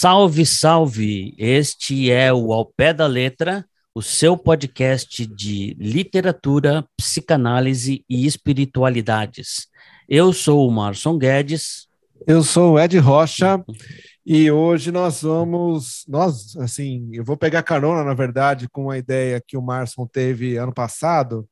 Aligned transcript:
Salve, 0.00 0.46
salve! 0.46 1.34
Este 1.36 2.08
é 2.08 2.32
o 2.32 2.52
Ao 2.52 2.64
Pé 2.64 2.94
da 2.94 3.08
Letra, 3.08 3.66
o 3.92 4.00
seu 4.00 4.36
podcast 4.38 5.26
de 5.26 5.74
literatura, 5.76 6.86
psicanálise 6.96 8.04
e 8.08 8.24
espiritualidades. 8.24 9.66
Eu 10.08 10.32
sou 10.32 10.68
o 10.68 10.70
Marson 10.70 11.18
Guedes. 11.18 11.88
Eu 12.28 12.44
sou 12.44 12.74
o 12.74 12.78
Ed 12.78 12.96
Rocha 12.98 13.60
e 14.24 14.48
hoje 14.48 14.92
nós 14.92 15.22
vamos, 15.22 16.04
nós, 16.06 16.56
assim, 16.58 17.10
eu 17.12 17.24
vou 17.24 17.36
pegar 17.36 17.64
carona, 17.64 18.04
na 18.04 18.14
verdade, 18.14 18.68
com 18.68 18.92
a 18.92 18.98
ideia 18.98 19.42
que 19.44 19.56
o 19.56 19.62
Marson 19.62 20.06
teve 20.06 20.56
ano 20.56 20.72
passado, 20.72 21.44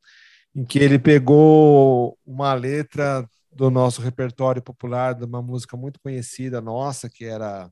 em 0.55 0.64
que 0.64 0.78
ele 0.78 1.00
pegou 1.00 2.16
uma 2.24 2.55
letra 2.55 3.28
do 3.50 3.72
nosso 3.72 4.00
repertório 4.00 4.62
popular 4.62 5.16
de 5.16 5.24
uma 5.24 5.42
música 5.42 5.77
muito 5.77 5.98
conhecida 5.98 6.60
nossa, 6.60 7.10
que 7.10 7.24
era 7.24 7.69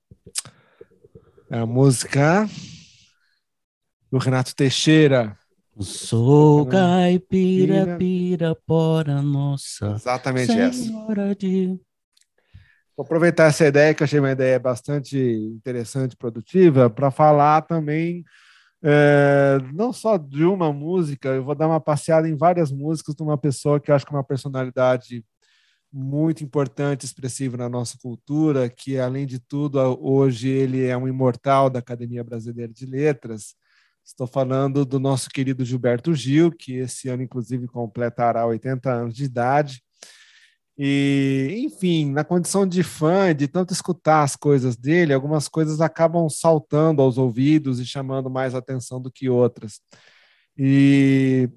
a 1.54 1.64
música 1.64 2.48
do 4.10 4.18
Renato 4.18 4.56
Teixeira. 4.56 5.38
Sou 5.78 6.66
caipira, 6.66 7.96
pirapora 7.96 9.22
nossa. 9.22 9.92
Exatamente 9.92 10.50
essa. 10.50 10.91
De... 11.38 11.78
Vou 12.96 13.05
aproveitar 13.05 13.44
essa 13.44 13.66
ideia, 13.66 13.94
que 13.94 14.02
eu 14.02 14.05
achei 14.05 14.19
uma 14.19 14.33
ideia 14.33 14.58
bastante 14.58 15.16
interessante, 15.16 16.16
produtiva, 16.16 16.91
para 16.91 17.12
falar 17.12 17.62
também 17.62 18.24
é, 18.83 19.58
não 19.72 19.92
só 19.92 20.16
de 20.16 20.44
uma 20.44 20.72
música, 20.72 21.28
eu 21.28 21.44
vou 21.44 21.55
dar 21.55 21.68
uma 21.68 21.80
passeada 21.80 22.28
em 22.28 22.36
várias 22.36 22.72
músicas 22.72 23.14
de 23.14 23.22
uma 23.22 23.39
pessoa 23.39 23.78
que 23.78 23.92
eu 23.92 23.94
acho 23.94 24.05
que 24.05 24.12
é 24.12 24.16
uma 24.16 24.24
personalidade 24.24 25.24
muito 25.97 26.42
importante, 26.42 27.05
expressivo 27.06 27.56
na 27.56 27.69
nossa 27.69 27.97
cultura, 28.03 28.69
que 28.69 28.98
além 28.98 29.25
de 29.27 29.39
tudo 29.39 29.78
hoje 30.03 30.48
ele 30.48 30.84
é 30.84 30.97
um 30.97 31.06
imortal 31.06 31.70
da 31.70 31.78
Academia 31.78 32.25
Brasileira 32.25 32.73
de 32.73 32.84
Letras. 32.84 33.55
Estou 34.05 34.27
falando 34.27 34.84
do 34.84 34.98
nosso 34.98 35.31
querido 35.31 35.64
Gilberto 35.64 36.12
Gil, 36.12 36.51
que 36.51 36.75
esse 36.78 37.09
ano 37.09 37.23
inclusive 37.23 37.69
completará 37.69 38.45
80 38.45 38.92
anos 38.92 39.14
de 39.14 39.25
idade. 39.25 39.83
E, 40.77 41.62
enfim, 41.64 42.11
na 42.11 42.25
condição 42.25 42.67
de 42.67 42.83
fã, 42.83 43.33
de 43.33 43.47
tanto 43.47 43.73
escutar 43.73 44.25
as 44.25 44.34
coisas 44.34 44.77
dele, 44.77 45.14
algumas 45.14 45.47
coisas 45.47 45.81
acabam 45.81 46.29
saltando 46.29 47.03
aos 47.03 47.19
ouvidos 47.19 47.79
e 47.79 47.86
chamando 47.86 48.29
mais 48.29 48.55
atenção 48.55 49.01
do 49.01 49.12
que 49.12 49.29
outras. 49.29 49.81
E 50.58 51.48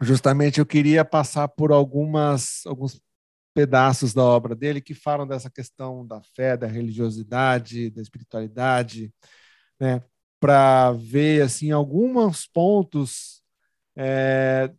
justamente 0.00 0.60
eu 0.60 0.66
queria 0.66 1.04
passar 1.04 1.48
por 1.48 1.72
algumas 1.72 2.62
alguns 2.66 2.98
pedaços 3.54 4.14
da 4.14 4.22
obra 4.22 4.54
dele 4.54 4.80
que 4.80 4.94
falam 4.94 5.26
dessa 5.26 5.50
questão 5.50 6.06
da 6.06 6.20
fé, 6.34 6.56
da 6.56 6.66
religiosidade, 6.66 7.90
da 7.90 8.00
espiritualidade, 8.00 9.12
né, 9.78 10.02
para 10.38 10.92
ver 10.92 11.42
assim 11.42 11.70
alguns 11.70 12.46
pontos 12.46 13.42
é, 13.96 14.72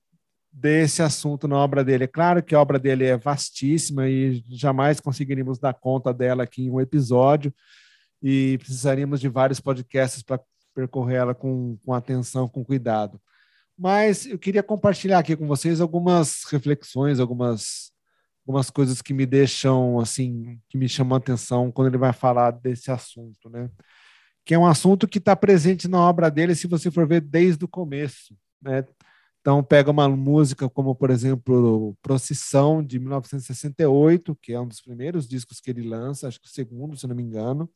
desse 0.51 1.01
assunto 1.01 1.47
na 1.47 1.57
obra 1.57 1.83
dele. 1.83 2.05
É 2.05 2.07
claro 2.07 2.43
que 2.43 2.55
a 2.55 2.61
obra 2.61 2.79
dele 2.79 3.05
é 3.05 3.17
vastíssima 3.17 4.07
e 4.09 4.43
jamais 4.49 4.99
conseguiríamos 4.99 5.59
dar 5.59 5.73
conta 5.73 6.13
dela 6.13 6.43
aqui 6.43 6.63
em 6.63 6.71
um 6.71 6.81
episódio 6.81 7.53
e 8.21 8.57
precisaríamos 8.57 9.19
de 9.19 9.29
vários 9.29 9.59
podcasts 9.59 10.23
para 10.23 10.41
percorrer 10.73 11.17
ela 11.17 11.35
com, 11.35 11.77
com 11.85 11.93
atenção, 11.93 12.47
com 12.47 12.63
cuidado. 12.63 13.21
Mas 13.77 14.25
eu 14.25 14.37
queria 14.37 14.61
compartilhar 14.61 15.19
aqui 15.19 15.35
com 15.35 15.47
vocês 15.47 15.81
algumas 15.81 16.43
reflexões, 16.51 17.19
algumas 17.19 17.90
algumas 18.51 18.69
coisas 18.69 19.01
que 19.01 19.13
me 19.13 19.25
deixam 19.25 19.99
assim, 19.99 20.59
que 20.69 20.77
me 20.77 20.89
chamam 20.89 21.15
a 21.15 21.17
atenção 21.17 21.71
quando 21.71 21.87
ele 21.87 21.97
vai 21.97 22.11
falar 22.11 22.51
desse 22.51 22.91
assunto, 22.91 23.49
né? 23.49 23.69
Que 24.45 24.53
é 24.53 24.59
um 24.59 24.65
assunto 24.65 25.07
que 25.07 25.19
está 25.19 25.35
presente 25.35 25.87
na 25.87 25.99
obra 25.99 26.29
dele, 26.29 26.53
se 26.53 26.67
você 26.67 26.91
for 26.91 27.07
ver 27.07 27.21
desde 27.21 27.63
o 27.63 27.67
começo, 27.67 28.35
né? 28.61 28.83
Então 29.39 29.63
pega 29.63 29.89
uma 29.89 30.07
música 30.09 30.69
como, 30.69 30.93
por 30.93 31.09
exemplo, 31.09 31.97
Procissão 32.01 32.83
de 32.83 32.99
1968, 32.99 34.35
que 34.41 34.53
é 34.53 34.59
um 34.59 34.67
dos 34.67 34.81
primeiros 34.81 35.27
discos 35.27 35.59
que 35.61 35.71
ele 35.71 35.87
lança, 35.87 36.27
acho 36.27 36.39
que 36.39 36.47
o 36.47 36.51
segundo, 36.51 36.97
se 36.97 37.07
não 37.07 37.15
me 37.15 37.23
engano. 37.23 37.69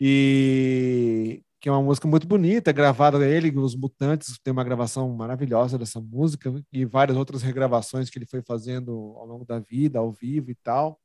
E 0.00 1.42
que 1.60 1.68
é 1.68 1.72
uma 1.72 1.82
música 1.82 2.06
muito 2.06 2.26
bonita, 2.26 2.72
gravada 2.72 3.26
ele, 3.26 3.50
os 3.58 3.74
Mutantes, 3.74 4.38
tem 4.42 4.52
uma 4.52 4.64
gravação 4.64 5.08
maravilhosa 5.14 5.76
dessa 5.78 6.00
música 6.00 6.52
e 6.72 6.84
várias 6.84 7.16
outras 7.16 7.42
regravações 7.42 8.08
que 8.10 8.18
ele 8.18 8.26
foi 8.26 8.42
fazendo 8.42 8.92
ao 9.16 9.26
longo 9.26 9.44
da 9.44 9.58
vida, 9.58 9.98
ao 9.98 10.12
vivo 10.12 10.50
e 10.50 10.54
tal. 10.54 11.00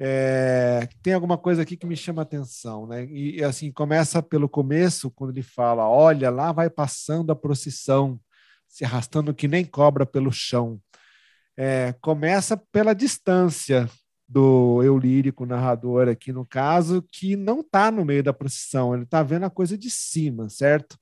É, 0.00 0.88
tem 1.02 1.12
alguma 1.12 1.36
coisa 1.36 1.62
aqui 1.62 1.76
que 1.76 1.86
me 1.86 1.96
chama 1.96 2.22
atenção, 2.22 2.86
né? 2.86 3.04
E 3.06 3.42
assim 3.42 3.72
começa 3.72 4.22
pelo 4.22 4.48
começo, 4.48 5.10
quando 5.10 5.30
ele 5.32 5.42
fala: 5.42 5.88
"Olha, 5.88 6.30
lá 6.30 6.52
vai 6.52 6.70
passando 6.70 7.32
a 7.32 7.36
procissão, 7.36 8.20
se 8.68 8.84
arrastando 8.84 9.34
que 9.34 9.48
nem 9.48 9.64
cobra 9.64 10.06
pelo 10.06 10.30
chão". 10.32 10.80
É, 11.56 11.94
começa 12.00 12.56
pela 12.72 12.94
distância, 12.94 13.88
do 14.28 14.82
eu 14.82 14.98
lírico 14.98 15.46
narrador 15.46 16.08
aqui 16.08 16.32
no 16.32 16.44
caso, 16.44 17.02
que 17.02 17.34
não 17.36 17.60
está 17.60 17.90
no 17.90 18.04
meio 18.04 18.22
da 18.22 18.32
procissão, 18.32 18.94
ele 18.94 19.04
está 19.04 19.22
vendo 19.22 19.44
a 19.44 19.50
coisa 19.50 19.78
de 19.78 19.90
cima, 19.90 20.48
certo? 20.50 20.98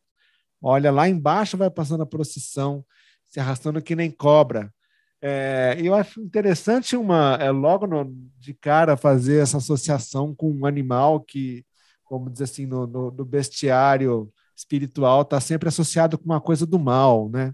Olha, 0.62 0.90
lá 0.92 1.08
embaixo 1.08 1.56
vai 1.56 1.70
passando 1.70 2.02
a 2.02 2.06
procissão, 2.06 2.84
se 3.24 3.40
arrastando 3.40 3.82
que 3.82 3.96
nem 3.96 4.10
cobra. 4.10 4.72
É, 5.20 5.76
eu 5.82 5.94
acho 5.94 6.20
interessante 6.20 6.96
uma 6.96 7.36
é, 7.40 7.50
logo 7.50 7.86
no, 7.86 8.04
de 8.38 8.54
cara 8.54 8.96
fazer 8.96 9.42
essa 9.42 9.56
associação 9.58 10.34
com 10.34 10.50
um 10.52 10.66
animal 10.66 11.20
que, 11.20 11.64
como 12.04 12.30
diz 12.30 12.42
assim, 12.42 12.66
no, 12.66 12.86
no, 12.86 13.10
no 13.10 13.24
bestiário 13.24 14.32
espiritual 14.56 15.22
está 15.22 15.40
sempre 15.40 15.68
associado 15.68 16.18
com 16.18 16.26
uma 16.26 16.40
coisa 16.40 16.66
do 16.66 16.78
mal, 16.78 17.28
né? 17.28 17.52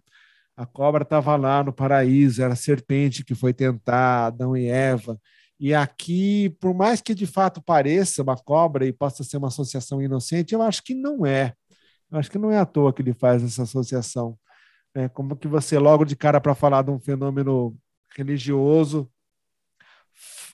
A 0.57 0.67
cobra 0.67 1.03
estava 1.03 1.35
lá 1.37 1.65
no 1.65 1.73
paraíso, 1.73 2.43
era 2.43 2.53
a 2.53 2.57
serpente 2.57 3.25
que 3.25 3.35
foi 3.35 3.55
tentar 3.55 4.27
Adão 4.27 4.57
e 4.57 4.67
Eva. 4.67 5.19
E 5.63 5.73
aqui, 5.73 6.51
por 6.61 6.75
mais 6.75 7.01
que 7.01 7.15
de 7.15 7.25
fato 7.25 7.63
pareça 7.63 8.21
uma 8.21 8.37
cobra 8.37 8.85
e 8.85 8.93
possa 8.93 9.23
ser 9.23 9.37
uma 9.37 9.47
associação 9.47 10.03
inocente, 10.03 10.53
eu 10.53 10.61
acho 10.61 10.83
que 10.83 10.93
não 10.93 11.25
é. 11.25 11.55
Eu 12.11 12.19
acho 12.19 12.29
que 12.29 12.37
não 12.37 12.51
é 12.51 12.59
à 12.59 12.67
toa 12.67 12.93
que 12.93 13.01
ele 13.01 13.15
faz 13.15 13.45
essa 13.45 13.63
associação. 13.63 14.37
É 14.93 15.09
como 15.09 15.37
que 15.37 15.47
você, 15.47 15.79
logo 15.79 16.05
de 16.05 16.17
cara, 16.17 16.41
para 16.41 16.57
falar 16.57 16.83
de 16.83 16.91
um 16.91 16.99
fenômeno 16.99 17.79
religioso, 18.17 19.09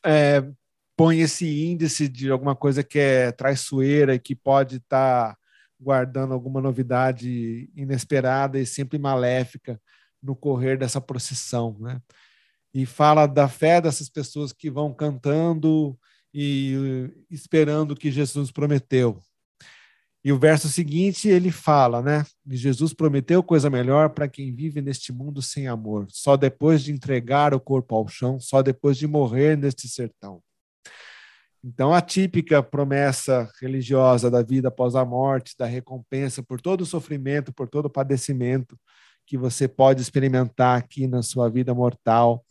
é, 0.04 0.46
põe 0.94 1.20
esse 1.20 1.46
índice 1.64 2.06
de 2.06 2.30
alguma 2.30 2.54
coisa 2.54 2.84
que 2.84 2.98
é 2.98 3.32
traiçoeira 3.32 4.14
e 4.14 4.18
que 4.18 4.36
pode 4.36 4.76
estar 4.76 5.32
tá 5.32 5.38
guardando 5.80 6.34
alguma 6.34 6.60
novidade 6.60 7.70
inesperada 7.74 8.58
e 8.58 8.66
sempre 8.66 8.98
maléfica 8.98 9.80
no 10.22 10.36
correr 10.36 10.76
dessa 10.76 11.00
procissão, 11.00 11.78
né? 11.80 11.98
E 12.72 12.84
fala 12.86 13.26
da 13.26 13.48
fé 13.48 13.80
dessas 13.80 14.08
pessoas 14.08 14.52
que 14.52 14.70
vão 14.70 14.92
cantando 14.92 15.98
e 16.32 17.10
esperando 17.30 17.92
o 17.92 17.96
que 17.96 18.10
Jesus 18.10 18.50
prometeu. 18.50 19.18
E 20.24 20.32
o 20.32 20.38
verso 20.38 20.68
seguinte 20.68 21.28
ele 21.28 21.50
fala, 21.50 22.02
né? 22.02 22.26
Jesus 22.46 22.92
prometeu 22.92 23.42
coisa 23.42 23.70
melhor 23.70 24.10
para 24.10 24.28
quem 24.28 24.54
vive 24.54 24.82
neste 24.82 25.12
mundo 25.12 25.40
sem 25.40 25.68
amor, 25.68 26.06
só 26.10 26.36
depois 26.36 26.82
de 26.82 26.92
entregar 26.92 27.54
o 27.54 27.60
corpo 27.60 27.94
ao 27.94 28.06
chão, 28.08 28.38
só 28.40 28.60
depois 28.60 28.96
de 28.98 29.06
morrer 29.06 29.56
neste 29.56 29.88
sertão. 29.88 30.42
Então, 31.64 31.92
a 31.92 32.00
típica 32.00 32.62
promessa 32.62 33.50
religiosa 33.60 34.30
da 34.30 34.42
vida 34.42 34.68
após 34.68 34.94
a 34.94 35.04
morte, 35.04 35.56
da 35.58 35.66
recompensa 35.66 36.42
por 36.42 36.60
todo 36.60 36.82
o 36.82 36.86
sofrimento, 36.86 37.52
por 37.52 37.68
todo 37.68 37.86
o 37.86 37.90
padecimento, 37.90 38.78
que 39.28 39.36
você 39.36 39.68
pode 39.68 40.00
experimentar 40.00 40.78
aqui 40.78 41.06
na 41.06 41.22
sua 41.22 41.50
vida 41.50 41.74
mortal. 41.74 42.42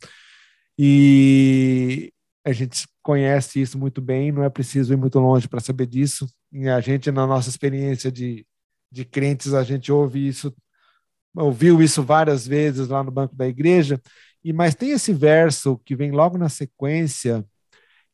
E 0.77 2.13
a 2.45 2.51
gente 2.51 2.88
conhece 3.01 3.59
isso 3.59 3.79
muito 3.79 4.00
bem, 4.00 4.31
não 4.31 4.44
é 4.44 4.50
preciso 4.50 4.94
ir 4.94 4.95
muito 4.97 5.19
longe 5.19 5.47
para 5.47 5.59
saber 5.59 5.88
disso. 5.88 6.29
E 6.51 6.69
a 6.69 6.79
gente, 6.79 7.12
na 7.12 7.25
nossa 7.25 7.50
experiência 7.50 8.12
de, 8.12 8.45
de 8.91 9.03
crentes, 9.03 9.56
a 9.56 9.63
gente 9.63 9.91
ouve 9.91 10.27
isso, 10.27 10.56
ouviu 11.35 11.81
isso 11.81 12.03
várias 12.03 12.45
vezes 12.47 12.88
lá 12.88 13.03
no 13.03 13.09
banco 13.12 13.35
da 13.35 13.47
igreja. 13.47 14.00
E 14.44 14.53
mas 14.53 14.75
tem 14.75 14.91
esse 14.91 15.12
verso 15.12 15.80
que 15.83 15.95
vem 15.95 16.12
logo 16.12 16.38
na 16.38 16.47
sequência, 16.47 17.44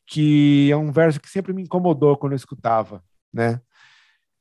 que 0.07 0.71
é 0.71 0.77
um 0.77 0.91
verso 0.91 1.19
que 1.19 1.29
sempre 1.29 1.51
me 1.53 1.63
incomodou 1.63 2.17
quando 2.17 2.31
eu 2.31 2.37
escutava, 2.37 3.03
né? 3.31 3.61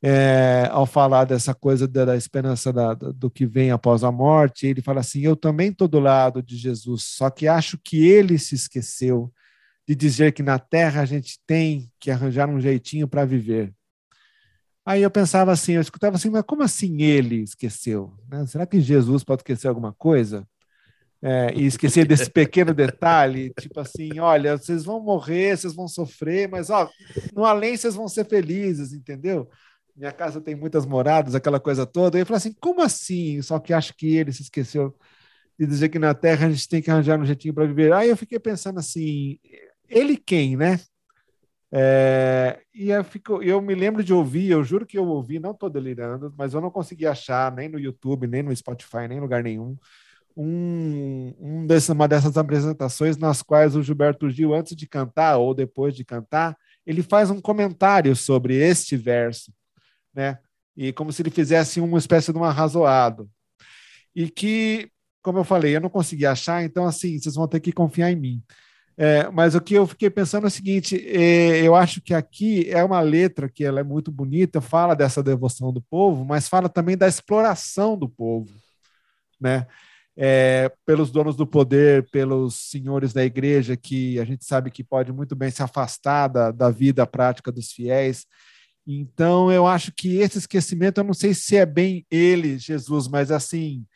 É, 0.03 0.69
ao 0.73 0.85
falar 0.85 1.25
dessa 1.25 1.55
coisa 1.55 1.87
da, 1.87 2.05
da 2.05 2.17
esperança 2.17 2.73
da, 2.73 2.93
do 2.95 3.31
que 3.31 3.47
vem 3.47 3.71
após 3.71 4.03
a 4.03 4.11
morte, 4.11 4.67
ele 4.67 4.83
fala 4.83 5.01
assim: 5.01 5.21
Eu 5.21 5.37
também 5.37 5.71
estou 5.71 5.87
do 5.87 6.01
lado 6.01 6.43
de 6.43 6.57
Jesus, 6.57 7.05
só 7.05 7.31
que 7.31 7.47
acho 7.47 7.79
que 7.79 8.05
ele 8.05 8.39
se 8.39 8.55
esqueceu 8.55 9.33
de 9.87 9.95
dizer 9.95 10.33
que 10.33 10.43
na 10.43 10.59
terra 10.59 11.03
a 11.03 11.05
gente 11.05 11.39
tem 11.47 11.91
que 12.01 12.11
arranjar 12.11 12.49
um 12.49 12.61
jeitinho 12.61 13.07
para 13.07 13.25
viver. 13.25 13.73
Aí 14.85 15.03
eu 15.03 15.11
pensava 15.11 15.53
assim, 15.53 15.75
eu 15.75 15.81
escutava 15.81 16.17
assim, 16.17 16.29
mas 16.29 16.43
como 16.43 16.63
assim 16.63 17.03
ele 17.03 17.37
esqueceu? 17.37 18.13
Né? 18.29 18.45
Será 18.47 18.67
que 18.67 18.81
Jesus 18.81 19.23
pode 19.23 19.43
esquecer 19.43 19.69
alguma 19.69 19.93
coisa? 19.93 20.47
É, 21.25 21.55
e 21.55 21.67
esquecer 21.67 22.05
desse 22.05 22.29
pequeno 22.29 22.75
detalhe, 22.75 23.53
tipo 23.61 23.79
assim, 23.79 24.19
olha, 24.19 24.59
vocês 24.59 24.85
vão 24.85 25.01
morrer, 25.01 25.57
vocês 25.57 25.73
vão 25.73 25.87
sofrer, 25.87 26.49
mas 26.49 26.69
ó, 26.69 26.91
no 27.33 27.45
além 27.45 27.77
vocês 27.77 27.95
vão 27.95 28.09
ser 28.09 28.27
felizes, 28.27 28.93
entendeu? 28.93 29.49
Minha 29.94 30.12
casa 30.12 30.41
tem 30.41 30.55
muitas 30.55 30.87
moradas, 30.87 31.35
aquela 31.35 31.61
coisa 31.61 31.87
toda. 31.87 32.19
E 32.19 32.25
falei 32.25 32.39
assim, 32.39 32.55
como 32.55 32.83
assim? 32.83 33.43
Só 33.43 33.59
que 33.59 33.73
acho 33.73 33.94
que 33.94 34.17
ele 34.17 34.33
se 34.33 34.43
esqueceu 34.43 34.97
de 35.59 35.67
dizer 35.67 35.89
que 35.91 35.99
na 35.99 36.15
Terra 36.15 36.47
a 36.47 36.50
gente 36.50 36.69
tem 36.69 36.83
que 36.83 36.91
arranjar 36.91 37.21
um 37.21 37.25
jeitinho 37.27 37.55
para 37.55 37.67
viver. 37.67 37.93
Aí 37.93 38.09
eu 38.09 38.17
fiquei 38.17 38.39
pensando 38.39 38.79
assim, 38.79 39.39
ele 39.89 40.17
quem, 40.17 40.56
né? 40.56 40.81
É, 41.75 42.61
e 42.75 42.91
eu, 42.91 43.03
fico, 43.03 43.43
eu 43.43 43.61
me 43.62 43.75
lembro 43.75 44.05
de 44.05 44.12
ouvir, 44.12 44.50
eu 44.50 44.62
juro 44.62 44.85
que 44.85 44.99
eu 44.99 45.06
ouvi, 45.06 45.39
não 45.39 45.53
estou 45.53 45.71
delirando, 45.71 46.33
mas 46.37 46.53
eu 46.53 46.61
não 46.61 46.71
consegui 46.71 47.06
achar 47.06 47.50
nem 47.50 47.67
no 47.67 47.79
YouTube, 47.79 48.27
nem 48.27 48.43
no 48.43 48.55
Spotify, 48.55 49.09
nem 49.09 49.17
em 49.17 49.21
lugar 49.23 49.43
nenhum, 49.43 49.79
um, 50.37 51.35
um 51.39 51.67
desse, 51.67 51.91
uma 51.91 52.06
dessas 52.06 52.37
apresentações 52.37 53.17
nas 53.17 53.43
quais 53.43 53.75
o 53.75 53.83
Gilberto 53.83 54.29
Gil, 54.29 54.55
antes 54.55 54.77
de 54.77 54.87
cantar 54.87 55.39
ou 55.39 55.55
depois 55.55 55.94
de 55.94 56.05
cantar, 56.05 56.56
ele 56.87 57.03
faz 57.03 57.31
um 57.31 57.41
comentário 57.41 58.15
sobre 58.15 58.55
este 58.56 58.94
verso, 58.94 59.50
né? 60.14 60.38
E 60.76 60.93
como 60.93 61.12
se 61.12 61.23
ele 61.23 61.31
fizesse 61.31 61.81
uma 61.81 61.99
espécie 61.99 62.32
de 62.32 62.38
um 62.38 62.44
arrazoado. 62.44 63.29
E 64.14 64.29
que, 64.29 64.91
como 65.23 65.38
eu 65.38 65.44
falei, 65.44 65.76
eu 65.76 65.81
não 65.81 65.91
consegui 65.91 66.26
achar, 66.26 66.62
então, 66.64 66.87
assim, 66.87 67.19
vocês 67.19 67.35
vão 67.35 67.49
ter 67.49 67.61
que 67.61 67.73
confiar 67.73 68.11
em 68.11 68.17
mim. 68.17 68.43
É, 68.97 69.29
mas 69.31 69.55
o 69.55 69.61
que 69.61 69.75
eu 69.75 69.87
fiquei 69.87 70.11
pensando 70.11 70.44
é 70.44 70.49
o 70.49 70.50
seguinte: 70.50 70.97
é, 71.09 71.62
eu 71.67 71.75
acho 71.75 72.00
que 72.00 72.12
aqui 72.12 72.70
é 72.70 72.85
uma 72.85 73.00
letra 73.00 73.49
que 73.49 73.64
ela 73.64 73.81
é 73.81 73.82
muito 73.82 74.12
bonita, 74.12 74.61
fala 74.61 74.94
dessa 74.94 75.23
devoção 75.23 75.73
do 75.73 75.81
povo, 75.81 76.25
mas 76.25 76.49
fala 76.49 76.69
também 76.69 76.97
da 76.97 77.08
exploração 77.08 77.97
do 77.97 78.08
povo, 78.08 78.53
né? 79.41 79.67
É, 80.15 80.70
pelos 80.85 81.11
donos 81.11 81.37
do 81.37 81.47
poder, 81.47 82.06
pelos 82.11 82.70
senhores 82.70 83.15
da 83.15 83.25
igreja, 83.25 83.79
que 83.79 84.20
a 84.20 84.25
gente 84.26 84.44
sabe 84.44 84.70
que 84.70 84.85
pode 84.85 85.11
muito 85.11 85.35
bem 85.35 85.50
se 85.50 85.62
afastar 85.62 86.29
da, 86.29 86.50
da 86.50 86.70
vida 86.70 87.06
prática 87.06 87.50
dos 87.50 87.73
fiéis. 87.73 88.26
Então, 88.87 89.50
eu 89.50 89.67
acho 89.67 89.93
que 89.93 90.17
esse 90.17 90.38
esquecimento, 90.38 90.99
eu 90.99 91.05
não 91.05 91.14
sei 91.14 91.34
se 91.34 91.56
é 91.56 91.64
bem 91.64 92.05
ele, 92.11 92.58
Jesus, 92.58 93.06
mas 93.06 93.31
assim, 93.31 93.87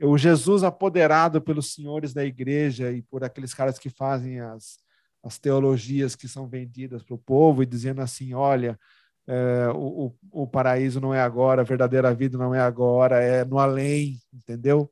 o 0.00 0.18
Jesus 0.18 0.64
apoderado 0.64 1.40
pelos 1.40 1.72
senhores 1.72 2.12
da 2.12 2.24
igreja 2.24 2.90
e 2.90 3.02
por 3.02 3.22
aqueles 3.22 3.54
caras 3.54 3.78
que 3.78 3.88
fazem 3.88 4.40
as, 4.40 4.78
as 5.22 5.38
teologias 5.38 6.16
que 6.16 6.26
são 6.26 6.48
vendidas 6.48 7.02
para 7.02 7.14
o 7.14 7.18
povo 7.18 7.62
e 7.62 7.66
dizendo 7.66 8.00
assim: 8.00 8.34
olha, 8.34 8.78
é, 9.26 9.68
o, 9.74 10.12
o, 10.30 10.46
paraíso 10.46 11.00
não 11.00 11.14
é 11.14 11.20
agora, 11.20 11.62
a 11.62 11.64
verdadeira 11.64 12.12
vida 12.12 12.36
não 12.36 12.54
é 12.54 12.60
agora, 12.60 13.22
é 13.22 13.44
no 13.44 13.58
além, 13.58 14.18
entendeu? 14.32 14.90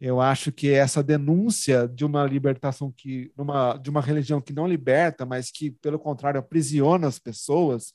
Eu 0.00 0.20
acho 0.20 0.52
que 0.52 0.70
essa 0.70 1.02
denúncia 1.02 1.88
de 1.88 2.04
uma 2.04 2.24
libertação 2.24 2.92
que, 2.92 3.32
uma, 3.36 3.76
de 3.76 3.90
uma 3.90 4.00
religião 4.00 4.40
que 4.40 4.52
não 4.52 4.66
liberta, 4.66 5.26
mas 5.26 5.50
que, 5.50 5.72
pelo 5.72 5.98
contrário, 5.98 6.38
aprisiona 6.38 7.06
as 7.08 7.18
pessoas, 7.18 7.92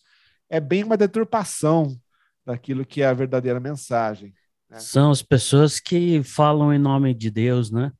é 0.53 0.59
bem 0.59 0.83
uma 0.83 0.95
deturpação 0.95 2.00
daquilo 2.45 2.85
que 2.85 3.01
é 3.01 3.07
a 3.07 3.13
verdadeira 3.13 3.59
mensagem. 3.59 4.35
É. 4.69 4.77
São 4.77 5.09
as 5.09 5.23
pessoas 5.23 5.79
que 5.79 6.21
falam 6.21 6.71
em 6.71 6.77
nome 6.77 7.11
de 7.15 7.31
Deus, 7.31 7.71
né? 7.71 7.91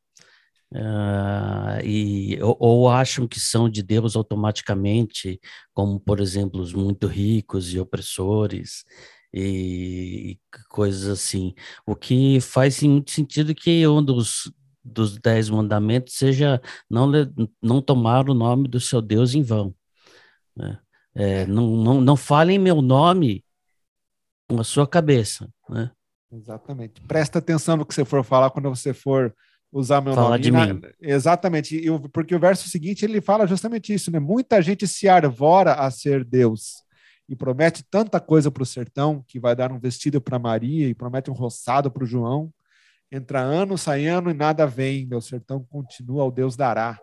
Uh, 0.72 1.84
e, 1.84 2.40
ou, 2.44 2.56
ou, 2.60 2.90
acham 2.90 3.28
que 3.28 3.40
são 3.40 3.68
de 3.68 3.82
Deus 3.82 4.16
automaticamente, 4.16 5.40
como, 5.74 6.00
por 6.00 6.20
exemplo, 6.20 6.62
os 6.62 6.74
muito 6.74 7.08
ricos 7.08 7.74
e 7.74 7.80
opressores 7.80 8.84
e, 9.34 10.32
e 10.32 10.40
coisas 10.70 11.08
assim. 11.08 11.56
O 11.88 11.96
que 11.96 12.40
faz 12.40 12.84
muito 12.84 13.10
sentido 13.10 13.56
que 13.56 13.88
um 13.88 14.04
dos, 14.04 14.52
dos 14.84 15.18
dez 15.18 15.50
mandamentos 15.50 16.16
seja 16.16 16.62
não, 16.88 17.12
não 17.62 17.82
tomar 17.82 18.30
o 18.30 18.36
nome 18.36 18.68
do 18.68 18.80
seu 18.80 19.02
Deus 19.02 19.34
em 19.34 19.42
vão. 19.42 19.76
Né? 20.56 20.80
É, 21.16 21.46
não, 21.46 21.68
não, 21.78 22.02
não 22.02 22.16
fale 22.16 22.54
em 22.54 22.60
meu 22.60 22.82
nome 22.82 23.44
com 24.50 24.60
a 24.60 24.64
sua 24.64 24.88
cabeça, 24.88 25.50
né? 25.70 25.92
Exatamente. 26.32 27.02
Presta 27.02 27.40
atenção 27.40 27.78
no 27.78 27.86
que 27.86 27.94
você 27.94 28.04
for 28.04 28.24
falar 28.24 28.50
quando 28.50 28.70
você 28.70 28.94
for 28.94 29.34
usar 29.72 30.02
meu 30.02 30.14
Fala 30.14 30.30
nome. 30.30 30.42
de 30.42 30.52
na... 30.52 30.74
mim. 30.74 30.82
Exatamente. 31.02 31.82
porque 32.12 32.36
o 32.36 32.40
verso 32.40 32.70
seguinte 32.70 33.06
ele 33.06 33.22
fala 33.22 33.48
justamente 33.48 33.94
isso, 33.94 34.12
né? 34.12 34.20
Muita 34.20 34.62
gente 34.62 34.88
se 34.88 35.08
arvora 35.08 35.74
a 35.74 35.90
ser 35.92 36.24
Deus 36.24 36.84
e 37.28 37.36
promete 37.36 37.84
tanta 37.84 38.20
coisa 38.20 38.52
para 38.52 38.64
o 38.64 38.66
sertão 38.66 39.24
que 39.28 39.40
vai 39.40 39.56
dar 39.56 39.72
um 39.72 39.80
vestido 39.80 40.20
para 40.20 40.38
Maria 40.40 40.88
e 40.88 40.94
promete 40.94 41.32
um 41.32 41.34
roçado 41.34 41.90
para 41.90 42.04
o 42.04 42.08
João. 42.08 42.52
Entra 43.12 43.42
ano, 43.42 43.78
sai 43.78 44.08
ano 44.08 44.30
e 44.30 44.34
nada 44.34 44.66
vem. 44.66 45.06
Meu 45.06 45.22
sertão 45.22 45.64
continua, 45.70 46.24
o 46.26 46.32
Deus 46.32 46.56
dará. 46.56 47.00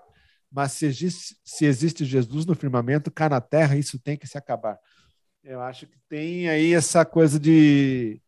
Mas 0.50 0.72
se 0.72 0.86
existe, 0.86 1.36
se 1.44 1.64
existe 1.64 2.04
Jesus 2.04 2.44
no 2.44 2.54
firmamento, 2.54 3.10
cá 3.10 3.28
na 3.28 3.40
terra, 3.40 3.76
isso 3.76 3.98
tem 3.98 4.16
que 4.16 4.26
se 4.26 4.36
acabar. 4.36 4.78
Eu 5.42 5.60
acho 5.60 5.86
que 5.86 5.96
tem 6.08 6.48
aí 6.48 6.74
essa 6.74 7.04
coisa 7.04 7.38
de 7.38 8.20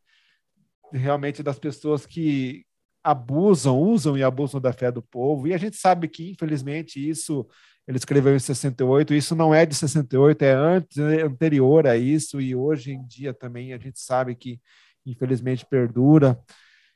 realmente 0.92 1.42
das 1.42 1.58
pessoas 1.58 2.06
que 2.06 2.64
abusam, 3.02 3.80
usam 3.80 4.16
e 4.16 4.22
abusam 4.22 4.60
da 4.60 4.72
fé 4.72 4.90
do 4.90 5.02
povo. 5.02 5.46
E 5.46 5.54
a 5.54 5.58
gente 5.58 5.76
sabe 5.76 6.08
que, 6.08 6.30
infelizmente, 6.30 7.08
isso 7.08 7.46
ele 7.86 7.98
escreveu 7.98 8.34
em 8.34 8.38
68, 8.38 9.12
isso 9.12 9.34
não 9.34 9.52
é 9.52 9.66
de 9.66 9.74
68, 9.74 10.42
é 10.42 10.52
antes, 10.52 10.98
é 10.98 11.22
anterior 11.22 11.86
a 11.86 11.96
isso, 11.96 12.40
e 12.40 12.54
hoje 12.54 12.92
em 12.92 13.04
dia 13.04 13.34
também 13.34 13.72
a 13.72 13.78
gente 13.78 13.98
sabe 13.98 14.36
que, 14.36 14.60
infelizmente, 15.04 15.66
perdura. 15.66 16.38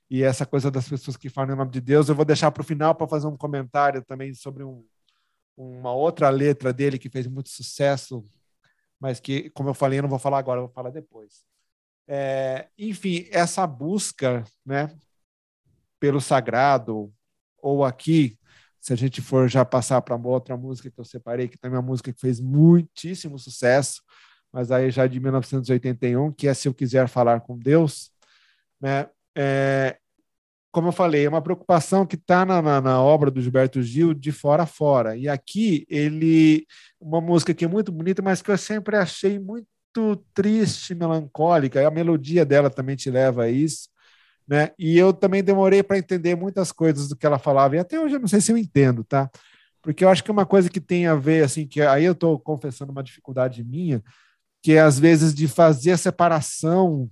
E 0.08 0.22
essa 0.22 0.46
coisa 0.46 0.70
das 0.70 0.88
pessoas 0.88 1.16
que 1.16 1.28
falam 1.28 1.54
em 1.54 1.58
nome 1.58 1.72
de 1.72 1.80
Deus, 1.80 2.08
eu 2.08 2.14
vou 2.14 2.24
deixar 2.24 2.52
para 2.52 2.60
o 2.60 2.64
final 2.64 2.94
para 2.94 3.08
fazer 3.08 3.26
um 3.26 3.36
comentário 3.36 4.02
também 4.04 4.32
sobre 4.32 4.62
um, 4.62 4.84
uma 5.56 5.92
outra 5.92 6.28
letra 6.28 6.72
dele 6.72 6.98
que 6.98 7.08
fez 7.08 7.26
muito 7.26 7.48
sucesso, 7.48 8.22
mas 9.00 9.20
que, 9.20 9.50
como 9.50 9.68
eu 9.68 9.74
falei, 9.74 9.98
eu 9.98 10.02
não 10.02 10.08
vou 10.08 10.18
falar 10.18 10.38
agora, 10.38 10.60
vou 10.60 10.68
falar 10.68 10.90
depois. 10.90 11.44
É, 12.08 12.68
enfim, 12.78 13.26
essa 13.30 13.66
busca 13.66 14.44
né, 14.64 14.94
pelo 15.98 16.20
sagrado, 16.20 17.12
ou 17.60 17.84
aqui, 17.84 18.38
se 18.80 18.92
a 18.92 18.96
gente 18.96 19.20
for 19.20 19.48
já 19.48 19.64
passar 19.64 20.00
para 20.02 20.14
uma 20.14 20.28
outra 20.28 20.56
música 20.56 20.90
que 20.90 21.00
eu 21.00 21.04
separei, 21.04 21.48
que 21.48 21.58
também 21.58 21.76
é 21.76 21.80
uma 21.80 21.86
música 21.86 22.12
que 22.12 22.20
fez 22.20 22.38
muitíssimo 22.40 23.38
sucesso, 23.38 24.02
mas 24.52 24.70
aí 24.70 24.90
já 24.90 25.06
de 25.06 25.18
1981, 25.18 26.32
que 26.32 26.46
é 26.46 26.54
Se 26.54 26.68
Eu 26.68 26.74
Quiser 26.74 27.08
Falar 27.08 27.40
com 27.40 27.58
Deus, 27.58 28.12
né? 28.80 29.08
É, 29.36 29.98
como 30.76 30.88
eu 30.88 30.92
falei, 30.92 31.24
é 31.24 31.28
uma 31.30 31.40
preocupação 31.40 32.04
que 32.04 32.16
está 32.16 32.44
na, 32.44 32.60
na, 32.60 32.82
na, 32.82 33.02
obra 33.02 33.30
do 33.30 33.40
Gilberto 33.40 33.82
Gil 33.82 34.12
de 34.12 34.30
fora 34.30 34.64
a 34.64 34.66
fora. 34.66 35.16
E 35.16 35.26
aqui 35.26 35.86
ele, 35.88 36.66
uma 37.00 37.18
música 37.18 37.54
que 37.54 37.64
é 37.64 37.68
muito 37.68 37.90
bonita, 37.90 38.20
mas 38.20 38.42
que 38.42 38.50
eu 38.50 38.58
sempre 38.58 38.94
achei 38.94 39.38
muito 39.38 39.66
triste, 40.34 40.94
melancólica, 40.94 41.88
a 41.88 41.90
melodia 41.90 42.44
dela 42.44 42.68
também 42.68 42.94
te 42.94 43.10
leva 43.10 43.44
a 43.44 43.50
isso, 43.50 43.88
né? 44.46 44.72
E 44.78 44.98
eu 44.98 45.14
também 45.14 45.42
demorei 45.42 45.82
para 45.82 45.96
entender 45.96 46.34
muitas 46.36 46.70
coisas 46.72 47.08
do 47.08 47.16
que 47.16 47.24
ela 47.24 47.38
falava, 47.38 47.74
e 47.74 47.78
até 47.78 47.98
hoje 47.98 48.16
eu 48.16 48.20
não 48.20 48.28
sei 48.28 48.42
se 48.42 48.52
eu 48.52 48.58
entendo, 48.58 49.02
tá? 49.02 49.30
Porque 49.80 50.04
eu 50.04 50.10
acho 50.10 50.22
que 50.22 50.30
uma 50.30 50.44
coisa 50.44 50.68
que 50.68 50.78
tem 50.78 51.06
a 51.06 51.14
ver, 51.14 51.42
assim, 51.42 51.66
que 51.66 51.80
aí 51.80 52.04
eu 52.04 52.12
estou 52.12 52.38
confessando 52.38 52.92
uma 52.92 53.02
dificuldade 53.02 53.64
minha, 53.64 54.02
que 54.62 54.72
é 54.72 54.80
às 54.80 54.98
vezes 54.98 55.34
de 55.34 55.48
fazer 55.48 55.92
a 55.92 55.96
separação 55.96 57.10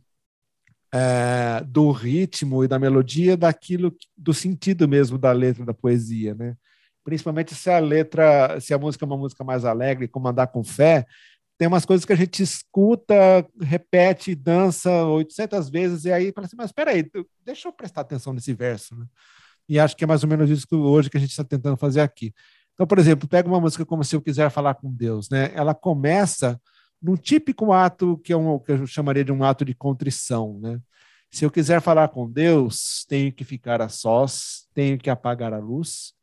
é, 0.94 1.60
do 1.64 1.90
ritmo 1.90 2.62
e 2.62 2.68
da 2.68 2.78
melodia 2.78 3.36
daquilo, 3.36 3.92
do 4.16 4.32
sentido 4.32 4.86
mesmo 4.86 5.18
da 5.18 5.32
letra 5.32 5.64
da 5.64 5.74
poesia, 5.74 6.36
né? 6.36 6.56
Principalmente 7.02 7.52
se 7.52 7.68
a 7.68 7.80
letra, 7.80 8.60
se 8.60 8.72
a 8.72 8.78
música 8.78 9.04
é 9.04 9.06
uma 9.06 9.16
música 9.16 9.42
mais 9.42 9.64
alegre, 9.64 10.06
como 10.06 10.28
andar 10.28 10.46
com 10.46 10.62
fé, 10.62 11.04
tem 11.58 11.66
umas 11.66 11.84
coisas 11.84 12.04
que 12.06 12.12
a 12.12 12.16
gente 12.16 12.44
escuta, 12.44 13.44
repete, 13.60 14.36
dança 14.36 15.04
800 15.04 15.68
vezes, 15.68 16.04
e 16.04 16.12
aí 16.12 16.30
fala 16.32 16.46
assim, 16.46 16.56
mas 16.56 16.66
espera 16.66 16.92
aí, 16.92 17.04
deixa 17.44 17.66
eu 17.66 17.72
prestar 17.72 18.02
atenção 18.02 18.32
nesse 18.32 18.54
verso, 18.54 18.94
né? 18.94 19.06
E 19.68 19.80
acho 19.80 19.96
que 19.96 20.04
é 20.04 20.06
mais 20.06 20.22
ou 20.22 20.28
menos 20.28 20.48
isso 20.48 20.66
que 20.66 20.76
hoje 20.76 21.10
que 21.10 21.16
a 21.16 21.20
gente 21.20 21.30
está 21.30 21.42
tentando 21.42 21.76
fazer 21.76 22.02
aqui. 22.02 22.32
Então, 22.74 22.86
por 22.86 23.00
exemplo, 23.00 23.28
pega 23.28 23.48
uma 23.48 23.60
música 23.60 23.84
como 23.84 24.04
Se 24.04 24.14
Eu 24.14 24.22
Quiser 24.22 24.48
Falar 24.50 24.74
com 24.74 24.92
Deus, 24.92 25.28
né? 25.28 25.50
Ela 25.54 25.74
começa 25.74 26.60
num 27.04 27.16
típico 27.16 27.70
ato 27.70 28.16
que 28.24 28.32
é 28.32 28.36
um 28.36 28.58
que 28.58 28.72
eu 28.72 28.86
chamaria 28.86 29.22
de 29.22 29.30
um 29.30 29.44
ato 29.44 29.62
de 29.62 29.74
contrição, 29.74 30.58
né? 30.58 30.80
Se 31.30 31.44
eu 31.44 31.50
quiser 31.50 31.82
falar 31.82 32.08
com 32.08 32.30
Deus, 32.30 33.04
tenho 33.06 33.30
que 33.30 33.44
ficar 33.44 33.82
a 33.82 33.90
sós, 33.90 34.66
tenho 34.72 34.96
que 34.96 35.10
apagar 35.10 35.52
a 35.52 35.58
luz, 35.58 36.14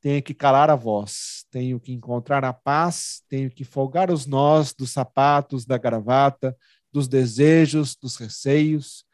tenho 0.00 0.22
que 0.22 0.32
calar 0.32 0.70
a 0.70 0.76
voz, 0.76 1.44
tenho 1.50 1.78
que 1.78 1.92
encontrar 1.92 2.42
a 2.42 2.54
paz, 2.54 3.22
tenho 3.28 3.50
que 3.50 3.64
folgar 3.64 4.10
os 4.10 4.24
nós 4.24 4.72
dos 4.72 4.92
sapatos, 4.92 5.66
da 5.66 5.76
gravata, 5.76 6.56
dos 6.90 7.06
desejos, 7.06 7.94
dos 7.94 8.16
receios, 8.16 9.04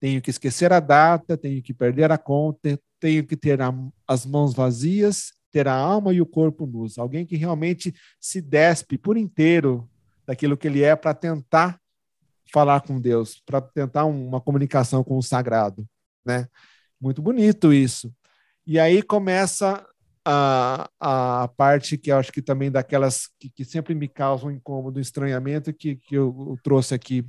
tenho 0.00 0.20
que 0.20 0.30
esquecer 0.30 0.72
a 0.72 0.80
data, 0.80 1.36
tenho 1.36 1.62
que 1.62 1.72
perder 1.72 2.10
a 2.10 2.18
conta, 2.18 2.80
tenho 2.98 3.24
que 3.24 3.36
ter 3.36 3.62
a, 3.62 3.72
as 4.08 4.26
mãos 4.26 4.52
vazias, 4.52 5.32
ter 5.52 5.68
a 5.68 5.74
alma 5.74 6.12
e 6.12 6.20
o 6.20 6.26
corpo 6.26 6.66
nus. 6.66 6.98
Alguém 6.98 7.24
que 7.24 7.36
realmente 7.36 7.94
se 8.18 8.40
despe 8.40 8.98
por 8.98 9.16
inteiro 9.16 9.88
daquilo 10.26 10.56
que 10.56 10.68
ele 10.68 10.82
é 10.82 10.94
para 10.94 11.14
tentar 11.14 11.80
falar 12.52 12.80
com 12.82 13.00
Deus, 13.00 13.40
para 13.46 13.60
tentar 13.60 14.04
uma 14.04 14.40
comunicação 14.40 15.02
com 15.02 15.16
o 15.16 15.22
sagrado, 15.22 15.86
né? 16.24 16.48
Muito 17.00 17.22
bonito 17.22 17.72
isso. 17.72 18.12
E 18.66 18.78
aí 18.78 19.02
começa 19.02 19.84
a, 20.24 20.88
a 21.00 21.48
parte 21.48 21.98
que 21.98 22.12
eu 22.12 22.18
acho 22.18 22.32
que 22.32 22.42
também 22.42 22.70
daquelas 22.70 23.28
que, 23.38 23.50
que 23.50 23.64
sempre 23.64 23.94
me 23.94 24.08
causam 24.08 24.50
incômodo, 24.50 25.00
estranhamento, 25.00 25.72
que, 25.72 25.96
que 25.96 26.14
eu, 26.14 26.56
trouxe 26.62 26.94
aqui 26.94 27.26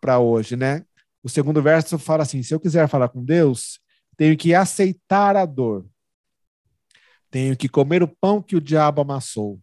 para 0.00 0.18
hoje, 0.18 0.56
né? 0.56 0.84
O 1.22 1.28
segundo 1.28 1.62
verso 1.62 1.98
fala 1.98 2.22
assim: 2.22 2.42
se 2.42 2.54
eu 2.54 2.60
quiser 2.60 2.88
falar 2.88 3.08
com 3.08 3.24
Deus, 3.24 3.80
tenho 4.16 4.36
que 4.36 4.54
aceitar 4.54 5.36
a 5.36 5.46
dor, 5.46 5.86
tenho 7.30 7.56
que 7.56 7.68
comer 7.68 8.02
o 8.02 8.08
pão 8.08 8.42
que 8.42 8.56
o 8.56 8.60
diabo 8.60 9.00
amassou, 9.00 9.60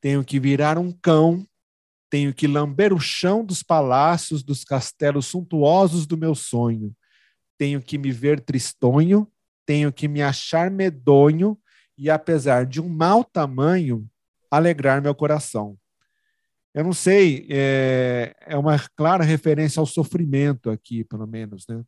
tenho 0.00 0.24
que 0.24 0.40
virar 0.40 0.78
um 0.78 0.90
cão, 0.90 1.46
tenho 2.10 2.34
que 2.34 2.48
lamber 2.48 2.92
o 2.92 2.98
chão 2.98 3.44
dos 3.44 3.62
palácios, 3.62 4.42
dos 4.42 4.64
castelos 4.64 5.26
suntuosos 5.26 6.06
do 6.06 6.16
meu 6.16 6.34
sonho, 6.34 6.94
tenho 7.56 7.80
que 7.80 7.96
me 7.96 8.10
ver 8.10 8.40
tristonho, 8.40 9.30
tenho 9.64 9.92
que 9.92 10.08
me 10.08 10.20
achar 10.20 10.70
medonho 10.70 11.56
e, 11.96 12.10
apesar 12.10 12.66
de 12.66 12.80
um 12.80 12.88
mau 12.88 13.22
tamanho, 13.22 14.08
alegrar 14.50 15.00
meu 15.00 15.14
coração. 15.14 15.78
Eu 16.74 16.84
não 16.84 16.92
sei, 16.92 17.46
é, 17.50 18.34
é 18.46 18.56
uma 18.56 18.78
clara 18.96 19.24
referência 19.24 19.78
ao 19.78 19.86
sofrimento 19.86 20.70
aqui, 20.70 21.04
pelo 21.04 21.26
menos, 21.26 21.66
né? 21.68 21.82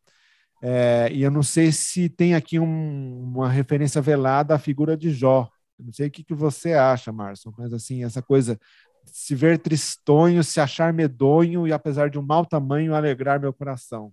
É, 0.65 1.09
e 1.13 1.23
eu 1.23 1.31
não 1.31 1.43
sei 1.43 1.73
se 1.73 2.09
tem 2.09 2.35
aqui 2.35 2.59
um, 2.59 3.23
uma 3.23 3.49
referência 3.49 4.01
velada 4.01 4.55
à 4.55 4.59
figura 4.59 4.97
de 4.97 5.11
Jó. 5.11 5.51
Eu 5.77 5.87
não 5.87 5.93
sei 5.93 6.07
o 6.07 6.11
que, 6.11 6.23
que 6.23 6.35
você 6.35 6.73
acha, 6.75 7.11
Márcio, 7.11 7.53
mas 7.59 7.73
assim, 7.73 8.05
essa 8.05 8.23
coisa, 8.23 8.59
se 9.05 9.35
ver 9.35 9.59
tristonho, 9.59 10.43
se 10.43 10.61
achar 10.61 10.93
medonho 10.93 11.67
e, 11.67 11.73
apesar 11.73 12.11
de 12.11 12.19
um 12.19 12.23
mau 12.23 12.45
tamanho, 12.45 12.95
alegrar 12.95 13.41
meu 13.41 13.53
coração. 13.53 14.13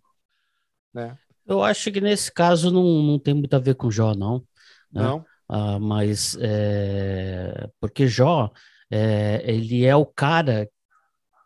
Né? 0.93 1.17
Eu 1.45 1.63
acho 1.63 1.91
que 1.91 2.01
nesse 2.01 2.31
caso 2.31 2.71
não, 2.71 3.01
não 3.03 3.19
tem 3.19 3.33
muito 3.33 3.53
a 3.55 3.59
ver 3.59 3.75
com 3.75 3.89
Jó, 3.89 4.13
não. 4.13 4.39
Né? 4.91 5.01
Não. 5.01 5.25
Ah, 5.47 5.79
mas 5.79 6.37
é, 6.39 7.67
porque 7.79 8.07
Jó 8.07 8.51
é, 8.91 9.41
ele 9.45 9.83
é 9.83 9.95
o 9.95 10.05
cara 10.05 10.69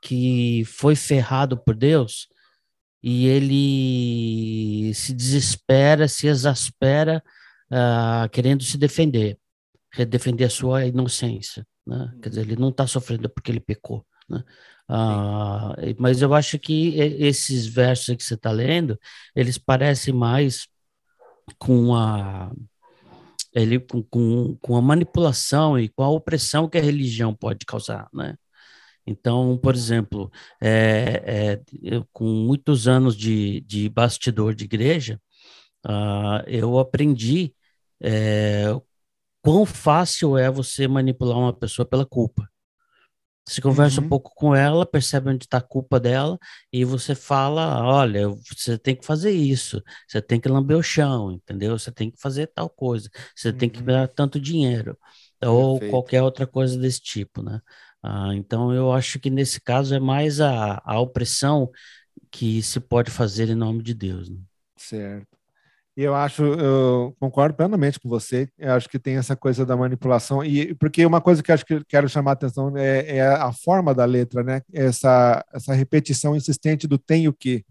que 0.02 0.66
foi 0.66 0.96
ferrado 0.96 1.58
por 1.58 1.74
Deus 1.76 2.28
e 3.02 3.28
ele 3.28 4.94
se 4.94 5.14
desespera, 5.14 6.08
se 6.08 6.28
exaspera, 6.28 7.24
uh, 7.72 8.30
querendo 8.30 8.64
se 8.64 8.78
defender, 8.78 9.38
defender 10.08 10.46
a 10.46 10.50
sua 10.50 10.86
inocência. 10.86 11.66
Né? 11.86 12.14
Quer 12.22 12.30
dizer, 12.30 12.42
ele 12.42 12.56
não 12.56 12.70
está 12.70 12.88
sofrendo 12.88 13.30
porque 13.30 13.52
ele 13.52 13.60
pecou. 13.60 14.06
Né? 14.30 14.44
Uh, 14.90 15.96
mas 15.98 16.22
eu 16.22 16.34
acho 16.34 16.58
que 16.60 16.96
esses 16.98 17.66
versos 17.66 18.16
que 18.16 18.24
você 18.24 18.36
está 18.36 18.52
lendo, 18.52 19.00
eles 19.36 19.58
parecem 19.58 20.14
mais 20.14 20.68
com 21.58 21.96
a 21.96 22.52
ele 23.54 23.80
com, 23.80 24.02
com, 24.04 24.58
com 24.62 24.76
a 24.76 24.82
manipulação 24.82 25.80
e 25.80 25.88
com 25.88 26.04
a 26.04 26.10
opressão 26.10 26.68
que 26.68 26.78
a 26.78 26.82
religião 26.82 27.36
pode 27.36 27.66
causar, 27.66 28.10
né? 28.14 28.36
Então, 29.06 29.60
por 29.62 29.76
exemplo, 29.76 30.32
é, 30.62 31.24
é, 31.26 31.62
eu, 31.82 32.08
com 32.14 32.26
muitos 32.26 32.88
anos 32.88 33.18
de, 33.18 33.62
de 33.62 33.90
bastidor 33.90 34.56
de 34.56 34.64
igreja, 34.64 35.20
uh, 35.86 36.42
eu 36.48 36.80
aprendi 36.80 37.54
é, 38.02 38.66
quão 39.44 39.66
fácil 39.66 40.38
é 40.38 40.50
você 40.50 40.88
manipular 40.88 41.38
uma 41.38 41.54
pessoa 41.54 41.86
pela 41.86 42.06
culpa. 42.06 42.50
Você 43.46 43.60
conversa 43.60 44.00
uhum. 44.00 44.06
um 44.06 44.10
pouco 44.10 44.32
com 44.34 44.56
ela, 44.56 44.86
percebe 44.86 45.30
onde 45.30 45.44
está 45.44 45.58
a 45.58 45.62
culpa 45.62 46.00
dela, 46.00 46.40
e 46.72 46.86
você 46.86 47.14
fala: 47.14 47.84
olha, 47.84 48.30
você 48.30 48.78
tem 48.78 48.96
que 48.96 49.06
fazer 49.06 49.32
isso, 49.32 49.84
você 50.08 50.22
tem 50.22 50.40
que 50.40 50.48
lamber 50.48 50.78
o 50.78 50.82
chão, 50.84 51.34
entendeu? 51.34 51.78
Você 51.78 51.92
tem 51.92 52.10
que 52.10 52.20
fazer 52.22 52.48
tal 52.48 52.70
coisa, 52.70 53.10
você 53.36 53.50
uhum. 53.50 53.58
tem 53.58 53.70
que 53.70 53.80
uhum. 53.80 53.86
dar 53.86 54.08
tanto 54.08 54.40
dinheiro, 54.40 54.98
ou 55.44 55.74
Perfeito. 55.74 55.92
qualquer 55.92 56.22
outra 56.24 56.48
coisa 56.48 56.80
desse 56.80 57.02
tipo, 57.02 57.44
né? 57.44 57.60
Ah, 58.02 58.34
então, 58.34 58.74
eu 58.74 58.94
acho 58.94 59.20
que 59.20 59.30
nesse 59.30 59.60
caso 59.60 59.94
é 59.94 60.00
mais 60.00 60.40
a, 60.40 60.82
a 60.86 61.00
opressão 61.00 61.70
que 62.32 62.64
se 62.64 62.80
pode 62.80 63.12
fazer 63.12 63.50
em 63.50 63.56
nome 63.56 63.84
de 63.84 63.94
Deus. 63.94 64.30
Né? 64.30 64.38
Certo. 64.78 65.33
E 65.96 66.02
eu 66.02 66.16
acho, 66.16 66.44
eu 66.44 67.16
concordo 67.20 67.56
plenamente 67.56 68.00
com 68.00 68.10
você. 68.10 68.50
Eu 68.58 68.74
acho 68.74 68.90
que 68.90 68.98
tem 68.98 69.16
essa 69.18 69.36
coisa 69.36 69.64
da 69.66 69.78
manipulação 69.78 70.44
e 70.44 70.74
porque 70.76 71.06
uma 71.06 71.22
coisa 71.22 71.44
que 71.44 71.52
acho 71.52 71.66
que 71.66 71.84
quero 71.86 72.10
chamar 72.10 72.32
a 72.32 72.34
atenção 72.34 72.76
é, 72.76 73.18
é 73.18 73.28
a 73.28 73.52
forma 73.54 73.94
da 73.94 74.04
letra, 74.06 74.44
né? 74.44 74.62
Essa 74.74 75.46
essa 75.54 75.74
repetição 75.74 76.36
insistente 76.36 76.88
do 76.88 76.98
tenho 76.98 77.32
que, 77.32 77.64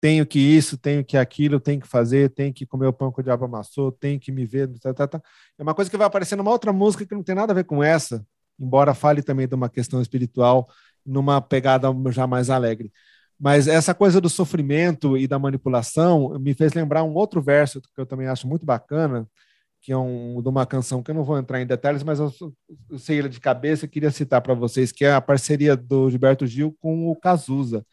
tenho 0.00 0.26
que 0.26 0.38
isso, 0.38 0.76
tenho 0.78 1.04
que 1.04 1.16
aquilo, 1.16 1.60
tenho 1.60 1.80
que 1.80 1.88
fazer, 1.88 2.30
tenho 2.30 2.52
que 2.52 2.66
comer 2.66 2.86
o 2.88 2.92
pão 2.92 3.12
que 3.12 3.20
o 3.20 3.24
diabo 3.24 3.44
amassou, 3.46 3.92
tenho 3.92 4.20
que 4.20 4.32
me 4.32 4.44
ver, 4.46 4.68
tá, 4.80 4.92
tá, 4.94 5.06
tá. 5.08 5.22
É 5.58 5.62
uma 5.62 5.74
coisa 5.74 5.90
que 5.90 5.96
vai 5.96 6.06
aparecer 6.06 6.36
numa 6.36 6.50
outra 6.50 6.72
música 6.72 7.06
que 7.06 7.14
não 7.14 7.22
tem 7.22 7.34
nada 7.34 7.52
a 7.52 7.56
ver 7.56 7.64
com 7.64 7.82
essa, 7.82 8.26
embora 8.58 8.94
fale 8.94 9.22
também 9.22 9.48
de 9.48 9.54
uma 9.54 9.68
questão 9.68 10.02
espiritual, 10.02 10.68
numa 11.06 11.40
pegada 11.40 11.88
já 12.10 12.26
mais 12.26 12.50
alegre. 12.50 12.92
Mas 13.38 13.66
essa 13.66 13.94
coisa 13.94 14.20
do 14.20 14.30
sofrimento 14.30 15.16
e 15.16 15.26
da 15.26 15.38
manipulação 15.38 16.38
me 16.38 16.54
fez 16.54 16.72
lembrar 16.72 17.02
um 17.02 17.14
outro 17.14 17.42
verso 17.42 17.80
que 17.80 17.88
eu 18.00 18.06
também 18.06 18.28
acho 18.28 18.46
muito 18.46 18.64
bacana, 18.64 19.28
que 19.80 19.92
é 19.92 19.96
um, 19.98 20.40
de 20.40 20.48
uma 20.48 20.64
canção 20.64 21.02
que 21.02 21.10
eu 21.10 21.14
não 21.14 21.24
vou 21.24 21.38
entrar 21.38 21.60
em 21.60 21.66
detalhes, 21.66 22.02
mas 22.02 22.18
eu, 22.18 22.32
eu 22.90 22.98
sei 22.98 23.18
ele 23.18 23.28
de 23.28 23.40
cabeça 23.40 23.84
e 23.84 23.88
queria 23.88 24.10
citar 24.10 24.40
para 24.40 24.54
vocês, 24.54 24.92
que 24.92 25.04
é 25.04 25.12
a 25.12 25.20
parceria 25.20 25.76
do 25.76 26.08
Gilberto 26.08 26.46
Gil 26.46 26.74
com 26.80 27.10
o 27.10 27.16
Cazuza. 27.16 27.84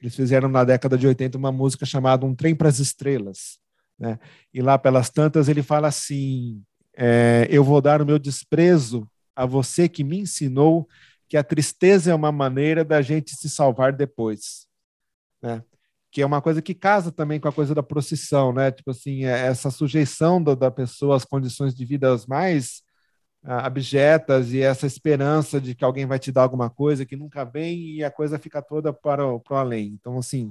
Eles 0.00 0.14
fizeram 0.14 0.48
na 0.48 0.62
década 0.62 0.98
de 0.98 1.06
80 1.06 1.38
uma 1.38 1.50
música 1.50 1.86
chamada 1.86 2.26
Um 2.26 2.34
Trem 2.34 2.54
para 2.54 2.68
as 2.68 2.78
Estrelas. 2.78 3.58
Né? 3.98 4.18
E 4.52 4.60
lá 4.60 4.78
pelas 4.78 5.10
tantas 5.10 5.48
ele 5.48 5.62
fala 5.62 5.88
assim: 5.88 6.62
é, 6.96 7.48
Eu 7.50 7.64
vou 7.64 7.80
dar 7.80 8.02
o 8.02 8.06
meu 8.06 8.18
desprezo 8.18 9.08
a 9.34 9.46
você 9.46 9.88
que 9.88 10.04
me 10.04 10.20
ensinou 10.20 10.86
que 11.28 11.36
a 11.36 11.42
tristeza 11.42 12.10
é 12.10 12.14
uma 12.14 12.30
maneira 12.30 12.84
da 12.84 13.00
gente 13.02 13.34
se 13.34 13.48
salvar 13.48 13.92
depois 13.92 14.67
né? 15.42 15.62
Que 16.10 16.22
é 16.22 16.26
uma 16.26 16.40
coisa 16.40 16.62
que 16.62 16.74
casa 16.74 17.12
também 17.12 17.38
com 17.38 17.48
a 17.48 17.52
coisa 17.52 17.74
da 17.74 17.82
procissão, 17.82 18.52
né? 18.52 18.70
Tipo 18.70 18.90
assim, 18.90 19.24
é 19.24 19.46
essa 19.46 19.70
sujeição 19.70 20.42
da, 20.42 20.54
da 20.54 20.70
pessoa 20.70 21.16
às 21.16 21.24
condições 21.24 21.74
de 21.74 21.84
vida 21.84 22.16
mais 22.26 22.82
uh, 23.44 23.52
abjetas 23.64 24.52
e 24.52 24.60
essa 24.60 24.86
esperança 24.86 25.60
de 25.60 25.74
que 25.74 25.84
alguém 25.84 26.06
vai 26.06 26.18
te 26.18 26.32
dar 26.32 26.42
alguma 26.42 26.70
coisa 26.70 27.04
que 27.04 27.16
nunca 27.16 27.44
vem 27.44 27.96
e 27.96 28.04
a 28.04 28.10
coisa 28.10 28.38
fica 28.38 28.62
toda 28.62 28.92
para 28.92 29.26
o, 29.26 29.42
além. 29.50 29.88
Então, 29.88 30.18
assim, 30.18 30.50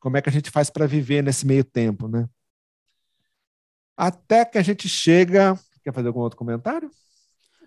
como 0.00 0.16
é 0.16 0.22
que 0.22 0.28
a 0.28 0.32
gente 0.32 0.50
faz 0.50 0.70
para 0.70 0.86
viver 0.86 1.22
nesse 1.22 1.46
meio 1.46 1.64
tempo, 1.64 2.08
né? 2.08 2.28
Até 3.96 4.44
que 4.44 4.58
a 4.58 4.62
gente 4.62 4.88
chega. 4.88 5.58
Quer 5.82 5.92
fazer 5.92 6.08
algum 6.08 6.20
outro 6.20 6.38
comentário? 6.38 6.90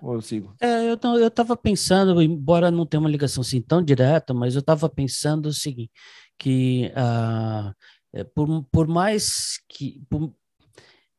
Ou 0.01 0.13
eu 0.13 0.21
sigo? 0.21 0.55
É, 0.61 0.89
eu, 0.89 0.97
eu 1.17 1.31
tava 1.31 1.57
pensando, 1.57 2.21
embora 2.21 2.71
não 2.71 2.85
tenha 2.85 3.01
uma 3.01 3.09
ligação 3.09 3.41
assim 3.41 3.61
tão 3.61 3.83
direta, 3.83 4.33
mas 4.33 4.55
eu 4.55 4.59
estava 4.59 4.87
pensando 4.87 5.47
o 5.47 5.53
seguinte, 5.53 5.91
que 6.39 6.91
uh, 6.95 8.25
por, 8.33 8.63
por 8.71 8.87
mais 8.87 9.59
que 9.67 10.01
por, 10.09 10.33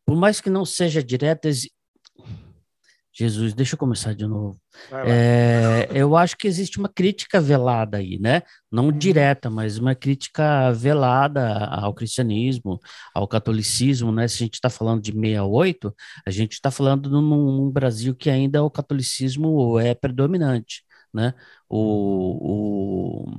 por 0.04 0.16
mais 0.16 0.40
que 0.40 0.50
não 0.50 0.64
seja 0.64 1.02
direta 1.02 1.48
Jesus, 3.12 3.52
deixa 3.52 3.74
eu 3.74 3.78
começar 3.78 4.14
de 4.14 4.26
novo. 4.26 4.58
É, 5.06 5.88
eu 5.92 6.16
acho 6.16 6.36
que 6.38 6.46
existe 6.46 6.78
uma 6.78 6.88
crítica 6.88 7.38
velada 7.38 7.98
aí, 7.98 8.18
né? 8.18 8.42
Não 8.72 8.86
uhum. 8.86 8.92
direta, 8.92 9.50
mas 9.50 9.76
uma 9.76 9.94
crítica 9.94 10.72
velada 10.72 11.66
ao 11.66 11.92
cristianismo, 11.92 12.80
ao 13.14 13.28
catolicismo, 13.28 14.10
né? 14.10 14.26
Se 14.26 14.36
a 14.36 14.46
gente 14.46 14.54
está 14.54 14.70
falando 14.70 15.02
de 15.02 15.12
68, 15.12 15.94
a 16.26 16.30
gente 16.30 16.52
está 16.52 16.70
falando 16.70 17.10
num, 17.10 17.20
num, 17.20 17.70
Brasil 17.70 18.14
que 18.14 18.30
ainda 18.30 18.62
o 18.62 18.70
catolicismo 18.70 19.78
é 19.78 19.94
predominante, 19.94 20.82
né? 21.12 21.34
O, 21.68 23.26
o, 23.28 23.38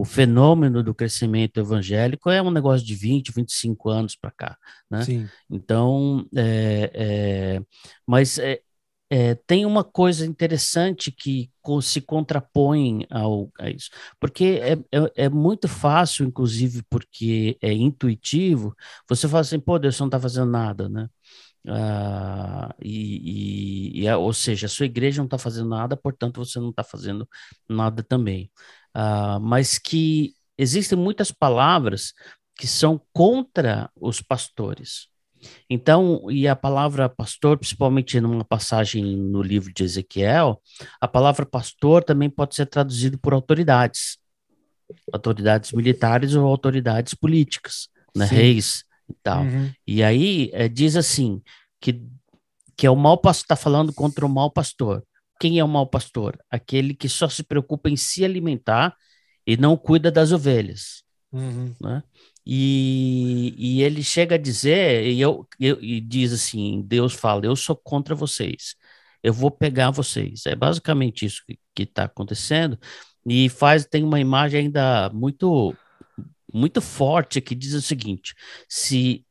o 0.00 0.04
fenômeno 0.04 0.82
do 0.82 0.94
crescimento 0.94 1.58
evangélico 1.58 2.30
é 2.30 2.42
um 2.42 2.50
negócio 2.50 2.86
de 2.86 2.94
20, 2.94 3.32
25 3.32 3.88
anos 3.88 4.16
para 4.16 4.30
cá, 4.30 4.58
né? 4.90 5.02
Sim. 5.02 5.28
Então, 5.50 6.26
é, 6.34 6.90
é, 6.94 7.62
mas 8.06 8.38
é, 8.38 8.60
é, 9.08 9.34
tem 9.34 9.64
uma 9.64 9.84
coisa 9.84 10.26
interessante 10.26 11.12
que 11.12 11.50
se 11.82 12.00
contrapõe 12.00 13.06
ao, 13.10 13.50
a 13.58 13.70
isso, 13.70 13.90
porque 14.20 14.60
é, 14.62 14.72
é, 14.72 15.24
é, 15.24 15.28
muito 15.28 15.68
fácil, 15.68 16.26
inclusive 16.26 16.82
porque 16.90 17.56
é 17.60 17.72
intuitivo, 17.72 18.74
você 19.08 19.28
fala 19.28 19.40
assim, 19.40 19.60
pô, 19.60 19.78
Deus 19.78 19.98
não 19.98 20.06
está 20.06 20.20
fazendo 20.20 20.50
nada, 20.50 20.88
né? 20.88 21.08
Ah, 21.68 22.74
e, 22.80 24.00
e, 24.00 24.06
e, 24.06 24.12
ou 24.14 24.32
seja, 24.32 24.66
a 24.66 24.68
sua 24.68 24.86
igreja 24.86 25.18
não 25.18 25.24
está 25.26 25.38
fazendo 25.38 25.68
nada, 25.68 25.96
portanto 25.96 26.44
você 26.44 26.60
não 26.60 26.70
está 26.70 26.84
fazendo 26.84 27.28
nada 27.68 28.02
também 28.04 28.50
uh, 28.96 29.38
mas 29.40 29.78
que 29.78 30.34
existem 30.56 30.98
muitas 30.98 31.30
palavras 31.30 32.14
que 32.56 32.66
são 32.66 33.00
contra 33.12 33.90
os 33.94 34.22
pastores. 34.22 35.08
Então, 35.68 36.30
e 36.30 36.48
a 36.48 36.56
palavra 36.56 37.08
pastor, 37.08 37.58
principalmente 37.58 38.18
numa 38.20 38.44
passagem 38.44 39.04
no 39.04 39.42
livro 39.42 39.72
de 39.72 39.84
Ezequiel, 39.84 40.60
a 40.98 41.06
palavra 41.06 41.44
pastor 41.44 42.02
também 42.02 42.30
pode 42.30 42.54
ser 42.54 42.66
traduzido 42.66 43.18
por 43.18 43.34
autoridades, 43.34 44.18
autoridades 45.12 45.72
militares 45.72 46.34
ou 46.34 46.46
autoridades 46.46 47.14
políticas, 47.14 47.88
né, 48.16 48.24
reis 48.24 48.84
e 49.08 49.14
tal. 49.22 49.42
Uhum. 49.42 49.70
E 49.86 50.02
aí 50.02 50.50
é, 50.52 50.68
diz 50.68 50.96
assim 50.96 51.42
que, 51.80 52.02
que 52.76 52.86
é 52.86 52.90
o 52.90 52.96
mau 52.96 53.18
pastor, 53.18 53.44
está 53.44 53.56
falando 53.56 53.92
contra 53.92 54.24
o 54.24 54.28
mau 54.28 54.50
pastor. 54.50 55.04
Quem 55.38 55.58
é 55.58 55.64
o 55.64 55.68
mau 55.68 55.86
pastor? 55.86 56.38
Aquele 56.50 56.94
que 56.94 57.08
só 57.08 57.28
se 57.28 57.42
preocupa 57.42 57.90
em 57.90 57.96
se 57.96 58.24
alimentar 58.24 58.96
e 59.46 59.56
não 59.56 59.76
cuida 59.76 60.10
das 60.10 60.32
ovelhas. 60.32 61.04
Uhum. 61.32 61.74
Né? 61.80 62.02
E, 62.44 63.54
e, 63.58 63.82
ele 63.82 64.02
chega 64.02 64.36
a 64.36 64.38
dizer, 64.38 65.04
e, 65.06 65.20
eu, 65.20 65.46
eu, 65.60 65.82
e 65.82 66.00
diz 66.00 66.32
assim: 66.32 66.82
Deus 66.86 67.12
fala, 67.12 67.44
eu 67.44 67.56
sou 67.56 67.76
contra 67.76 68.14
vocês, 68.14 68.76
eu 69.22 69.32
vou 69.32 69.50
pegar 69.50 69.90
vocês. 69.90 70.46
É 70.46 70.54
basicamente 70.54 71.26
isso 71.26 71.42
que 71.46 71.82
está 71.82 72.04
acontecendo. 72.04 72.78
E 73.26 73.48
faz, 73.48 73.84
tem 73.84 74.04
uma 74.04 74.20
imagem 74.20 74.60
ainda 74.60 75.10
muito, 75.10 75.74
muito 76.52 76.80
forte 76.80 77.40
que 77.40 77.54
diz 77.54 77.74
o 77.74 77.82
seguinte: 77.82 78.34
se 78.68 79.26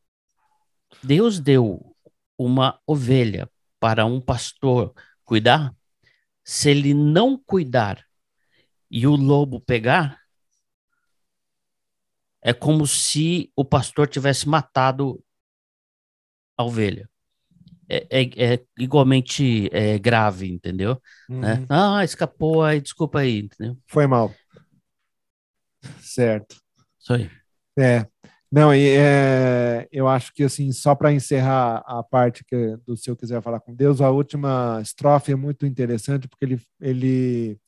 Deus 1.01 1.39
deu 1.39 1.95
uma 2.37 2.79
ovelha 2.85 3.49
para 3.79 4.05
um 4.05 4.19
pastor 4.19 4.93
cuidar, 5.23 5.73
se 6.45 6.69
ele 6.69 6.93
não 6.93 7.35
cuidar 7.35 8.05
e 8.89 9.07
o 9.07 9.15
lobo 9.15 9.59
pegar, 9.59 10.21
é 12.41 12.53
como 12.53 12.85
se 12.85 13.51
o 13.55 13.65
pastor 13.65 14.07
tivesse 14.07 14.47
matado 14.47 15.21
a 16.55 16.63
ovelha. 16.63 17.09
É, 17.89 18.21
é, 18.21 18.53
é 18.53 18.65
igualmente 18.77 19.69
é, 19.73 19.97
grave, 19.97 20.47
entendeu? 20.47 21.01
Uhum. 21.27 21.39
Né? 21.39 21.65
Ah, 21.67 22.03
escapou 22.03 22.63
aí, 22.63 22.79
desculpa 22.79 23.19
aí, 23.19 23.39
entendeu? 23.39 23.77
Foi 23.87 24.05
mal. 24.05 24.31
Certo. 25.99 26.55
Isso 26.99 27.13
aí. 27.13 27.29
É. 27.77 28.05
Não, 28.55 28.73
e, 28.73 28.87
é, 28.87 29.85
eu 29.91 30.07
acho 30.07 30.33
que 30.33 30.41
assim, 30.41 30.71
só 30.71 30.95
para 30.95 31.11
encerrar 31.11 31.83
a 31.85 32.01
parte 32.01 32.41
que, 32.45 32.77
do 32.87 32.95
Se 32.95 33.09
Eu 33.09 33.15
Quiser 33.17 33.41
Falar 33.41 33.59
com 33.59 33.75
Deus, 33.75 33.99
a 33.99 34.09
última 34.09 34.79
estrofe 34.81 35.33
é 35.33 35.35
muito 35.35 35.65
interessante, 35.65 36.25
porque 36.25 36.45
ele, 36.45 36.61
ele 36.79 37.59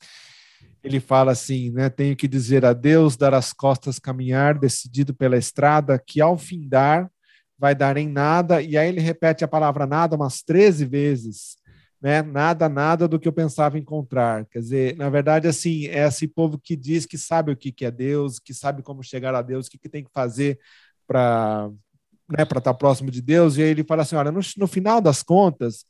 ele 0.81 1.01
fala 1.01 1.33
assim, 1.33 1.71
né? 1.71 1.89
Tenho 1.89 2.15
que 2.15 2.25
dizer 2.25 2.63
adeus, 2.63 3.17
dar 3.17 3.33
as 3.33 3.51
costas, 3.51 3.99
caminhar, 3.99 4.57
decidido 4.57 5.13
pela 5.13 5.35
estrada, 5.35 5.99
que 5.99 6.21
ao 6.21 6.37
findar 6.37 7.11
vai 7.59 7.75
dar 7.75 7.97
em 7.97 8.07
nada, 8.07 8.61
e 8.61 8.77
aí 8.77 8.87
ele 8.87 9.01
repete 9.01 9.43
a 9.43 9.47
palavra 9.47 9.85
nada 9.85 10.15
umas 10.15 10.41
13 10.41 10.85
vezes, 10.85 11.57
né? 12.01 12.21
Nada, 12.21 12.69
nada 12.69 13.07
do 13.07 13.19
que 13.19 13.27
eu 13.27 13.33
pensava 13.33 13.77
encontrar. 13.77 14.45
Quer 14.45 14.59
dizer, 14.59 14.97
na 14.97 15.09
verdade, 15.09 15.47
assim, 15.47 15.87
é 15.87 16.07
esse 16.07 16.27
povo 16.27 16.59
que 16.59 16.75
diz 16.75 17.05
que 17.05 17.17
sabe 17.17 17.51
o 17.51 17.57
que, 17.57 17.71
que 17.71 17.85
é 17.85 17.91
Deus, 17.91 18.39
que 18.39 18.53
sabe 18.53 18.83
como 18.83 19.03
chegar 19.03 19.33
a 19.35 19.41
Deus, 19.41 19.67
o 19.67 19.71
que, 19.71 19.89
tem 19.89 20.03
que 20.03 20.11
fazer 20.13 20.59
para 21.07 21.69
né, 22.29 22.45
para 22.45 22.59
estar 22.59 22.73
próximo 22.73 23.09
de 23.09 23.21
Deus, 23.21 23.57
e 23.57 23.63
aí 23.63 23.69
ele 23.69 23.83
fala 23.83 24.01
assim: 24.01 24.15
olha, 24.15 24.31
no, 24.31 24.41
no 24.57 24.67
final 24.67 24.99
das 25.01 25.23
contas, 25.23 25.85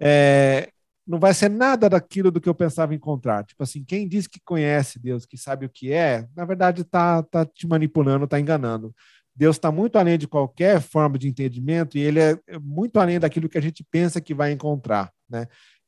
é, 0.00 0.70
não 1.06 1.18
vai 1.18 1.34
ser 1.34 1.50
nada 1.50 1.88
daquilo 1.88 2.30
do 2.30 2.40
que 2.40 2.48
eu 2.48 2.54
pensava 2.54 2.94
encontrar. 2.94 3.44
Tipo 3.44 3.62
assim, 3.62 3.84
quem 3.84 4.08
diz 4.08 4.26
que 4.26 4.40
conhece 4.40 4.98
Deus, 4.98 5.26
que 5.26 5.36
sabe 5.36 5.66
o 5.66 5.70
que 5.70 5.92
é, 5.92 6.26
na 6.34 6.44
verdade 6.44 6.82
está 6.82 7.22
tá 7.22 7.44
te 7.44 7.66
manipulando, 7.66 8.24
está 8.24 8.40
enganando. 8.40 8.94
Deus 9.34 9.56
está 9.56 9.72
muito 9.72 9.96
além 9.96 10.16
de 10.16 10.28
qualquer 10.28 10.80
forma 10.80 11.18
de 11.18 11.28
entendimento 11.28 11.98
e 11.98 12.00
ele 12.00 12.20
é 12.20 12.38
muito 12.60 12.98
além 12.98 13.18
daquilo 13.18 13.48
que 13.48 13.58
a 13.58 13.62
gente 13.62 13.84
pensa 13.90 14.20
que 14.20 14.34
vai 14.34 14.52
encontrar, 14.52 15.12
né? 15.28 15.46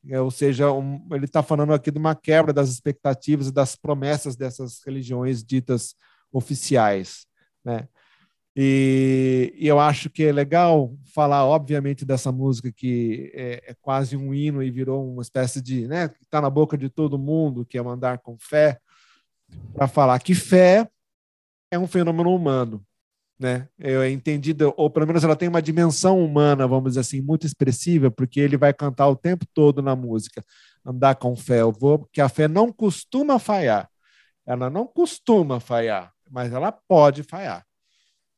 É, 0.09 0.21
ou 0.21 0.31
seja, 0.31 0.71
um, 0.71 1.05
ele 1.13 1.25
está 1.25 1.43
falando 1.43 1.73
aqui 1.73 1.91
de 1.91 1.99
uma 1.99 2.15
quebra 2.15 2.53
das 2.53 2.69
expectativas 2.69 3.49
e 3.49 3.53
das 3.53 3.75
promessas 3.75 4.37
dessas 4.37 4.81
religiões 4.85 5.43
ditas 5.45 5.95
oficiais, 6.33 7.27
né? 7.65 7.89
E, 8.59 9.53
e, 9.55 9.69
eu 9.69 9.79
acho 9.79 10.09
que 10.09 10.25
é 10.25 10.33
legal 10.33 10.97
falar, 11.15 11.45
obviamente, 11.45 12.07
dessa 12.07 12.33
música 12.33 12.73
que 12.73 13.31
é, 13.35 13.63
é 13.67 13.75
quase 13.83 14.17
um 14.17 14.33
hino 14.33 14.63
e 14.63 14.71
virou 14.71 15.13
uma 15.13 15.21
espécie 15.21 15.61
de, 15.61 15.87
né, 15.87 16.11
está 16.23 16.41
na 16.41 16.49
boca 16.49 16.79
de 16.79 16.89
todo 16.89 17.19
mundo, 17.19 17.67
que 17.67 17.77
é 17.77 17.83
mandar 17.83 18.19
com 18.19 18.39
fé, 18.39 18.81
para 19.75 19.87
falar 19.87 20.19
que 20.21 20.35
fé 20.35 20.89
é 21.71 21.79
um 21.79 21.87
fenômeno 21.87 22.35
humano, 22.35 22.83
né? 23.39 23.69
Eu 23.79 24.03
é 24.03 24.11
entendido, 24.11 24.73
ou 24.77 24.91
pelo 24.91 25.07
menos 25.07 25.23
ela 25.23 25.37
tem 25.37 25.49
uma 25.49 25.63
dimensão 25.63 26.25
humana, 26.25 26.67
vamos 26.67 26.93
dizer 26.93 27.01
assim, 27.01 27.21
muito 27.21 27.47
expressiva, 27.47 28.11
porque 28.11 28.41
ele 28.41 28.57
vai 28.57 28.73
cantar 28.73 29.09
o 29.09 29.17
tempo 29.17 29.45
todo 29.53 29.83
na 29.83 29.95
música, 29.95 30.43
andar 30.85 31.17
com 31.17 31.37
fé, 31.37 31.61
eu 31.61 31.73
vou, 31.73 31.99
porque 32.01 32.21
a 32.21 32.29
fé 32.29 32.49
não 32.49 32.73
costuma 32.73 33.39
falhar, 33.39 33.89
ela 34.47 34.71
não 34.71 34.87
costuma 34.87 35.61
falhar, 35.61 36.13
mas 36.31 36.53
ela 36.53 36.73
pode 36.73 37.23
falhar. 37.23 37.65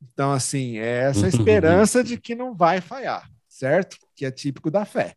Então, 0.01 0.31
assim, 0.31 0.77
é 0.77 1.09
essa 1.09 1.27
esperança 1.29 2.03
de 2.03 2.17
que 2.17 2.35
não 2.35 2.53
vai 2.53 2.81
falhar, 2.81 3.29
certo? 3.47 3.97
Que 4.15 4.25
é 4.25 4.31
típico 4.31 4.69
da 4.69 4.85
fé. 4.85 5.13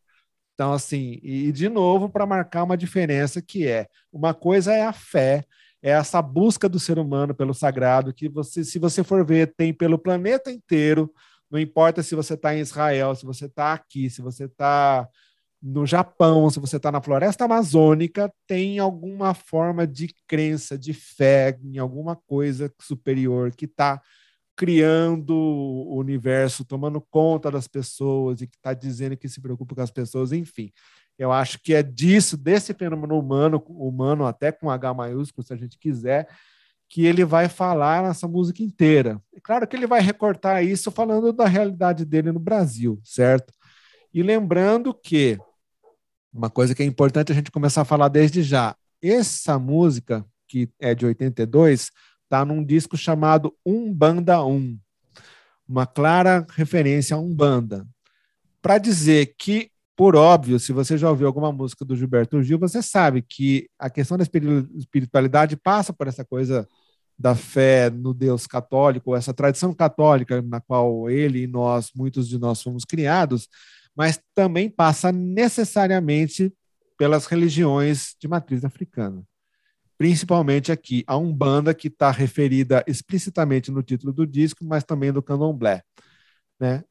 Então, 0.55 0.73
assim, 0.73 1.19
e 1.23 1.51
de 1.51 1.69
novo, 1.69 2.09
para 2.09 2.27
marcar 2.27 2.63
uma 2.63 2.77
diferença 2.77 3.41
que 3.41 3.67
é: 3.67 3.89
uma 4.13 4.35
coisa 4.35 4.73
é 4.73 4.83
a 4.83 4.93
fé, 4.93 5.45
é 5.83 5.91
essa 5.91 6.23
busca 6.23 6.69
do 6.69 6.79
ser 6.79 6.99
humano 6.99 7.35
pelo 7.35 7.53
sagrado, 7.53 8.15
que 8.15 8.29
você, 8.29 8.65
se 8.65 8.79
você 8.79 9.03
for 9.03 9.25
ver, 9.25 9.53
tem 9.57 9.73
pelo 9.75 9.99
planeta 9.99 10.51
inteiro, 10.51 11.13
não 11.51 11.59
importa 11.59 12.03
se 12.03 12.15
você 12.15 12.35
está 12.35 12.55
em 12.55 12.61
Israel, 12.61 13.15
se 13.15 13.27
você 13.27 13.47
está 13.47 13.73
aqui, 13.73 14.09
se 14.09 14.23
você 14.23 14.45
está 14.45 15.09
no 15.63 15.85
Japão, 15.87 16.49
se 16.51 16.59
você 16.59 16.77
está 16.77 16.91
na 16.91 17.03
floresta 17.03 17.45
amazônica, 17.45 18.33
tem 18.47 18.79
alguma 18.79 19.35
forma 19.35 19.87
de 19.87 20.09
crença, 20.27 20.79
de 20.79 20.93
fé 20.93 21.59
em 21.63 21.79
alguma 21.79 22.17
coisa 22.17 22.73
superior 22.81 23.55
que 23.55 23.67
está 23.67 24.01
criando 24.57 25.35
o 25.35 25.97
universo, 25.99 26.65
tomando 26.65 27.01
conta 27.01 27.51
das 27.51 27.69
pessoas 27.69 28.41
e 28.41 28.47
que 28.47 28.57
está 28.57 28.75
dizendo 28.75 29.17
que 29.17 29.29
se 29.29 29.41
preocupa 29.41 29.75
com 29.75 29.81
as 29.81 29.91
pessoas, 29.91 30.33
enfim. 30.33 30.71
Eu 31.19 31.31
acho 31.31 31.59
que 31.63 31.75
é 31.75 31.83
disso, 31.83 32.37
desse 32.37 32.75
fenômeno 32.75 33.19
humano, 33.19 33.63
humano 33.69 34.27
até 34.27 34.51
com 34.51 34.71
H 34.71 34.95
maiúsculo, 34.95 35.47
se 35.47 35.53
a 35.53 35.57
gente 35.57 35.79
quiser, 35.79 36.29
que 36.89 37.07
ele 37.07 37.25
vai 37.25 37.49
falar 37.49 38.03
nessa 38.03 38.29
música 38.29 38.63
inteira. 38.63 39.21
É 39.35 39.41
claro 39.41 39.67
que 39.67 39.75
ele 39.75 39.87
vai 39.87 40.01
recortar 40.01 40.65
isso 40.65 40.91
falando 40.91 41.33
da 41.33 41.47
realidade 41.47 42.05
dele 42.05 42.33
no 42.33 42.41
Brasil, 42.41 43.01
certo? 43.05 43.53
E 44.13 44.23
lembrando 44.23 44.93
que 44.93 45.39
uma 46.33 46.51
coisa 46.51 46.75
que 46.75 46.83
é 46.83 46.87
importante 46.87 47.33
a 47.33 47.35
gente 47.35 47.51
começar 47.51 47.83
a 47.83 47.87
falar 47.87 48.09
desde 48.09 48.43
já, 48.43 48.77
essa 49.03 49.59
música 49.59 50.25
que 50.47 50.71
é 50.79 50.95
de 50.95 51.07
82 51.07 51.91
está 52.25 52.45
num 52.45 52.63
disco 52.63 52.97
chamado 52.97 53.55
Umbanda 53.65 54.45
1, 54.45 54.79
uma 55.67 55.87
clara 55.87 56.47
referência 56.51 57.17
a 57.17 57.19
Umbanda. 57.19 57.87
Para 58.61 58.79
dizer 58.79 59.35
que, 59.39 59.72
por 59.97 60.17
óbvio, 60.17 60.59
se 60.59 60.73
você 60.73 60.97
já 60.97 61.11
ouviu 61.11 61.27
alguma 61.27 61.53
música 61.53 61.85
do 61.85 61.97
Gilberto 61.97 62.43
Gil, 62.43 62.59
você 62.59 62.83
sabe 62.83 63.23
que 63.23 63.69
a 63.79 63.91
questão 63.91 64.17
da 64.17 64.25
espiritualidade 64.25 65.57
passa 65.57 65.93
por 65.93 66.07
essa 66.07 66.25
coisa 66.25 66.67
da 67.19 67.35
fé 67.35 67.91
no 67.91 68.15
Deus 68.15 68.47
católico, 68.47 69.15
essa 69.15 69.35
tradição 69.35 69.75
católica 69.75 70.41
na 70.43 70.61
qual 70.61 71.11
ele 71.11 71.43
e 71.43 71.47
nós, 71.47 71.91
muitos 71.95 72.29
de 72.29 72.39
nós, 72.39 72.63
fomos 72.63 72.85
criados, 72.85 73.49
mas 73.95 74.21
também 74.35 74.71
passa 74.71 75.13
necessariamente 75.13 76.53
pelas 76.99 77.27
religiões 77.27 78.15
de 78.19 78.27
matriz 78.27 78.65
africana 78.65 79.23
principalmente 80.03 80.73
aqui 80.73 81.05
a 81.07 81.17
Umbanda, 81.17 81.73
que 81.73 81.87
está 81.87 82.11
referida 82.11 82.83
explicitamente 82.89 83.71
no 83.71 83.85
título 83.85 84.13
do 84.13 84.27
disco, 84.27 84.65
mas 84.65 84.83
também 84.83 85.13
do 85.13 85.23
candomblé. 85.23 85.81
Né? 86.59 86.83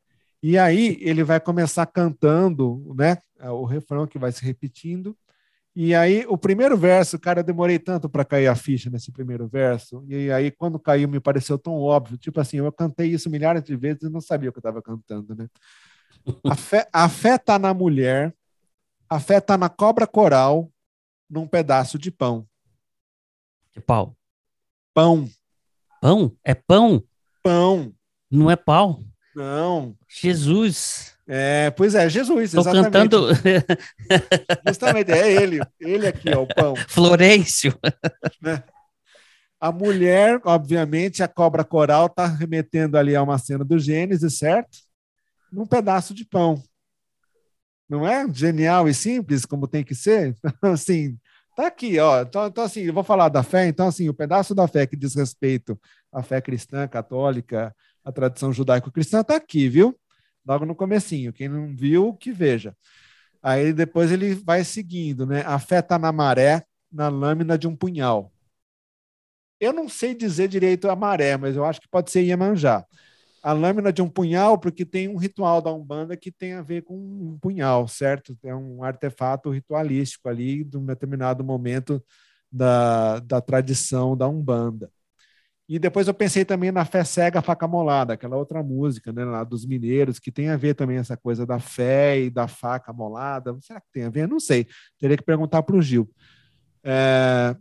E 0.41 0.58
aí 0.58 0.97
ele 1.01 1.23
vai 1.23 1.39
começar 1.39 1.86
cantando 1.86 2.93
né, 2.95 3.17
o 3.39 3.65
refrão 3.65 4.08
que 4.08 4.17
vai 4.17 4.32
se 4.32 4.43
repetindo. 4.43 5.15
E 5.73 5.95
aí, 5.95 6.25
o 6.27 6.38
primeiro 6.38 6.75
verso, 6.75 7.17
cara, 7.17 7.39
eu 7.39 7.43
demorei 7.45 7.80
tanto 7.80 8.10
para 8.10 8.25
cair 8.25 8.47
a 8.47 8.56
ficha 8.56 8.89
nesse 8.89 9.10
primeiro 9.10 9.47
verso. 9.47 10.04
E 10.08 10.30
aí, 10.30 10.51
quando 10.51 10.77
caiu, 10.77 11.08
me 11.08 11.19
pareceu 11.19 11.58
tão 11.58 11.75
óbvio. 11.75 12.17
Tipo 12.17 12.41
assim, 12.41 12.58
eu 12.58 12.69
cantei 12.73 13.08
isso 13.08 13.30
milhares 13.30 13.63
de 13.63 13.75
vezes 13.77 14.04
e 14.04 14.10
não 14.10 14.19
sabia 14.19 14.49
o 14.49 14.51
que 14.51 14.58
eu 14.58 14.62
estava 14.62 14.82
cantando, 14.82 15.34
né? 15.34 15.47
A 16.43 16.56
fé, 16.56 16.89
a 16.91 17.08
fé 17.08 17.38
tá 17.38 17.58
na 17.58 17.73
mulher, 17.73 18.36
a 19.10 19.19
fé 19.19 19.39
tá 19.39 19.58
na 19.58 19.69
cobra 19.69 20.06
coral, 20.06 20.69
num 21.30 21.47
pedaço 21.47 21.97
de 21.97 22.12
pão. 22.12 22.45
Que 23.71 23.80
pau? 23.80 24.17
Pão. 24.93 25.30
Pão? 26.01 26.36
É 26.43 26.54
pão? 26.54 27.01
Pão. 27.41 27.93
Não 28.30 28.51
é 28.51 28.58
pau? 28.58 29.01
Não. 29.35 29.95
Jesus. 30.07 31.13
É, 31.27 31.71
pois 31.71 31.95
é, 31.95 32.09
Jesus, 32.09 32.51
Tô 32.51 32.59
exatamente. 32.59 32.91
cantando... 32.91 33.27
Justamente, 34.67 35.11
é 35.11 35.31
ele. 35.31 35.59
Ele 35.79 36.07
aqui, 36.07 36.29
ó, 36.35 36.43
o 36.43 36.47
pão. 36.47 36.75
Florencio. 36.89 37.77
Né? 38.41 38.63
A 39.59 39.71
mulher, 39.71 40.41
obviamente, 40.43 41.23
a 41.23 41.27
cobra 41.27 41.63
coral 41.63 42.07
está 42.07 42.25
remetendo 42.25 42.97
ali 42.97 43.15
a 43.15 43.23
uma 43.23 43.37
cena 43.37 43.63
do 43.63 43.79
Gênesis, 43.79 44.37
certo? 44.37 44.77
Num 45.51 45.65
pedaço 45.65 46.13
de 46.13 46.25
pão. 46.25 46.61
Não 47.87 48.07
é 48.07 48.25
genial 48.33 48.87
e 48.89 48.93
simples 48.93 49.45
como 49.45 49.67
tem 49.67 49.83
que 49.83 49.93
ser? 49.93 50.35
assim, 50.63 51.17
Tá 51.55 51.67
aqui, 51.67 51.99
ó. 51.99 52.21
Então, 52.21 52.47
então, 52.47 52.63
assim, 52.63 52.81
eu 52.81 52.93
vou 52.93 53.03
falar 53.03 53.29
da 53.29 53.43
fé. 53.43 53.67
Então, 53.67 53.87
assim, 53.87 54.07
o 54.09 54.13
pedaço 54.13 54.55
da 54.55 54.67
fé 54.67 54.87
que 54.87 54.95
diz 54.95 55.15
respeito 55.15 55.79
à 56.11 56.23
fé 56.23 56.41
cristã, 56.41 56.87
católica, 56.87 57.75
à 58.03 58.11
tradição 58.11 58.51
judaico-cristã, 58.53 59.23
tá 59.23 59.35
aqui, 59.35 59.69
viu? 59.69 59.97
logo 60.45 60.65
no 60.65 60.75
comecinho. 60.75 61.33
Quem 61.33 61.49
não 61.49 61.75
viu, 61.75 62.13
que 62.13 62.31
veja. 62.31 62.75
Aí 63.41 63.73
depois 63.73 64.11
ele 64.11 64.35
vai 64.35 64.63
seguindo, 64.63 65.25
né? 65.25 65.41
A 65.45 65.59
fé 65.59 65.79
está 65.79 65.97
na 65.97 66.11
maré, 66.11 66.63
na 66.91 67.09
lâmina 67.09 67.57
de 67.57 67.67
um 67.67 67.75
punhal. 67.75 68.31
Eu 69.59 69.73
não 69.73 69.87
sei 69.87 70.15
dizer 70.15 70.47
direito 70.47 70.89
a 70.89 70.95
maré, 70.95 71.37
mas 71.37 71.55
eu 71.55 71.63
acho 71.65 71.79
que 71.79 71.87
pode 71.87 72.11
ser 72.11 72.23
Iemanjá. 72.23 72.85
A 73.43 73.53
lâmina 73.53 73.91
de 73.91 74.01
um 74.01 74.09
punhal, 74.09 74.57
porque 74.59 74.85
tem 74.85 75.07
um 75.07 75.17
ritual 75.17 75.61
da 75.61 75.71
Umbanda 75.73 76.15
que 76.17 76.31
tem 76.31 76.53
a 76.53 76.61
ver 76.61 76.83
com 76.83 76.95
um 76.95 77.39
punhal, 77.39 77.87
certo? 77.87 78.37
É 78.43 78.55
um 78.55 78.83
artefato 78.83 79.49
ritualístico 79.49 80.29
ali 80.29 80.63
de 80.63 80.77
um 80.77 80.85
determinado 80.85 81.43
momento 81.43 82.03
da, 82.51 83.19
da 83.19 83.41
tradição 83.41 84.15
da 84.17 84.27
Umbanda. 84.27 84.91
E 85.71 85.79
depois 85.79 86.05
eu 86.05 86.13
pensei 86.13 86.43
também 86.43 86.69
na 86.69 86.84
Fé 86.84 87.01
Cega, 87.01 87.41
Faca 87.41 87.65
Molada, 87.65 88.12
aquela 88.12 88.36
outra 88.36 88.62
música, 88.62 89.13
né, 89.13 89.23
lá 89.23 89.41
dos 89.45 89.65
mineiros, 89.65 90.19
que 90.19 90.29
tem 90.29 90.49
a 90.49 90.57
ver 90.57 90.73
também 90.73 90.97
essa 90.97 91.15
coisa 91.15 91.45
da 91.45 91.60
fé 91.60 92.19
e 92.19 92.29
da 92.29 92.45
faca 92.45 92.91
molada. 92.91 93.57
Será 93.62 93.79
que 93.79 93.88
tem 93.89 94.03
a 94.03 94.10
ver? 94.10 94.27
Não 94.27 94.38
sei. 94.38 94.67
Teria 94.99 95.15
que 95.15 95.23
perguntar 95.23 95.63
para 95.63 95.77
o 95.77 95.81
Gil. 95.81 96.10
É... 96.84 97.55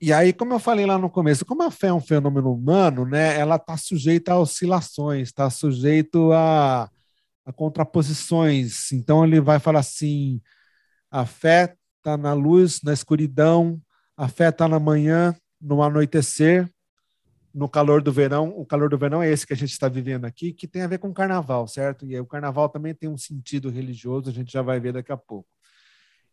E 0.00 0.12
aí, 0.12 0.32
como 0.32 0.54
eu 0.54 0.58
falei 0.58 0.86
lá 0.86 0.98
no 0.98 1.08
começo, 1.08 1.46
como 1.46 1.62
a 1.62 1.70
fé 1.70 1.86
é 1.86 1.92
um 1.92 2.00
fenômeno 2.00 2.52
humano, 2.52 3.06
né, 3.06 3.38
ela 3.38 3.54
está 3.54 3.76
sujeita 3.76 4.32
a 4.32 4.40
oscilações, 4.40 5.28
está 5.28 5.48
sujeito 5.48 6.32
a, 6.32 6.90
a 7.46 7.52
contraposições. 7.52 8.90
Então 8.90 9.24
ele 9.24 9.40
vai 9.40 9.60
falar 9.60 9.78
assim: 9.78 10.42
a 11.08 11.24
fé 11.24 11.76
está 11.98 12.16
na 12.16 12.32
luz, 12.32 12.80
na 12.82 12.92
escuridão, 12.92 13.80
a 14.16 14.26
fé 14.26 14.48
está 14.48 14.66
na 14.66 14.80
manhã, 14.80 15.32
no 15.60 15.80
anoitecer, 15.80 16.73
no 17.54 17.68
calor 17.68 18.02
do 18.02 18.12
verão. 18.12 18.48
O 18.56 18.66
calor 18.66 18.88
do 18.88 18.98
verão 18.98 19.22
é 19.22 19.30
esse 19.30 19.46
que 19.46 19.52
a 19.52 19.56
gente 19.56 19.70
está 19.70 19.88
vivendo 19.88 20.24
aqui, 20.24 20.52
que 20.52 20.66
tem 20.66 20.82
a 20.82 20.88
ver 20.88 20.98
com 20.98 21.08
o 21.08 21.14
carnaval, 21.14 21.68
certo? 21.68 22.04
E 22.04 22.14
aí 22.14 22.20
o 22.20 22.26
carnaval 22.26 22.68
também 22.68 22.94
tem 22.94 23.08
um 23.08 23.16
sentido 23.16 23.70
religioso, 23.70 24.28
a 24.28 24.32
gente 24.32 24.52
já 24.52 24.60
vai 24.60 24.80
ver 24.80 24.92
daqui 24.92 25.12
a 25.12 25.16
pouco. 25.16 25.48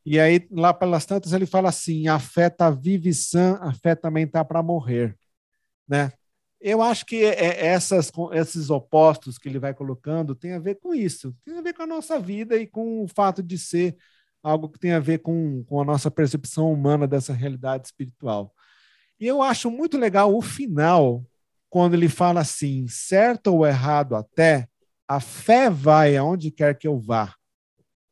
E 0.03 0.19
aí, 0.19 0.47
lá 0.49 0.73
pelas 0.73 1.05
tantas, 1.05 1.31
ele 1.31 1.45
fala 1.45 1.69
assim: 1.69 2.07
a 2.07 2.17
fé 2.19 2.47
está 2.47 2.71
viva 2.71 3.07
e 3.07 3.13
sã, 3.13 3.59
a 3.61 3.71
fé 3.71 3.93
também 3.93 4.25
está 4.25 4.43
para 4.43 4.63
morrer. 4.63 5.15
Né? 5.87 6.11
Eu 6.59 6.81
acho 6.81 7.05
que 7.05 7.23
é, 7.23 7.35
é 7.39 7.65
essas, 7.67 8.11
esses 8.33 8.69
opostos 8.69 9.37
que 9.37 9.47
ele 9.49 9.59
vai 9.59 9.73
colocando 9.73 10.35
tem 10.35 10.53
a 10.53 10.59
ver 10.59 10.75
com 10.75 10.93
isso, 10.93 11.35
tem 11.45 11.57
a 11.57 11.61
ver 11.61 11.73
com 11.73 11.83
a 11.83 11.87
nossa 11.87 12.19
vida 12.19 12.55
e 12.57 12.67
com 12.67 13.03
o 13.03 13.07
fato 13.07 13.43
de 13.43 13.57
ser 13.57 13.95
algo 14.43 14.69
que 14.69 14.79
tem 14.79 14.91
a 14.93 14.99
ver 14.99 15.19
com, 15.19 15.63
com 15.65 15.81
a 15.81 15.85
nossa 15.85 16.09
percepção 16.09 16.71
humana 16.71 17.07
dessa 17.07 17.33
realidade 17.33 17.87
espiritual. 17.87 18.53
E 19.21 19.27
eu 19.27 19.43
acho 19.43 19.69
muito 19.69 19.99
legal 19.99 20.35
o 20.35 20.41
final, 20.41 21.23
quando 21.69 21.93
ele 21.93 22.09
fala 22.09 22.41
assim: 22.41 22.87
certo 22.87 23.53
ou 23.53 23.67
errado 23.67 24.15
até, 24.15 24.67
a 25.07 25.19
fé 25.19 25.69
vai 25.69 26.17
aonde 26.17 26.49
quer 26.49 26.75
que 26.75 26.87
eu 26.87 26.99
vá, 26.99 27.35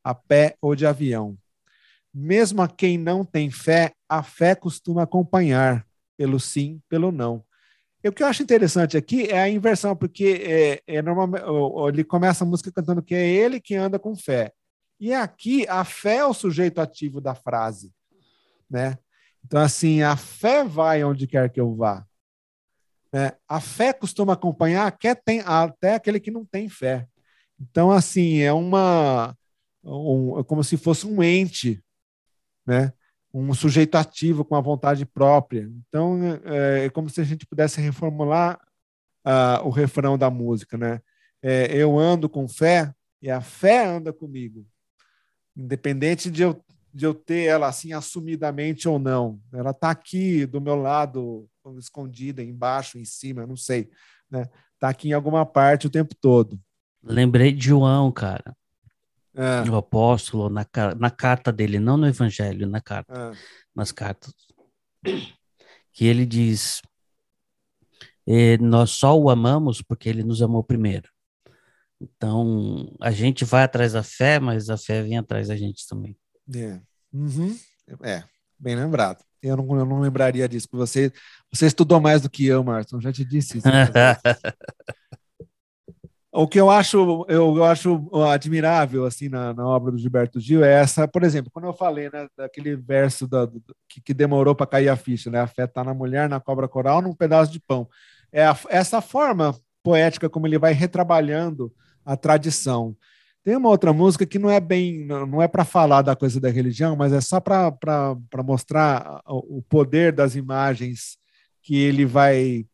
a 0.03 0.13
pé 0.13 0.55
ou 0.61 0.75
de 0.75 0.85
avião. 0.85 1.35
Mesmo 2.13 2.61
a 2.61 2.67
quem 2.67 2.95
não 2.95 3.25
tem 3.25 3.49
fé, 3.49 3.91
a 4.07 4.21
fé 4.21 4.53
costuma 4.53 5.01
acompanhar, 5.01 5.83
pelo 6.15 6.39
sim, 6.39 6.79
pelo 6.87 7.11
não. 7.11 7.43
E 8.03 8.07
o 8.07 8.13
que 8.13 8.21
eu 8.21 8.27
acho 8.27 8.43
interessante 8.43 8.95
aqui 8.95 9.23
é 9.23 9.39
a 9.39 9.49
inversão, 9.49 9.95
porque 9.95 10.81
é, 10.87 10.95
é 10.95 11.01
normalmente, 11.01 11.43
ele 11.87 12.03
começa 12.03 12.43
a 12.43 12.47
música 12.47 12.71
cantando 12.71 13.01
que 13.01 13.15
é 13.15 13.27
ele 13.27 13.59
que 13.59 13.75
anda 13.75 13.97
com 13.97 14.15
fé. 14.15 14.53
E 14.99 15.11
aqui 15.11 15.67
a 15.67 15.83
fé 15.83 16.17
é 16.17 16.25
o 16.25 16.35
sujeito 16.35 16.79
ativo 16.79 17.19
da 17.19 17.33
frase, 17.33 17.91
né? 18.69 18.97
Então, 19.45 19.61
assim, 19.61 20.01
a 20.01 20.15
fé 20.15 20.63
vai 20.63 21.03
onde 21.03 21.27
quer 21.27 21.49
que 21.49 21.59
eu 21.59 21.75
vá. 21.75 22.05
Né? 23.11 23.31
A 23.47 23.59
fé 23.59 23.91
costuma 23.93 24.33
acompanhar 24.33 24.95
até 25.45 25.95
aquele 25.95 26.19
que 26.19 26.31
não 26.31 26.45
tem 26.45 26.69
fé. 26.69 27.07
Então, 27.59 27.91
assim, 27.91 28.39
é 28.39 28.53
uma. 28.53 29.35
Um, 29.83 30.39
é 30.39 30.43
como 30.43 30.63
se 30.63 30.77
fosse 30.77 31.07
um 31.07 31.23
ente, 31.23 31.81
né? 32.65 32.93
um 33.33 33.53
sujeito 33.53 33.95
ativo 33.95 34.43
com 34.43 34.55
a 34.55 34.61
vontade 34.61 35.05
própria. 35.05 35.69
Então, 35.87 36.19
é, 36.45 36.85
é 36.85 36.89
como 36.89 37.09
se 37.09 37.21
a 37.21 37.23
gente 37.23 37.45
pudesse 37.45 37.79
reformular 37.79 38.59
uh, 39.25 39.65
o 39.65 39.69
refrão 39.69 40.17
da 40.17 40.29
música. 40.29 40.77
Né? 40.77 41.01
É, 41.41 41.75
eu 41.75 41.97
ando 41.97 42.27
com 42.27 42.47
fé 42.47 42.93
e 43.21 43.29
a 43.29 43.41
fé 43.41 43.85
anda 43.85 44.11
comigo. 44.11 44.65
Independente 45.55 46.31
de 46.31 46.43
eu 46.43 46.63
de 46.93 47.05
eu 47.05 47.13
ter 47.13 47.45
ela 47.45 47.67
assim 47.67 47.93
assumidamente 47.93 48.87
ou 48.87 48.99
não. 48.99 49.39
Ela 49.53 49.71
está 49.71 49.91
aqui 49.91 50.45
do 50.45 50.59
meu 50.59 50.75
lado, 50.75 51.47
escondida, 51.77 52.43
embaixo, 52.43 52.97
em 52.97 53.05
cima, 53.05 53.45
não 53.45 53.55
sei. 53.55 53.89
Né? 54.29 54.47
Tá 54.79 54.89
aqui 54.89 55.09
em 55.09 55.13
alguma 55.13 55.45
parte 55.45 55.87
o 55.87 55.89
tempo 55.89 56.15
todo. 56.19 56.59
Lembrei 57.03 57.51
de 57.51 57.67
João, 57.67 58.11
cara. 58.11 58.55
É. 59.35 59.69
O 59.69 59.75
apóstolo, 59.75 60.49
na, 60.49 60.65
na 60.97 61.11
carta 61.11 61.51
dele, 61.51 61.79
não 61.79 61.95
no 61.95 62.07
evangelho, 62.07 62.67
na 62.67 62.81
carta, 62.81 63.13
é. 63.13 63.37
nas 63.75 63.91
cartas, 63.91 64.33
que 65.93 66.05
ele 66.05 66.25
diz: 66.25 66.81
Nós 68.59 68.91
só 68.91 69.17
o 69.17 69.29
amamos 69.29 69.81
porque 69.81 70.09
ele 70.09 70.23
nos 70.23 70.41
amou 70.41 70.63
primeiro. 70.63 71.09
Então, 72.01 72.93
a 72.99 73.11
gente 73.11 73.45
vai 73.45 73.63
atrás 73.63 73.93
da 73.93 74.03
fé, 74.03 74.39
mas 74.39 74.69
a 74.69 74.77
fé 74.77 75.03
vem 75.03 75.17
atrás 75.17 75.49
da 75.49 75.55
gente 75.55 75.87
também. 75.87 76.17
É. 76.55 76.79
Uhum. 77.13 77.55
é, 78.03 78.23
bem 78.57 78.75
lembrado. 78.75 79.23
Eu 79.41 79.55
não, 79.57 79.77
eu 79.77 79.85
não 79.85 80.01
lembraria 80.01 80.47
disso. 80.47 80.67
Você, 80.73 81.11
você 81.51 81.65
estudou 81.67 81.99
mais 81.99 82.21
do 82.21 82.29
que 82.29 82.45
eu, 82.45 82.63
Martin. 82.63 82.99
Já 82.99 83.11
te 83.11 83.23
disse 83.23 83.57
isso. 83.57 83.67
o 86.31 86.47
que 86.47 86.59
eu 86.59 86.69
acho, 86.69 87.25
eu, 87.27 87.57
eu 87.57 87.63
acho 87.63 88.09
admirável 88.25 89.05
assim 89.05 89.29
na, 89.29 89.53
na, 89.53 89.65
obra 89.65 89.91
do 89.91 89.97
Gilberto 89.97 90.39
Gil 90.39 90.63
é 90.63 90.73
essa, 90.73 91.07
por 91.07 91.23
exemplo, 91.23 91.51
quando 91.51 91.65
eu 91.65 91.73
falei 91.73 92.09
né, 92.11 92.27
daquele 92.37 92.75
verso 92.75 93.27
da, 93.27 93.45
do, 93.45 93.61
que, 93.87 94.01
que, 94.01 94.13
demorou 94.13 94.53
para 94.53 94.67
cair 94.67 94.89
a 94.89 94.95
ficha, 94.95 95.29
né? 95.29 95.39
A 95.39 95.47
fé 95.47 95.63
está 95.63 95.83
na 95.83 95.93
mulher, 95.93 96.29
na 96.29 96.39
cobra 96.39 96.67
coral, 96.67 97.01
num 97.01 97.15
pedaço 97.15 97.51
de 97.51 97.59
pão. 97.59 97.87
É 98.31 98.45
a, 98.45 98.57
essa 98.69 99.01
forma 99.01 99.55
poética 99.81 100.29
como 100.29 100.45
ele 100.45 100.59
vai 100.59 100.73
retrabalhando 100.73 101.73
a 102.05 102.17
tradição. 102.17 102.95
Tem 103.49 103.57
uma 103.57 103.69
outra 103.69 103.91
música 103.91 104.27
que 104.27 104.37
não 104.37 104.47
é 104.47 104.59
bem, 104.59 105.07
não 105.07 105.41
é 105.41 105.47
para 105.47 105.65
falar 105.65 106.03
da 106.03 106.15
coisa 106.15 106.39
da 106.39 106.51
religião, 106.51 106.95
mas 106.95 107.11
é 107.11 107.19
só 107.19 107.39
para 107.39 108.15
mostrar 108.45 109.23
o 109.25 109.59
poder 109.63 110.13
das 110.13 110.35
imagens 110.35 111.17
que 111.63 111.75
ele 111.75 112.05
vai 112.05 112.67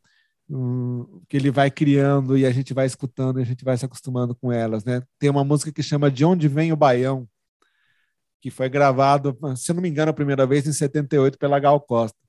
um, 0.50 1.22
que 1.30 1.38
ele 1.38 1.50
vai 1.50 1.72
criando 1.72 2.38
e 2.38 2.46
a 2.46 2.52
gente 2.52 2.74
vai 2.74 2.86
escutando 2.86 3.40
e 3.40 3.42
a 3.42 3.46
gente 3.46 3.64
vai 3.64 3.78
se 3.78 3.86
acostumando 3.86 4.36
com 4.36 4.52
elas, 4.52 4.84
né? 4.84 5.02
Tem 5.18 5.30
uma 5.30 5.46
música 5.46 5.72
que 5.72 5.82
chama 5.82 6.12
De 6.12 6.26
Onde 6.26 6.50
Vem 6.50 6.74
o 6.74 6.76
Baião, 6.76 7.26
que 8.42 8.52
foi 8.52 8.68
gravado, 8.68 9.34
se 9.56 9.72
não 9.72 9.82
me 9.82 9.88
engano, 9.88 10.12
a 10.12 10.14
primeira 10.14 10.46
vez 10.46 10.68
em 10.68 10.74
78 10.74 11.38
pela 11.38 11.58
Gal 11.58 11.80
Costa. 11.80 12.20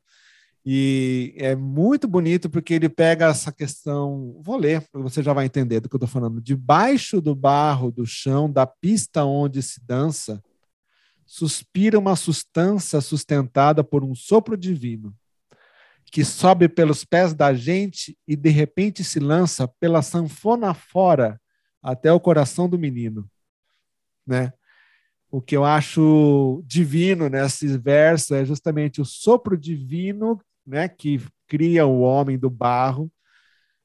E 0.69 1.33
é 1.37 1.55
muito 1.55 2.09
bonito 2.09 2.51
porque 2.51 2.75
ele 2.75 2.89
pega 2.89 3.27
essa 3.27 3.53
questão. 3.53 4.37
Vou 4.43 4.57
ler, 4.57 4.85
você 4.93 5.23
já 5.23 5.33
vai 5.33 5.47
entender 5.47 5.79
do 5.79 5.89
que 5.89 5.95
eu 5.95 5.99
estou 5.99 6.09
falando. 6.09 6.41
Debaixo 6.41 7.21
do 7.21 7.37
barro 7.37 7.93
do 7.93 8.05
chão, 8.05 8.51
da 8.51 8.67
pista 8.67 9.25
onde 9.25 9.63
se 9.63 9.81
dança, 9.87 10.43
suspira 11.25 11.97
uma 11.97 12.17
substância 12.17 13.01
sustentada 13.01 13.85
por 13.85 14.03
um 14.03 14.13
sopro 14.13 14.57
divino, 14.57 15.15
que 16.11 16.25
sobe 16.25 16.69
pelos 16.69 17.05
pés 17.05 17.33
da 17.33 17.55
gente 17.55 18.19
e 18.27 18.35
de 18.35 18.51
repente 18.51 19.05
se 19.05 19.21
lança 19.21 19.69
pela 19.79 20.03
sanfona 20.03 20.75
fora 20.75 21.41
até 21.81 22.13
o 22.13 22.19
coração 22.19 22.69
do 22.69 22.77
menino. 22.77 23.31
Né? 24.27 24.53
O 25.31 25.41
que 25.41 25.57
eu 25.57 25.65
acho 25.65 26.61
divino 26.67 27.29
nesse 27.29 27.69
verso 27.79 28.35
é 28.35 28.45
justamente 28.45 29.01
o 29.01 29.05
sopro 29.05 29.57
divino 29.57 30.41
né, 30.67 30.89
que 30.89 31.25
cria 31.47 31.87
o 31.87 32.01
homem 32.01 32.39
do 32.39 32.51
barro, 32.51 33.11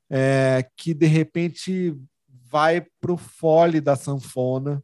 é, 0.09 0.67
que 0.75 0.93
de 0.93 1.05
repente 1.05 1.95
vai 2.27 2.81
para 2.99 3.13
o 3.13 3.17
fole 3.17 3.79
da 3.79 3.95
sanfona, 3.95 4.83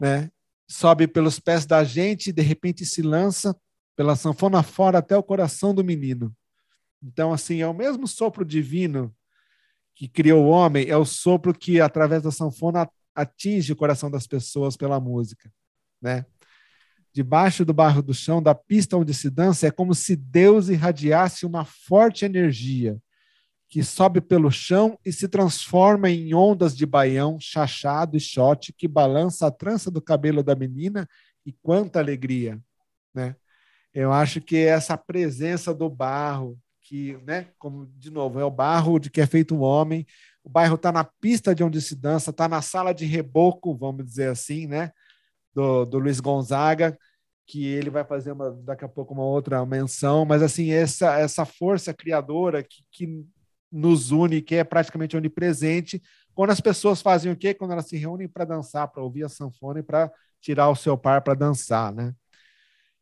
né, 0.00 0.30
sobe 0.66 1.06
pelos 1.06 1.38
pés 1.38 1.66
da 1.66 1.84
gente 1.84 2.30
e 2.30 2.32
de 2.32 2.42
repente 2.42 2.84
se 2.86 3.02
lança 3.02 3.54
pela 3.94 4.16
sanfona 4.16 4.62
fora 4.62 4.98
até 4.98 5.16
o 5.16 5.22
coração 5.22 5.74
do 5.74 5.84
menino. 5.84 6.34
Então, 7.02 7.32
assim, 7.32 7.60
é 7.60 7.66
o 7.66 7.74
mesmo 7.74 8.06
sopro 8.08 8.44
divino 8.44 9.14
que 9.94 10.08
criou 10.08 10.44
o 10.44 10.48
homem, 10.48 10.88
é 10.88 10.96
o 10.96 11.04
sopro 11.04 11.52
que, 11.52 11.80
através 11.80 12.22
da 12.22 12.30
sanfona, 12.30 12.88
atinge 13.14 13.72
o 13.72 13.76
coração 13.76 14.10
das 14.10 14.26
pessoas 14.26 14.76
pela 14.76 14.98
música, 14.98 15.52
né? 16.00 16.24
Debaixo 17.12 17.64
do 17.64 17.74
barro 17.74 18.02
do 18.02 18.14
chão, 18.14 18.42
da 18.42 18.54
pista 18.54 18.96
onde 18.96 19.12
se 19.12 19.28
dança, 19.28 19.66
é 19.66 19.70
como 19.70 19.94
se 19.94 20.16
Deus 20.16 20.68
irradiasse 20.68 21.44
uma 21.44 21.64
forte 21.64 22.24
energia 22.24 22.98
que 23.68 23.82
sobe 23.82 24.20
pelo 24.20 24.50
chão 24.50 24.98
e 25.04 25.10
se 25.10 25.26
transforma 25.26 26.10
em 26.10 26.34
ondas 26.34 26.76
de 26.76 26.84
baião, 26.84 27.38
chachado 27.40 28.18
e 28.18 28.20
shot 28.20 28.70
que 28.72 28.86
balança 28.86 29.46
a 29.46 29.50
trança 29.50 29.90
do 29.90 30.00
cabelo 30.00 30.42
da 30.42 30.54
menina 30.54 31.08
e 31.44 31.52
quanta 31.62 31.98
alegria, 31.98 32.60
né? 33.14 33.34
Eu 33.94 34.12
acho 34.12 34.40
que 34.40 34.56
essa 34.56 34.96
presença 34.96 35.74
do 35.74 35.88
barro, 35.88 36.58
que, 36.82 37.16
né, 37.26 37.48
como 37.58 37.86
de 37.96 38.10
novo, 38.10 38.38
é 38.38 38.44
o 38.44 38.50
barro 38.50 38.98
de 38.98 39.10
que 39.10 39.20
é 39.20 39.26
feito 39.26 39.54
o 39.54 39.60
homem, 39.60 40.06
o 40.44 40.50
bairro 40.50 40.74
está 40.74 40.90
na 40.90 41.04
pista 41.04 41.54
de 41.54 41.62
onde 41.62 41.80
se 41.80 41.94
dança, 41.94 42.30
está 42.30 42.48
na 42.48 42.60
sala 42.60 42.92
de 42.92 43.04
reboco, 43.04 43.74
vamos 43.74 44.04
dizer 44.04 44.28
assim, 44.28 44.66
né? 44.66 44.92
Do, 45.54 45.84
do 45.84 45.98
Luiz 45.98 46.18
Gonzaga, 46.18 46.96
que 47.46 47.66
ele 47.66 47.90
vai 47.90 48.04
fazer 48.04 48.32
uma, 48.32 48.50
daqui 48.50 48.84
a 48.84 48.88
pouco 48.88 49.12
uma 49.12 49.24
outra 49.24 49.64
menção, 49.66 50.24
mas 50.24 50.42
assim, 50.42 50.70
essa, 50.70 51.18
essa 51.18 51.44
força 51.44 51.92
criadora 51.92 52.62
que, 52.62 52.82
que 52.90 53.26
nos 53.70 54.10
une, 54.10 54.40
que 54.40 54.54
é 54.54 54.64
praticamente 54.64 55.16
onipresente, 55.16 56.02
quando 56.34 56.50
as 56.50 56.60
pessoas 56.60 57.02
fazem 57.02 57.30
o 57.30 57.36
quê? 57.36 57.52
Quando 57.52 57.72
elas 57.72 57.86
se 57.86 57.96
reúnem 57.96 58.28
para 58.28 58.44
dançar, 58.44 58.88
para 58.88 59.02
ouvir 59.02 59.24
a 59.24 59.28
sanfona 59.28 59.80
e 59.80 59.82
para 59.82 60.10
tirar 60.40 60.68
o 60.70 60.76
seu 60.76 60.96
par 60.96 61.22
para 61.22 61.34
dançar, 61.34 61.92
né? 61.92 62.14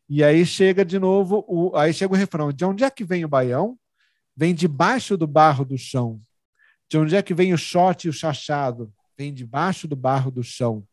E 0.09 0.25
aí 0.25 0.45
chega 0.45 0.85
de 0.85 0.99
novo, 0.99 1.45
o, 1.47 1.77
aí 1.77 1.95
chega 1.95 2.13
o 2.13 2.17
refrão: 2.17 2.53
de 2.53 2.65
onde 2.65 2.83
é 2.83 2.91
que 2.91 3.05
vem 3.05 3.25
o 3.25 3.29
baião? 3.29 3.79
Vem 4.37 4.55
debaixo 4.55 5.17
do 5.17 5.27
barro 5.27 5.65
do 5.65 5.79
chão. 5.79 6.21
De 6.89 6.99
onde 6.99 7.15
é 7.15 7.23
que 7.23 7.35
vem 7.35 7.53
o 7.53 7.59
shot 7.59 8.07
e 8.07 8.11
o 8.11 8.13
chachado? 8.13 8.93
Vem 9.17 9.33
debaixo 9.33 9.87
do 9.87 9.95
barro 9.95 10.31
do 10.31 10.43
chão. 10.43 10.85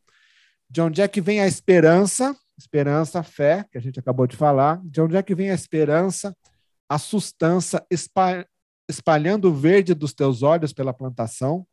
De 0.69 0.81
onde 0.81 1.01
é 1.01 1.07
que 1.07 1.21
vem 1.21 1.39
a 1.41 1.47
esperança? 1.47 2.35
Esperança, 2.57 3.23
fé, 3.23 3.65
que 3.71 3.77
a 3.77 3.81
gente 3.81 3.99
acabou 3.99 4.27
de 4.27 4.35
falar. 4.35 4.81
De 4.83 4.99
onde 4.99 5.15
é 5.15 5.23
que 5.23 5.35
vem 5.35 5.51
a 5.51 5.53
esperança? 5.53 6.35
A 6.89 6.97
sustância 6.97 7.85
espalhando 8.89 9.49
o 9.49 9.53
verde 9.53 9.93
dos 9.93 10.13
teus 10.13 10.43
olhos 10.43 10.73
pela 10.73 10.93
plantação. 10.93 11.65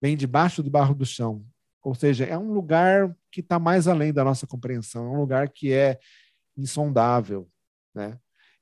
Vem 0.00 0.16
debaixo 0.16 0.62
do 0.62 0.70
barro 0.70 0.94
do 0.94 1.04
chão. 1.04 1.44
Ou 1.82 1.94
seja, 1.94 2.24
é 2.24 2.36
um 2.36 2.52
lugar 2.52 3.14
que 3.30 3.40
está 3.40 3.58
mais 3.58 3.86
além 3.86 4.12
da 4.12 4.24
nossa 4.24 4.46
compreensão, 4.46 5.06
é 5.06 5.10
um 5.10 5.20
lugar 5.20 5.48
que 5.48 5.72
é 5.72 5.98
insondável, 6.56 7.48
né? 7.94 8.18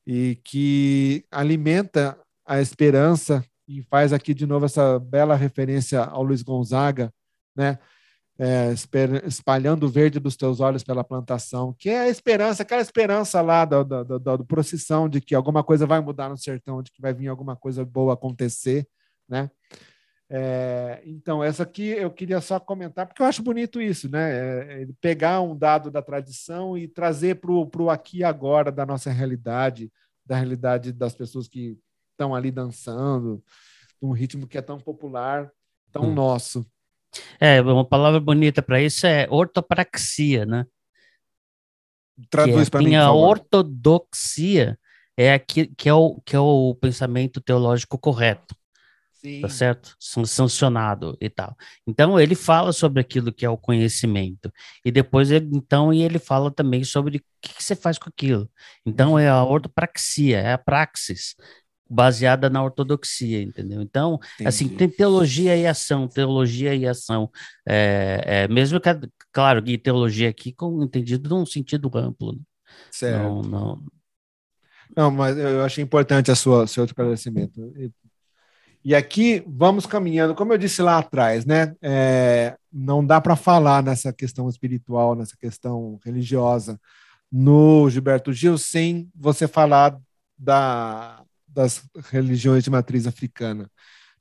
E 0.06 0.38
que 0.44 1.24
alimenta 1.30 2.18
a 2.44 2.60
esperança 2.60 3.42
e 3.66 3.82
faz 3.82 4.12
aqui 4.12 4.34
de 4.34 4.46
novo 4.46 4.66
essa 4.66 4.98
bela 4.98 5.34
referência 5.34 6.02
ao 6.04 6.22
Luiz 6.22 6.42
Gonzaga, 6.42 7.12
né? 7.56 7.78
É, 8.36 8.72
espalhando 9.28 9.86
o 9.86 9.88
verde 9.88 10.18
dos 10.18 10.36
teus 10.36 10.58
olhos 10.58 10.82
pela 10.82 11.04
plantação, 11.04 11.72
que 11.78 11.88
é 11.88 12.00
a 12.00 12.08
esperança, 12.08 12.64
aquela 12.64 12.82
esperança 12.82 13.40
lá 13.40 13.64
da, 13.64 13.84
da, 13.84 14.02
da, 14.02 14.18
da, 14.18 14.38
procissão 14.38 15.08
de 15.08 15.20
que 15.20 15.36
alguma 15.36 15.62
coisa 15.62 15.86
vai 15.86 16.00
mudar 16.00 16.28
no 16.28 16.36
sertão, 16.36 16.82
de 16.82 16.90
que 16.90 17.00
vai 17.00 17.14
vir 17.14 17.28
alguma 17.28 17.54
coisa 17.54 17.84
boa 17.84 18.14
acontecer, 18.14 18.88
né? 19.28 19.48
É, 20.28 21.02
então, 21.04 21.44
essa 21.44 21.62
aqui 21.62 21.88
eu 21.90 22.10
queria 22.10 22.40
só 22.40 22.58
comentar, 22.58 23.06
porque 23.06 23.22
eu 23.22 23.26
acho 23.26 23.42
bonito 23.42 23.80
isso, 23.80 24.08
né? 24.10 24.82
É, 24.82 24.88
pegar 25.00 25.40
um 25.40 25.56
dado 25.56 25.90
da 25.90 26.02
tradição 26.02 26.76
e 26.76 26.88
trazer 26.88 27.36
para 27.36 27.52
o 27.52 27.90
aqui 27.90 28.18
e 28.18 28.24
agora 28.24 28.72
da 28.72 28.84
nossa 28.84 29.12
realidade, 29.12 29.92
da 30.24 30.36
realidade 30.36 30.92
das 30.92 31.14
pessoas 31.14 31.46
que 31.46 31.78
estão 32.10 32.34
ali 32.34 32.50
dançando, 32.50 33.44
num 34.00 34.12
ritmo 34.12 34.46
que 34.46 34.58
é 34.58 34.62
tão 34.62 34.78
popular, 34.78 35.50
tão 35.92 36.04
hum. 36.04 36.14
nosso. 36.14 36.66
É, 37.40 37.60
uma 37.60 37.84
palavra 37.84 38.20
bonita 38.20 38.62
para 38.62 38.80
isso 38.82 39.06
é 39.06 39.26
ortopraxia, 39.30 40.44
né? 40.46 40.66
Traduz 42.30 42.68
para 42.68 42.82
mim. 42.82 42.94
A 42.94 43.12
ortodoxia 43.12 44.78
é 45.16 45.32
aqui 45.32 45.66
que 45.66 45.88
é 45.88 45.94
o 45.94 46.20
que 46.20 46.36
é 46.36 46.40
o 46.40 46.74
pensamento 46.80 47.40
teológico 47.40 47.98
correto. 47.98 48.54
Sim. 49.12 49.40
Tá 49.40 49.48
certo? 49.48 49.96
Sancionado 49.98 51.16
e 51.18 51.30
tal. 51.30 51.56
Então 51.86 52.20
ele 52.20 52.34
fala 52.34 52.72
sobre 52.72 53.00
aquilo 53.00 53.32
que 53.32 53.46
é 53.46 53.48
o 53.48 53.56
conhecimento. 53.56 54.52
E 54.84 54.92
depois 54.92 55.30
ele, 55.30 55.48
então, 55.50 55.92
e 55.94 56.02
ele 56.02 56.18
fala 56.18 56.50
também 56.50 56.84
sobre 56.84 57.16
o 57.16 57.20
que, 57.40 57.54
que 57.54 57.64
você 57.64 57.74
faz 57.74 57.96
com 57.96 58.10
aquilo. 58.10 58.48
Então 58.84 59.18
é 59.18 59.26
a 59.26 59.42
ortopraxia, 59.42 60.40
é 60.40 60.52
a 60.52 60.58
praxis 60.58 61.34
baseada 61.94 62.50
na 62.50 62.62
ortodoxia, 62.62 63.40
entendeu? 63.40 63.80
Então, 63.80 64.18
Entendi. 64.34 64.48
assim, 64.48 64.68
tem 64.68 64.88
teologia 64.88 65.56
e 65.56 65.66
ação, 65.66 66.08
teologia 66.08 66.74
e 66.74 66.86
ação. 66.86 67.30
É, 67.66 68.22
é, 68.26 68.48
mesmo 68.48 68.80
que, 68.80 68.88
claro, 69.32 69.62
que 69.62 69.78
teologia 69.78 70.28
aqui 70.28 70.52
com 70.52 70.82
entendido 70.82 71.30
num 71.30 71.46
sentido 71.46 71.90
amplo. 71.94 72.32
Né? 72.32 72.40
Certo. 72.90 73.22
Não, 73.22 73.42
não... 73.42 73.82
não, 74.96 75.10
mas 75.10 75.38
eu 75.38 75.62
achei 75.64 75.84
importante 75.84 76.30
a 76.30 76.34
sua 76.34 76.66
seu 76.66 76.84
esclarecimento. 76.84 77.72
E 78.84 78.94
aqui 78.94 79.42
vamos 79.46 79.86
caminhando, 79.86 80.34
como 80.34 80.52
eu 80.52 80.58
disse 80.58 80.82
lá 80.82 80.98
atrás, 80.98 81.46
né? 81.46 81.74
É, 81.80 82.56
não 82.70 83.06
dá 83.06 83.20
para 83.20 83.36
falar 83.36 83.82
nessa 83.82 84.12
questão 84.12 84.48
espiritual, 84.48 85.14
nessa 85.14 85.36
questão 85.36 85.98
religiosa 86.04 86.78
no 87.32 87.88
Gilberto 87.88 88.32
Gil 88.32 88.58
sem 88.58 89.10
você 89.14 89.48
falar 89.48 89.98
da 90.38 91.23
das 91.54 91.88
religiões 92.10 92.64
de 92.64 92.70
matriz 92.70 93.06
africana. 93.06 93.70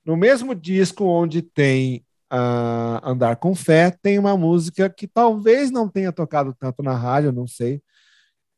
No 0.05 0.15
mesmo 0.15 0.53
disco 0.53 1.05
onde 1.05 1.41
tem 1.41 2.05
uh, 2.31 2.99
Andar 3.03 3.37
com 3.37 3.55
Fé, 3.55 3.91
tem 4.01 4.19
uma 4.19 4.37
música 4.37 4.89
que 4.89 5.07
talvez 5.07 5.71
não 5.71 5.89
tenha 5.89 6.11
tocado 6.11 6.55
tanto 6.59 6.83
na 6.83 6.95
rádio, 6.95 7.31
não 7.31 7.47
sei. 7.47 7.81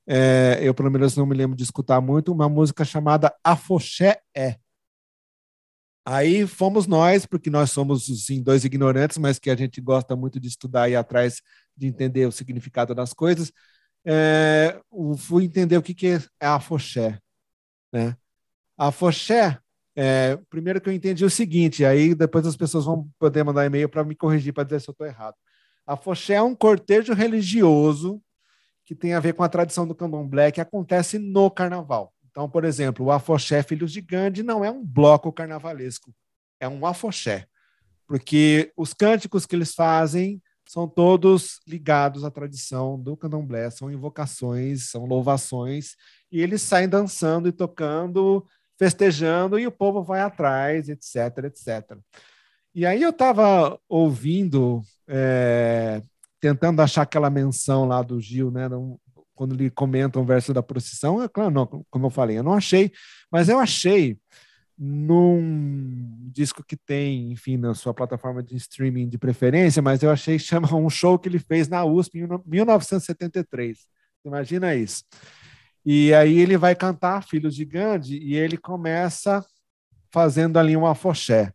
É, 0.07 0.59
eu, 0.61 0.73
pelo 0.73 0.91
menos, 0.91 1.15
não 1.15 1.25
me 1.25 1.35
lembro 1.35 1.55
de 1.57 1.63
escutar 1.63 1.99
muito, 2.01 2.31
uma 2.31 2.47
música 2.49 2.85
chamada 2.85 3.33
Afoxé 3.43 4.19
É. 4.35 4.57
Aí 6.07 6.45
fomos 6.45 6.85
nós, 6.85 7.25
porque 7.25 7.49
nós 7.49 7.71
somos 7.71 8.05
sim, 8.25 8.41
dois 8.43 8.63
ignorantes, 8.63 9.17
mas 9.17 9.39
que 9.39 9.49
a 9.49 9.55
gente 9.55 9.81
gosta 9.81 10.15
muito 10.15 10.39
de 10.39 10.47
estudar 10.47 10.87
e 10.87 10.95
atrás 10.95 11.41
de 11.75 11.87
entender 11.87 12.27
o 12.27 12.31
significado 12.31 12.93
das 12.93 13.11
coisas. 13.11 13.51
É, 14.05 14.79
fui 15.17 15.45
entender 15.45 15.77
o 15.77 15.81
que, 15.81 15.95
que 15.95 16.07
é 16.39 16.45
afoxé. 16.45 17.19
Né? 17.91 18.15
A 18.77 18.91
Foché, 18.91 19.57
é, 19.95 20.37
primeiro 20.49 20.81
que 20.81 20.89
eu 20.89 20.93
entendi 20.93 21.23
o 21.23 21.29
seguinte, 21.29 21.85
aí 21.85 22.13
depois 22.13 22.45
as 22.45 22.57
pessoas 22.57 22.85
vão 22.85 23.09
poder 23.17 23.43
mandar 23.43 23.65
e-mail 23.65 23.87
para 23.87 24.03
me 24.03 24.15
corrigir 24.15 24.53
para 24.53 24.63
dizer 24.63 24.81
se 24.81 24.89
eu 24.89 24.91
estou 24.91 25.07
errado. 25.07 25.35
A 25.85 25.95
Foché 25.95 26.33
é 26.33 26.41
um 26.41 26.55
cortejo 26.55 27.13
religioso 27.13 28.21
que 28.85 28.93
tem 28.93 29.13
a 29.13 29.19
ver 29.19 29.33
com 29.33 29.43
a 29.43 29.49
tradição 29.49 29.87
do 29.87 29.95
candomblé 29.95 30.51
que 30.51 30.61
acontece 30.61 31.17
no 31.17 31.49
carnaval. 31.49 32.13
Então, 32.29 32.49
por 32.49 32.65
exemplo, 32.65 33.05
o 33.05 33.11
Afoxé 33.11 33.63
Filhos 33.63 33.91
de 33.91 34.01
Gandhi 34.01 34.43
não 34.43 34.63
é 34.63 34.69
um 34.69 34.85
bloco 34.85 35.31
carnavalesco, 35.31 36.13
é 36.59 36.67
um 36.67 36.85
afoxé, 36.85 37.47
porque 38.05 38.73
os 38.75 38.93
cânticos 38.93 39.45
que 39.45 39.55
eles 39.55 39.73
fazem 39.73 40.41
são 40.67 40.87
todos 40.87 41.59
ligados 41.67 42.23
à 42.23 42.31
tradição 42.31 42.99
do 42.99 43.15
candomblé, 43.15 43.69
são 43.69 43.91
invocações, 43.91 44.89
são 44.89 45.05
louvações, 45.05 45.95
e 46.31 46.41
eles 46.41 46.61
saem 46.61 46.89
dançando 46.89 47.47
e 47.47 47.51
tocando 47.51 48.45
festejando 48.77 49.57
e 49.57 49.67
o 49.67 49.71
povo 49.71 50.03
vai 50.03 50.21
atrás, 50.21 50.89
etc, 50.89 51.45
etc. 51.45 51.97
E 52.73 52.85
aí 52.85 53.01
eu 53.01 53.11
estava 53.11 53.79
ouvindo, 53.87 54.81
é, 55.07 56.01
tentando 56.41 56.81
achar 56.81 57.03
aquela 57.03 57.29
menção 57.29 57.85
lá 57.85 58.01
do 58.01 58.19
Gil, 58.19 58.51
né? 58.51 58.67
Não, 58.67 58.99
quando 59.33 59.53
ele 59.55 59.69
comenta 59.69 60.19
um 60.19 60.25
verso 60.25 60.53
da 60.53 60.63
procissão, 60.63 61.21
é 61.21 61.27
claro, 61.27 61.51
não, 61.51 61.85
como 61.89 62.07
eu 62.07 62.09
falei, 62.09 62.37
eu 62.37 62.43
não 62.43 62.53
achei, 62.53 62.91
mas 63.31 63.49
eu 63.49 63.59
achei 63.59 64.17
num 64.77 66.29
disco 66.33 66.63
que 66.63 66.75
tem, 66.75 67.31
enfim, 67.31 67.57
na 67.57 67.73
sua 67.73 67.93
plataforma 67.93 68.43
de 68.43 68.55
streaming 68.57 69.07
de 69.07 69.17
preferência, 69.17 69.81
mas 69.81 70.03
eu 70.03 70.11
achei 70.11 70.37
chama 70.37 70.67
um 70.75 70.89
show 70.89 71.17
que 71.17 71.29
ele 71.29 71.39
fez 71.39 71.67
na 71.67 71.85
USP 71.85 72.19
em 72.19 72.27
1973. 72.45 73.79
Imagina 74.25 74.75
isso. 74.75 75.03
E 75.85 76.13
aí 76.13 76.39
ele 76.39 76.57
vai 76.57 76.75
cantar 76.75 77.23
Filhos 77.23 77.55
de 77.55 77.63
Gandhi 77.63 78.17
e 78.17 78.35
ele 78.35 78.57
começa 78.57 79.45
fazendo 80.11 80.57
ali 80.57 80.75
um 80.75 80.85
afoxé. 80.85 81.53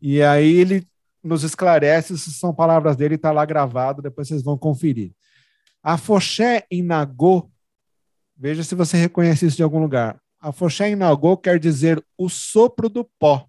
E 0.00 0.22
aí 0.22 0.56
ele 0.56 0.88
nos 1.22 1.42
esclarece, 1.42 2.16
se 2.16 2.32
são 2.32 2.54
palavras 2.54 2.96
dele, 2.96 3.16
está 3.16 3.30
lá 3.30 3.44
gravado, 3.44 4.00
depois 4.00 4.28
vocês 4.28 4.42
vão 4.42 4.56
conferir. 4.56 5.12
Afoxé 5.82 6.66
em 6.70 6.82
Nagô, 6.82 7.50
veja 8.36 8.62
se 8.62 8.74
você 8.74 8.96
reconhece 8.96 9.46
isso 9.46 9.56
de 9.56 9.62
algum 9.62 9.80
lugar. 9.80 10.18
Afoxé 10.40 10.88
em 10.88 10.96
Nagô 10.96 11.36
quer 11.36 11.58
dizer 11.58 12.02
o 12.16 12.28
sopro 12.28 12.88
do 12.88 13.04
pó. 13.18 13.46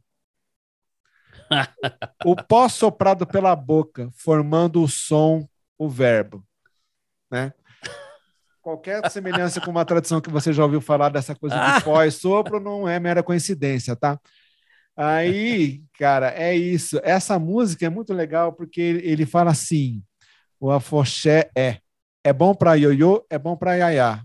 o 2.25 2.36
pó 2.36 2.67
soprado 2.67 3.25
pela 3.25 3.55
boca, 3.55 4.10
formando 4.13 4.84
o 4.84 4.88
som, 4.88 5.47
o 5.77 5.88
verbo. 5.88 6.43
Né? 7.32 7.53
Qualquer 8.62 9.10
semelhança 9.10 9.62
com 9.62 9.72
uma 9.72 9.86
tradição 9.86 10.22
que 10.22 10.30
você 10.30 10.54
já 10.54 10.63
ouviu 10.63 10.82
falar 10.82 11.10
dessa 11.10 11.36
coisa 11.36 11.56
de 11.56 11.84
pó 11.84 12.04
e 12.04 12.12
sopro 12.12 12.60
não 12.60 12.88
é 12.88 13.00
mera 13.00 13.24
coincidência, 13.24 13.95
tá? 13.95 14.19
Aí, 14.95 15.82
cara, 15.98 16.30
é 16.32 16.56
isso. 16.56 17.00
Essa 17.04 17.39
música 17.39 17.86
é 17.86 17.89
muito 17.89 18.13
legal 18.13 18.52
porque 18.52 18.82
ele 18.82 19.26
fala 19.26 19.52
assim: 19.52 20.04
o 20.60 20.72
afoxé 20.72 21.50
é. 21.56 21.78
É 22.22 22.34
bom 22.34 22.54
para 22.54 22.76
ioiô, 22.76 23.26
é 23.30 23.39
bom 23.39 23.56
para 23.56 23.78
iaiá. 23.78 24.22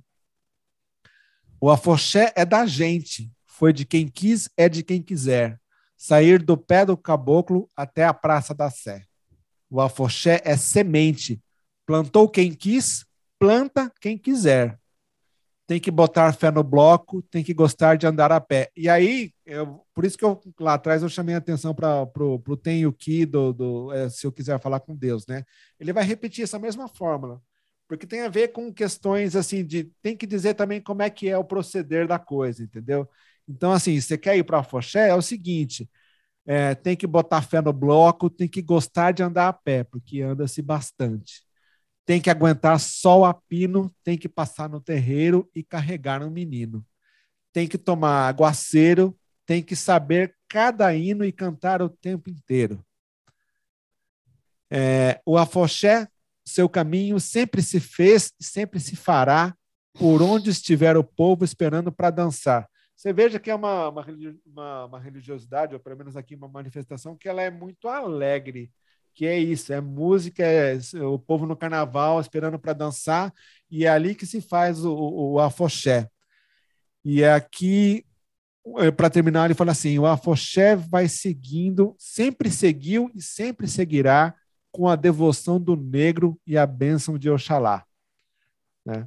O 1.61 1.71
afoxé 1.71 2.33
é 2.35 2.45
da 2.45 2.67
gente. 2.67 3.31
Foi 3.47 3.73
de 3.73 3.85
quem 3.85 4.09
quis, 4.09 4.51
é 4.57 4.69
de 4.69 4.83
quem 4.83 5.01
quiser. 5.01 5.61
Sair 5.97 6.43
do 6.43 6.57
pé 6.57 6.85
do 6.85 6.97
caboclo 6.97 7.71
até 7.77 8.05
a 8.05 8.13
Praça 8.13 8.53
da 8.53 8.69
Sé. 8.69 9.05
O 9.71 9.81
afoxé 9.81 10.43
é 10.45 10.57
semente. 10.57 11.41
Plantou 11.87 12.29
quem 12.29 12.53
quis, 12.53 13.07
planta 13.45 13.93
quem 14.01 14.17
quiser. 14.17 14.79
tem 15.67 15.81
que 15.81 15.91
botar 15.91 16.33
fé 16.35 16.51
no 16.51 16.63
bloco, 16.63 17.23
tem 17.23 17.43
que 17.45 17.55
gostar 17.55 17.97
de 17.97 18.07
andar 18.07 18.33
a 18.33 18.41
pé. 18.41 18.71
E 18.77 18.89
aí, 18.89 19.33
eu, 19.47 19.83
por 19.95 20.05
isso 20.05 20.17
que 20.19 20.25
eu 20.25 20.41
lá 20.61 20.75
atrás 20.75 21.03
eu 21.03 21.09
chamei 21.09 21.35
a 21.35 21.39
atenção 21.39 21.75
para 21.75 22.03
o 22.03 22.57
tem 22.57 22.81
e 22.81 22.87
o 22.87 22.93
que 22.93 23.27
do, 23.27 23.53
do 23.53 23.93
é, 23.93 24.09
se 24.11 24.27
eu 24.27 24.33
quiser 24.33 24.61
falar 24.61 24.81
com 24.81 24.97
Deus, 24.97 25.27
né? 25.27 25.45
Ele 25.81 25.93
vai 25.93 26.05
repetir 26.05 26.45
essa 26.45 26.59
mesma 26.59 26.89
fórmula, 26.89 27.41
porque 27.89 28.07
tem 28.07 28.23
a 28.23 28.29
ver 28.29 28.49
com 28.49 28.73
questões 28.73 29.37
assim 29.37 29.65
de 29.65 29.85
tem 30.03 30.17
que 30.17 30.27
dizer 30.27 30.55
também 30.55 30.81
como 30.81 31.03
é 31.03 31.11
que 31.11 31.29
é 31.29 31.39
o 31.39 31.45
proceder 31.45 32.07
da 32.09 32.19
coisa, 32.19 32.63
entendeu? 32.63 33.09
Então, 33.49 33.73
assim, 33.73 34.01
você 34.01 34.19
quer 34.19 34.37
ir 34.39 34.45
para 34.45 34.61
a 34.61 34.65
Foché, 34.65 35.09
é 35.11 35.15
o 35.15 35.23
seguinte: 35.23 35.91
é, 36.47 36.75
tem 36.75 36.97
que 36.97 37.07
botar 37.07 37.43
fé 37.43 37.61
no 37.63 37.73
bloco, 37.73 38.31
tem 38.31 38.49
que 38.49 38.63
gostar 38.63 39.13
de 39.13 39.23
andar 39.23 39.49
a 39.49 39.53
pé, 39.53 39.85
porque 39.85 40.23
anda-se 40.23 40.63
bastante 40.63 41.45
tem 42.05 42.21
que 42.21 42.31
aguentar 42.31 42.79
sol 42.79 43.25
a 43.25 43.33
pino, 43.33 43.95
tem 44.03 44.19
que 44.19 44.29
passar 44.29 44.69
no 44.69 44.81
terreiro 44.81 45.51
e 45.55 45.63
carregar 45.63 46.23
um 46.23 46.31
menino. 46.31 46.85
Tem 47.53 47.67
que 47.67 47.79
tomar 47.79 48.29
aguaceiro, 48.29 49.19
tem 49.47 49.63
que 49.63 49.75
saber 49.75 50.37
cada 50.49 50.95
hino 50.95 51.25
e 51.25 51.33
cantar 51.33 51.81
o 51.81 51.89
tempo 51.89 52.31
inteiro. 52.31 52.85
É, 54.71 55.21
o 55.25 55.39
afoxé, 55.39 56.09
seu 56.45 56.69
caminho 56.69 57.19
sempre 57.19 57.63
se 57.63 57.81
fez 57.81 58.33
e 58.39 58.45
sempre 58.45 58.81
se 58.81 58.97
fará 58.97 59.57
por 59.95 60.21
onde 60.21 60.51
estiver 60.51 60.97
o 60.97 61.05
povo 61.05 61.45
esperando 61.45 61.93
para 61.93 62.11
dançar. 62.11 62.69
Você 62.97 63.13
veja 63.13 63.39
que 63.39 63.51
é 63.51 63.55
uma, 63.55 63.89
uma, 63.89 64.85
uma, 64.87 65.01
religiosidade, 65.01 65.75
ou 65.75 65.81
pelo 65.81 65.97
menos 65.97 66.17
aqui 66.17 66.35
uma 66.35 66.49
manifestação, 66.49 67.17
que 67.17 67.29
ela 67.29 67.43
é 67.43 67.51
muito 67.51 67.89
alegre 67.89 68.71
que 69.15 69.27
é 69.27 69.39
isso, 69.39 69.73
é 69.73 69.81
música, 69.81 70.43
é 70.43 70.79
o 71.03 71.19
povo 71.19 71.47
no 71.47 71.57
carnaval 71.57 72.21
esperando 72.21 72.59
para 72.59 72.73
dançar, 72.73 73.33
e 73.71 73.85
é 73.85 73.89
ali 73.89 74.15
que 74.15 74.27
se 74.27 74.41
faz 74.41 74.85
o, 74.85 74.95
o 74.95 75.41
afoxé. 75.41 76.09
E 77.05 77.23
é 77.23 77.33
aqui, 77.33 78.05
é, 78.79 78.91
para 78.91 79.11
terminar, 79.11 79.45
ele 79.45 79.55
fala 79.55 79.73
assim: 79.73 79.99
o 79.99 80.07
afoxé 80.07 80.75
vai 80.75 81.09
seguindo, 81.09 81.95
sempre 81.99 82.51
seguiu 82.51 83.11
e 83.15 83.23
sempre 83.23 83.69
seguirá 83.69 84.35
com 84.73 84.89
a 84.89 84.97
devoção 84.97 85.61
do 85.61 85.77
negro 85.77 86.39
e 86.47 86.59
a 86.59 86.67
bênção 86.67 87.17
de 87.17 87.31
Oxalá. 87.31 87.85
Né? 88.85 89.07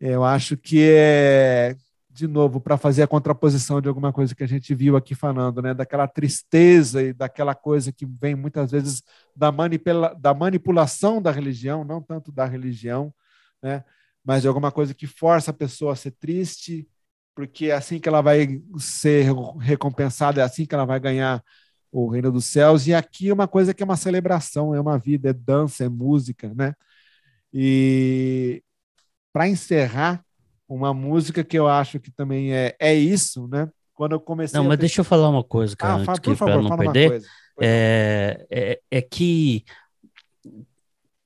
Eu 0.00 0.24
acho 0.24 0.56
que 0.56 0.80
é 0.82 1.76
de 2.14 2.28
novo, 2.28 2.60
para 2.60 2.78
fazer 2.78 3.02
a 3.02 3.08
contraposição 3.08 3.80
de 3.80 3.88
alguma 3.88 4.12
coisa 4.12 4.36
que 4.36 4.44
a 4.44 4.46
gente 4.46 4.72
viu 4.72 4.96
aqui 4.96 5.16
falando, 5.16 5.60
né? 5.60 5.74
daquela 5.74 6.06
tristeza 6.06 7.02
e 7.02 7.12
daquela 7.12 7.56
coisa 7.56 7.92
que 7.92 8.06
vem 8.06 8.36
muitas 8.36 8.70
vezes 8.70 9.02
da, 9.34 9.50
manipula 9.50 10.14
da 10.14 10.32
manipulação 10.32 11.20
da 11.20 11.32
religião, 11.32 11.84
não 11.84 12.00
tanto 12.00 12.30
da 12.30 12.44
religião, 12.44 13.12
né? 13.60 13.84
mas 14.24 14.42
de 14.42 14.48
alguma 14.48 14.70
coisa 14.70 14.94
que 14.94 15.08
força 15.08 15.50
a 15.50 15.54
pessoa 15.54 15.92
a 15.92 15.96
ser 15.96 16.12
triste, 16.12 16.88
porque 17.34 17.66
é 17.66 17.72
assim 17.72 17.98
que 17.98 18.08
ela 18.08 18.20
vai 18.20 18.62
ser 18.78 19.26
recompensada, 19.60 20.40
é 20.40 20.44
assim 20.44 20.64
que 20.64 20.74
ela 20.74 20.84
vai 20.84 21.00
ganhar 21.00 21.42
o 21.90 22.08
reino 22.08 22.30
dos 22.30 22.46
céus. 22.46 22.86
E 22.86 22.94
aqui 22.94 23.32
uma 23.32 23.48
coisa 23.48 23.74
que 23.74 23.82
é 23.82 23.86
uma 23.86 23.96
celebração, 23.96 24.72
é 24.72 24.80
uma 24.80 24.98
vida, 24.98 25.30
é 25.30 25.32
dança, 25.32 25.84
é 25.84 25.88
música, 25.88 26.52
né? 26.54 26.74
E 27.52 28.62
para 29.32 29.48
encerrar, 29.48 30.23
uma 30.68 30.94
música 30.94 31.44
que 31.44 31.58
eu 31.58 31.68
acho 31.68 32.00
que 32.00 32.10
também 32.10 32.54
é, 32.54 32.74
é 32.78 32.94
isso, 32.94 33.46
né? 33.48 33.68
Quando 33.94 34.12
eu 34.12 34.20
comecei. 34.20 34.58
Não, 34.58 34.66
mas 34.66 34.78
deixa 34.78 35.00
eu 35.00 35.04
falar 35.04 35.28
uma 35.28 35.44
coisa, 35.44 35.76
cara, 35.76 35.94
ah, 35.94 36.12
antes 36.12 36.38
para 36.38 36.60
não 36.60 36.76
perder. 36.76 37.22
É, 37.60 38.46
é, 38.50 38.80
é 38.90 39.02
que 39.02 39.64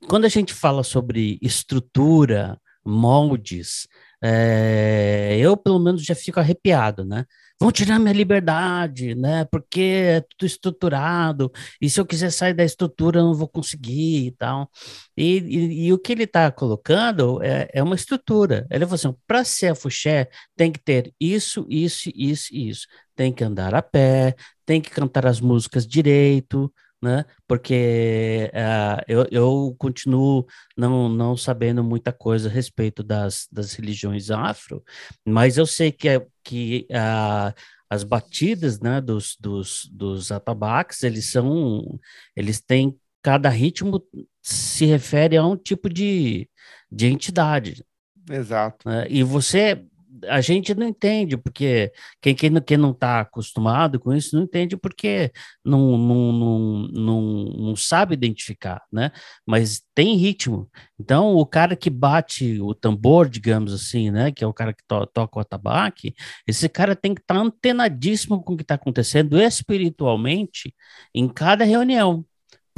quando 0.06 0.24
a 0.24 0.28
gente 0.28 0.52
fala 0.52 0.82
sobre 0.82 1.38
estrutura, 1.40 2.60
moldes, 2.84 3.88
é, 4.22 5.36
eu 5.38 5.56
pelo 5.56 5.78
menos 5.78 6.04
já 6.04 6.14
fico 6.14 6.40
arrepiado, 6.40 7.04
né? 7.04 7.24
Vão 7.60 7.72
tirar 7.72 7.98
minha 7.98 8.12
liberdade, 8.12 9.14
né? 9.14 9.44
Porque 9.46 9.80
é 9.80 10.20
tudo 10.20 10.46
estruturado, 10.46 11.52
e 11.80 11.90
se 11.90 12.00
eu 12.00 12.06
quiser 12.06 12.30
sair 12.30 12.54
da 12.54 12.64
estrutura, 12.64 13.20
eu 13.20 13.24
não 13.24 13.34
vou 13.34 13.48
conseguir 13.48 14.26
e 14.26 14.30
tal. 14.32 14.70
E, 15.16 15.38
e, 15.38 15.86
e 15.86 15.92
o 15.92 15.98
que 15.98 16.12
ele 16.12 16.24
está 16.24 16.50
colocando 16.52 17.42
é, 17.42 17.68
é, 17.72 17.82
uma 17.82 17.94
estrutura. 17.94 18.66
Ele 18.70 18.84
falou 18.84 18.94
assim: 18.94 19.14
para 19.26 19.44
ser 19.44 19.74
Fuxé, 19.74 20.28
tem 20.56 20.70
que 20.72 20.78
ter 20.80 21.12
isso, 21.20 21.66
isso, 21.68 22.10
isso, 22.14 22.54
isso. 22.54 22.86
Tem 23.16 23.32
que 23.32 23.42
andar 23.42 23.74
a 23.74 23.82
pé, 23.82 24.36
tem 24.64 24.80
que 24.80 24.90
cantar 24.90 25.26
as 25.26 25.40
músicas 25.40 25.86
direito, 25.86 26.72
né? 27.02 27.24
Porque 27.46 28.50
uh, 28.52 29.02
eu, 29.06 29.26
eu 29.30 29.76
continuo 29.78 30.46
não, 30.76 31.08
não 31.08 31.36
sabendo 31.36 31.82
muita 31.82 32.12
coisa 32.12 32.48
a 32.48 32.52
respeito 32.52 33.02
das, 33.02 33.48
das 33.50 33.72
religiões 33.74 34.30
afro, 34.30 34.82
mas 35.26 35.56
eu 35.56 35.66
sei 35.66 35.92
que, 35.92 36.08
é, 36.08 36.26
que 36.42 36.86
uh, 36.90 37.54
as 37.88 38.02
batidas 38.04 38.80
né, 38.80 39.00
dos, 39.00 39.36
dos, 39.40 39.88
dos 39.92 40.30
atabaques, 40.30 41.02
eles 41.02 41.26
são, 41.30 41.98
eles 42.36 42.60
têm, 42.60 42.98
cada 43.22 43.48
ritmo 43.48 44.02
se 44.42 44.84
refere 44.84 45.36
a 45.36 45.46
um 45.46 45.56
tipo 45.56 45.88
de, 45.88 46.48
de 46.90 47.06
entidade. 47.06 47.84
Exato. 48.30 48.88
Né? 48.88 49.06
E 49.08 49.22
você 49.22 49.84
a 50.26 50.40
gente 50.40 50.74
não 50.74 50.86
entende, 50.86 51.36
porque 51.36 51.92
quem, 52.20 52.34
quem, 52.34 52.60
quem 52.60 52.76
não 52.76 52.90
está 52.92 53.20
acostumado 53.20 54.00
com 54.00 54.12
isso 54.12 54.36
não 54.36 54.44
entende 54.44 54.76
porque 54.76 55.30
não, 55.64 55.96
não, 55.98 56.32
não, 56.32 56.88
não, 56.92 57.22
não 57.44 57.76
sabe 57.76 58.14
identificar, 58.14 58.82
né? 58.92 59.10
Mas 59.46 59.82
tem 59.94 60.16
ritmo. 60.16 60.68
Então, 60.98 61.34
o 61.34 61.46
cara 61.46 61.76
que 61.76 61.90
bate 61.90 62.60
o 62.60 62.74
tambor, 62.74 63.28
digamos 63.28 63.72
assim, 63.72 64.10
né? 64.10 64.32
Que 64.32 64.44
é 64.44 64.46
o 64.46 64.52
cara 64.52 64.72
que 64.72 64.82
to 64.86 65.06
toca 65.06 65.38
o 65.38 65.42
atabaque, 65.42 66.14
esse 66.46 66.68
cara 66.68 66.96
tem 66.96 67.14
que 67.14 67.20
estar 67.20 67.34
tá 67.34 67.40
antenadíssimo 67.40 68.42
com 68.42 68.54
o 68.54 68.56
que 68.56 68.62
está 68.62 68.74
acontecendo 68.74 69.40
espiritualmente 69.40 70.74
em 71.14 71.28
cada 71.28 71.64
reunião 71.64 72.24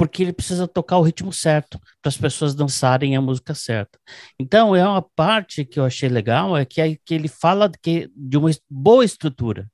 porque 0.01 0.23
ele 0.23 0.33
precisa 0.33 0.67
tocar 0.67 0.97
o 0.97 1.03
ritmo 1.03 1.31
certo 1.31 1.79
para 2.01 2.09
as 2.09 2.17
pessoas 2.17 2.55
dançarem 2.55 3.15
a 3.15 3.21
música 3.21 3.53
certa. 3.53 3.99
Então, 4.39 4.75
é 4.75 4.83
uma 4.83 5.03
parte 5.03 5.63
que 5.63 5.79
eu 5.79 5.85
achei 5.85 6.09
legal, 6.09 6.57
é 6.57 6.65
que, 6.65 6.81
é, 6.81 6.97
que 7.05 7.13
ele 7.13 7.27
fala 7.27 7.69
de, 7.69 7.77
que, 7.77 8.11
de 8.15 8.35
uma 8.35 8.49
boa 8.67 9.05
estrutura. 9.05 9.69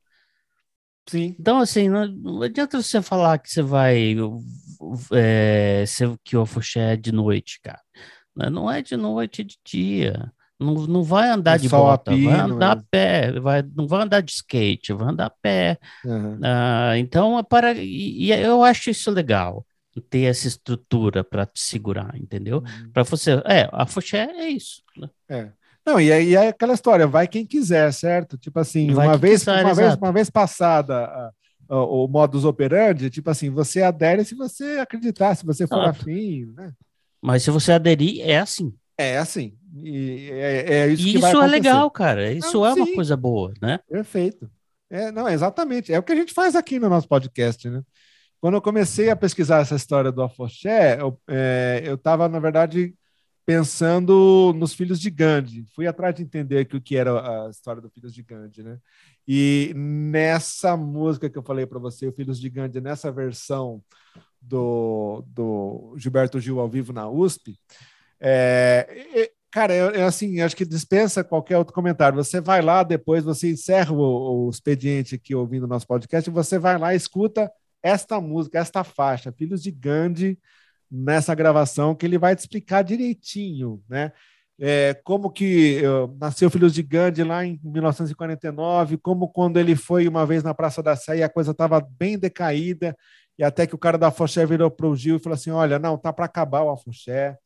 Sim. 1.10 1.34
Então, 1.40 1.60
assim, 1.60 1.88
não, 1.88 2.06
não 2.08 2.42
adianta 2.42 2.82
você 2.82 3.02
falar 3.02 3.38
que 3.38 3.50
você 3.50 3.62
vai. 3.62 4.18
É, 5.14 5.86
que 6.26 6.36
o 6.36 6.42
Afoxé 6.42 6.92
é 6.92 6.98
de 6.98 7.14
noite, 7.14 7.62
cara. 7.64 7.80
Não 8.36 8.70
é 8.70 8.82
de 8.82 8.98
noite, 8.98 9.44
é 9.44 9.46
de 9.46 9.56
dia. 9.64 10.30
Não, 10.60 10.74
não 10.74 11.04
vai 11.04 11.30
andar 11.30 11.56
é 11.56 11.60
de 11.60 11.70
bota, 11.70 12.12
vai 12.12 12.40
andar 12.42 12.72
a 12.74 12.84
pé, 12.92 13.40
vai, 13.40 13.64
não 13.74 13.88
vai 13.88 14.02
andar 14.02 14.20
de 14.20 14.32
skate, 14.34 14.92
vai 14.92 15.08
andar 15.08 15.28
a 15.28 15.34
pé. 15.42 15.80
Uhum. 16.04 16.38
Ah, 16.44 16.98
então, 16.98 17.40
é 17.40 17.44
para, 17.44 17.72
e, 17.76 18.26
e 18.26 18.32
eu 18.34 18.62
acho 18.62 18.90
isso 18.90 19.10
legal 19.10 19.66
ter 20.02 20.24
essa 20.24 20.48
estrutura 20.48 21.24
para 21.24 21.46
te 21.46 21.60
segurar, 21.60 22.16
entendeu? 22.16 22.58
Uhum. 22.58 22.92
Para 22.92 23.04
você, 23.04 23.32
é, 23.46 23.70
a 23.72 23.86
Foché 23.86 24.18
é 24.18 24.50
isso. 24.50 24.82
Né? 24.98 25.10
É. 25.30 25.50
Não, 25.86 26.02
e 26.02 26.12
aí 26.12 26.36
é 26.36 26.50
aquela 26.50 26.74
história, 26.74 27.08
vai 27.08 27.28
quem 27.28 27.46
quiser, 27.46 27.94
certo? 27.94 28.38
Tipo 28.38 28.60
assim, 28.60 28.92
vai 28.94 29.08
uma 29.08 29.18
vez, 29.18 29.40
quiser, 29.40 29.64
uma 29.64 29.74
vez, 29.74 29.96
uma 29.96 30.12
vez 30.12 30.30
passada 30.30 31.06
a, 31.06 31.32
o 31.70 32.08
modus 32.08 32.44
operandi, 32.44 33.10
tipo 33.10 33.30
assim, 33.30 33.50
você 33.50 33.82
adere 33.82 34.26
se 34.26 34.36
você 34.36 34.80
acreditar, 34.80 35.36
se 35.36 35.46
você 35.46 35.66
for 35.66 35.80
ah, 35.80 35.90
afim, 35.92 36.46
né? 36.56 36.74
Mas 37.22 37.44
se 37.44 37.52
você 37.52 37.72
aderir, 37.72 38.22
é 38.22 38.38
assim. 38.38 38.74
É 38.98 39.18
assim. 39.18 39.54
E 39.76 40.30
é, 40.32 40.74
é 40.74 40.88
isso 40.88 41.08
e 41.08 41.12
que 41.14 41.18
isso 41.20 41.42
é 41.42 41.48
legal, 41.48 41.90
cara. 41.92 42.32
Isso 42.32 42.66
é 42.66 42.74
sim. 42.74 42.82
uma 42.82 42.94
coisa 42.94 43.16
boa, 43.16 43.54
né? 43.62 43.80
Perfeito. 43.90 44.50
É, 44.90 45.12
não, 45.12 45.28
exatamente. 45.28 45.94
É 45.94 46.00
o 46.00 46.04
que 46.04 46.12
a 46.12 46.16
gente 46.16 46.34
faz 46.34 46.56
aqui 46.56 46.80
no 46.80 46.90
nosso 46.90 47.08
podcast, 47.08 47.70
né? 47.70 47.82
Quando 48.40 48.56
eu 48.56 48.62
comecei 48.62 49.10
a 49.10 49.16
pesquisar 49.16 49.62
essa 49.62 49.76
história 49.76 50.12
do 50.12 50.22
Afoxé, 50.22 51.00
eu 51.02 51.20
é, 51.28 51.84
estava, 51.94 52.30
na 52.30 52.40
verdade, 52.40 52.94
pensando 53.46 54.54
nos 54.58 54.74
filhos 54.74 55.00
de 55.00 55.10
Gandhi. 55.10 55.66
Fui 55.74 55.88
atrás 55.88 56.14
de 56.14 56.22
entender 56.22 56.68
o 56.74 56.82
que 56.82 56.98
era 56.98 57.46
a 57.46 57.50
história 57.50 57.82
dos 57.82 57.94
filhos 57.94 58.14
de 58.14 58.22
Gandhi, 58.22 58.62
né? 58.62 58.78
E 59.28 59.74
nessa 59.76 60.78
música 60.78 61.30
que 61.30 61.38
eu 61.38 61.44
falei 61.44 61.66
para 61.66 61.80
você, 61.80 62.08
o 62.08 62.14
Filhos 62.14 62.40
de 62.40 62.50
Gandhi, 62.50 62.80
nessa 62.80 63.12
versão 63.12 63.82
do, 64.42 65.24
do 65.28 65.96
Gilberto 65.98 66.40
Gil 66.40 66.60
ao 66.60 66.70
vivo 66.70 66.94
na 66.94 67.10
USP, 67.10 67.58
é, 68.20 69.32
cara, 69.52 69.74
é, 69.74 70.04
assim, 70.04 70.42
acho 70.42 70.56
que 70.56 70.66
dispensa 70.66 71.24
qualquer 71.24 71.58
outro 71.58 71.74
comentário. 71.74 72.24
Você 72.24 72.40
vai 72.40 72.62
lá 72.62 72.84
depois, 72.84 73.24
você 73.24 73.52
encerra 73.52 73.94
o, 73.94 74.48
o 74.48 74.50
expediente 74.50 75.16
aqui 75.16 75.34
ouvindo 75.34 75.64
o 75.64 75.68
nosso 75.68 75.88
podcast, 75.88 76.30
e 76.30 76.34
você 76.34 76.60
vai 76.60 76.78
lá, 76.78 76.94
escuta 76.94 77.52
esta 77.82 78.20
música, 78.22 78.60
esta 78.60 78.84
faixa, 78.84 79.32
Filhos 79.32 79.62
de 79.62 79.72
Gandhi, 79.72 80.40
nessa 80.90 81.36
gravação, 81.36 81.96
que 81.96 82.06
ele 82.06 82.18
vai 82.18 82.36
te 82.36 82.40
explicar 82.40 82.84
direitinho, 82.84 83.84
né? 83.90 84.12
É, 84.60 84.96
como 85.04 85.32
que 85.32 85.84
nasceu 86.20 86.50
Filhos 86.50 86.74
de 86.74 86.82
Gandhi 86.82 87.24
lá 87.24 87.46
em 87.46 87.60
1949, 87.64 88.98
como 88.98 89.28
quando 89.30 89.58
ele 89.58 89.76
foi 89.76 90.08
uma 90.08 90.26
vez 90.26 90.42
na 90.44 90.54
Praça 90.54 90.82
da 90.82 90.96
Sé 90.96 91.18
e 91.18 91.24
a 91.24 91.30
coisa 91.30 91.52
estava 91.52 91.80
bem 91.80 92.18
decaída, 92.18 92.98
e 93.38 93.44
até 93.44 93.68
que 93.68 93.76
o 93.76 93.78
cara 93.78 93.98
da 93.98 94.08
Afoxé 94.08 94.46
virou 94.46 94.72
para 94.72 94.88
o 94.88 94.96
Gil 94.96 95.18
e 95.18 95.20
falou 95.20 95.36
assim: 95.36 95.52
Olha, 95.52 95.78
não, 95.78 95.98
tá 95.98 96.12
para 96.12 96.26
acabar 96.26 96.64
o 96.64 96.72
Afoxé, 96.72 97.38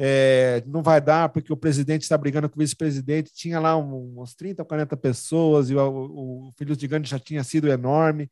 é, 0.00 0.62
não 0.66 0.80
vai 0.80 1.00
dar 1.00 1.28
porque 1.28 1.52
o 1.52 1.56
presidente 1.56 2.02
está 2.02 2.16
brigando 2.16 2.48
com 2.48 2.56
o 2.56 2.60
vice-presidente. 2.60 3.32
Tinha 3.34 3.58
lá 3.58 3.76
uns 3.76 4.34
30, 4.34 4.64
40 4.64 4.96
pessoas 4.96 5.70
e 5.70 5.74
o, 5.74 6.48
o 6.48 6.52
Filhos 6.56 6.78
de 6.78 6.86
Gandhi 6.86 7.08
já 7.10 7.18
tinha 7.18 7.42
sido 7.42 7.68
enorme. 7.68 8.30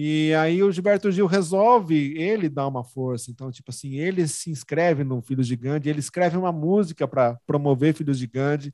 E 0.00 0.32
aí 0.34 0.62
o 0.62 0.70
Gilberto 0.70 1.10
Gil 1.10 1.26
resolve 1.26 2.16
ele 2.16 2.48
dar 2.48 2.68
uma 2.68 2.84
força. 2.84 3.32
Então, 3.32 3.50
tipo 3.50 3.72
assim, 3.72 3.96
ele 3.96 4.28
se 4.28 4.48
inscreve 4.48 5.02
no 5.02 5.20
Filhos 5.20 5.48
de 5.48 5.56
Gandhi, 5.56 5.88
ele 5.90 5.98
escreve 5.98 6.36
uma 6.36 6.52
música 6.52 7.08
para 7.08 7.34
promover 7.44 7.96
Filhos 7.96 8.16
de 8.16 8.28
Gandhi. 8.28 8.72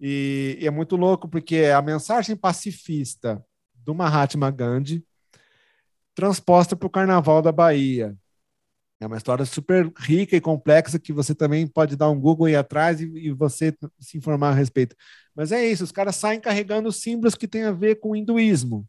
E, 0.00 0.58
e, 0.60 0.66
é 0.66 0.70
muito 0.72 0.96
louco 0.96 1.28
porque 1.28 1.66
a 1.66 1.80
mensagem 1.80 2.34
pacifista 2.34 3.40
do 3.76 3.94
Mahatma 3.94 4.50
Gandhi 4.50 5.06
transposta 6.16 6.74
para 6.74 6.86
o 6.86 6.90
Carnaval 6.90 7.40
da 7.40 7.52
Bahia. 7.52 8.16
É 8.98 9.06
uma 9.06 9.18
história 9.18 9.44
super 9.44 9.92
rica 9.96 10.34
e 10.34 10.40
complexa 10.40 10.98
que 10.98 11.12
você 11.12 11.32
também 11.32 11.64
pode 11.68 11.94
dar 11.94 12.10
um 12.10 12.18
Google 12.18 12.46
aí 12.46 12.56
atrás 12.56 13.00
e, 13.00 13.04
e, 13.06 13.30
você 13.30 13.72
se 14.00 14.18
informar 14.18 14.50
a 14.50 14.54
respeito. 14.54 14.96
Mas 15.32 15.52
é 15.52 15.64
isso, 15.64 15.84
os 15.84 15.92
caras 15.92 16.16
saem 16.16 16.40
carregando 16.40 16.90
símbolos 16.90 17.36
que 17.36 17.46
têm 17.46 17.62
a 17.62 17.72
ver 17.72 18.00
com 18.00 18.10
o 18.10 18.16
hinduísmo, 18.16 18.84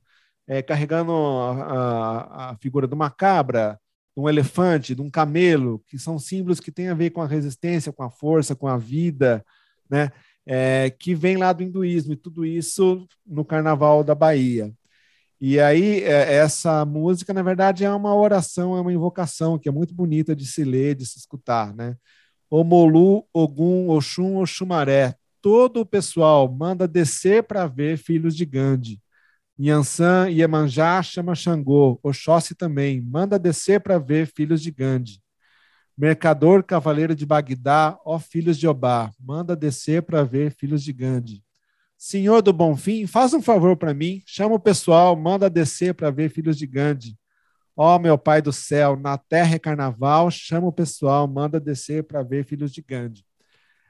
é, 0.47 0.61
carregando 0.61 1.11
a, 1.11 1.51
a, 1.51 2.51
a, 2.51 2.55
figura 2.57 2.87
de 2.87 2.93
uma 2.93 3.09
cabra, 3.09 3.79
de 4.15 4.21
um 4.23 4.29
elefante, 4.29 4.95
de 4.95 5.01
um 5.01 5.09
camelo, 5.09 5.83
que 5.87 5.99
são 5.99 6.17
símbolos 6.17 6.59
que 6.59 6.71
têm 6.71 6.87
a 6.87 6.93
ver 6.93 7.09
com 7.09 7.21
a 7.21 7.27
resistência, 7.27 7.91
com 7.91 8.03
a 8.03 8.09
força, 8.09 8.55
com 8.55 8.67
a 8.67 8.77
vida, 8.77 9.45
né? 9.89 10.11
É, 10.49 10.89
que 10.89 11.13
vem 11.13 11.35
lá 11.35 11.51
do 11.51 11.61
hinduísmo, 11.61 12.13
e 12.13 12.15
tudo 12.15 12.45
isso 12.45 13.05
no 13.25 13.43
Carnaval 13.43 14.01
da 14.01 14.15
Bahia. 14.15 14.73
E 15.39 15.59
aí, 15.59 16.01
é, 16.03 16.35
essa 16.35 16.85
música, 16.85 17.33
na 17.33 17.43
verdade, 17.43 17.83
é 17.83 17.91
uma 17.91 18.15
oração, 18.15 18.77
é 18.77 18.81
uma 18.81 18.93
invocação 18.93 19.59
que 19.59 19.67
é 19.67 19.71
muito 19.71 19.93
bonita 19.93 20.35
de 20.35 20.45
se 20.45 20.63
ler, 20.63 20.95
de 20.95 21.05
se 21.05 21.19
escutar, 21.19 21.75
né? 21.75 21.97
Omolu, 22.49 23.25
Ogum, 23.33 23.89
Oxum, 23.89 24.37
Oxumaré, 24.37 25.15
todo 25.41 25.81
o 25.81 25.85
pessoal 25.85 26.49
manda 26.49 26.87
descer 26.87 27.43
para 27.43 27.67
ver 27.67 27.97
Filhos 27.97 28.35
de 28.35 28.45
Gandhi. 28.45 29.01
Yansan, 29.59 30.29
Iemanjá, 30.29 31.01
chama 31.01 31.33
Xangô, 31.33 31.99
Oxóssi 32.03 32.53
também, 32.53 33.01
manda 33.01 33.39
descer 33.39 33.81
para 33.81 33.97
ver 33.97 34.27
Filhos 34.27 34.61
de 34.61 34.69
Gandhi. 34.71 35.19
Mercador, 35.97 36.63
Cavaleiro 36.63 37.15
de 37.15 37.25
Bagdá, 37.25 37.97
ó 38.05 38.19
filhos 38.19 38.59
de 38.59 38.67
Obá, 38.67 39.11
manda 39.19 39.55
descer 39.55 40.03
para 40.03 40.23
ver 40.23 40.51
Filhos 40.51 40.83
de 40.83 40.93
Gandhi. 40.93 41.43
Senhor 41.97 42.43
do 42.43 42.53
Bonfim, 42.53 43.07
faz 43.07 43.33
um 43.33 43.41
favor 43.41 43.75
para 43.75 43.95
mim, 43.95 44.21
chama 44.27 44.53
o 44.53 44.59
pessoal, 44.59 45.15
manda 45.15 45.49
descer 45.49 45.95
para 45.95 46.11
ver 46.11 46.29
Filhos 46.29 46.55
de 46.55 46.67
Gandhi. 46.67 47.17
Ó 47.75 47.97
meu 47.97 48.15
Pai 48.15 48.43
do 48.43 48.53
céu, 48.53 48.95
na 48.95 49.17
terra 49.17 49.55
é 49.55 49.59
carnaval, 49.59 50.29
chama 50.29 50.67
o 50.67 50.71
pessoal, 50.71 51.27
manda 51.27 51.59
descer 51.59 52.03
para 52.03 52.21
ver 52.21 52.45
Filhos 52.45 52.71
de 52.71 52.83
Gandhi. 52.83 53.25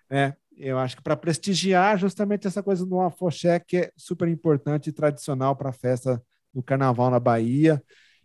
É, 0.10 0.34
eu 0.58 0.78
acho 0.80 0.98
que 0.98 1.04
para 1.04 1.16
prestigiar 1.16 1.98
justamente 1.98 2.48
essa 2.48 2.64
coisa 2.64 2.86
do 2.86 3.00
afoxé 3.00 3.60
que 3.60 3.78
é 3.78 3.92
super 3.96 4.28
importante 4.28 4.90
e 4.90 4.94
tradicional 4.94 5.56
para 5.56 5.70
a 5.70 5.74
festa 5.74 6.22
do 6.54 6.64
carnaval 6.64 7.10
na 7.12 7.20
Bahia. 7.20 7.82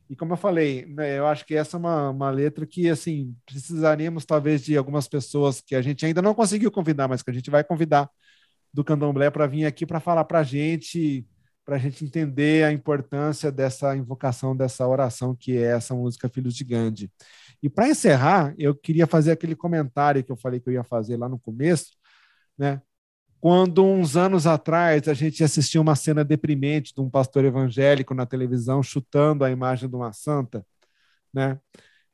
E 0.08 0.16
como 0.16 0.32
eu 0.32 0.36
falei, 0.36 0.86
né, 0.86 1.18
eu 1.18 1.26
acho 1.26 1.44
que 1.46 1.54
essa 1.54 1.76
é 1.76 1.80
uma, 1.80 2.10
uma 2.10 2.30
letra 2.30 2.66
que, 2.66 2.88
assim, 2.88 3.34
precisaríamos 3.46 4.24
talvez 4.24 4.62
de 4.62 4.76
algumas 4.76 5.08
pessoas 5.08 5.60
que 5.60 5.74
a 5.74 5.82
gente 5.82 6.04
ainda 6.04 6.20
não 6.20 6.34
conseguiu 6.34 6.70
convidar, 6.70 7.08
mas 7.08 7.22
que 7.22 7.30
a 7.30 7.34
gente 7.34 7.50
vai 7.50 7.64
convidar 7.64 8.10
do 8.72 8.84
candomblé 8.84 9.30
para 9.30 9.46
vir 9.46 9.64
aqui 9.66 9.86
para 9.86 10.00
falar 10.00 10.24
para 10.24 10.40
a 10.40 10.42
gente, 10.42 11.26
para 11.64 11.76
a 11.76 11.78
gente 11.78 12.04
entender 12.04 12.64
a 12.64 12.72
importância 12.72 13.52
dessa 13.52 13.96
invocação, 13.96 14.56
dessa 14.56 14.86
oração 14.86 15.34
que 15.34 15.56
é 15.56 15.76
essa 15.76 15.94
música 15.94 16.28
Filhos 16.28 16.54
de 16.54 16.64
Gandhi. 16.64 17.10
E 17.62 17.68
para 17.68 17.88
encerrar, 17.88 18.54
eu 18.58 18.74
queria 18.74 19.06
fazer 19.06 19.32
aquele 19.32 19.54
comentário 19.54 20.24
que 20.24 20.32
eu 20.32 20.36
falei 20.36 20.58
que 20.58 20.68
eu 20.68 20.72
ia 20.72 20.84
fazer 20.84 21.16
lá 21.16 21.28
no 21.28 21.38
começo, 21.38 21.92
né? 22.58 22.80
Quando 23.40 23.84
uns 23.84 24.16
anos 24.16 24.46
atrás 24.46 25.08
a 25.08 25.14
gente 25.14 25.42
assistiu 25.42 25.82
uma 25.82 25.96
cena 25.96 26.24
deprimente 26.24 26.94
de 26.94 27.00
um 27.00 27.10
pastor 27.10 27.44
evangélico 27.44 28.14
na 28.14 28.24
televisão 28.26 28.82
chutando 28.82 29.44
a 29.44 29.50
imagem 29.50 29.88
de 29.88 29.96
uma 29.96 30.12
santa, 30.12 30.64
né? 31.34 31.58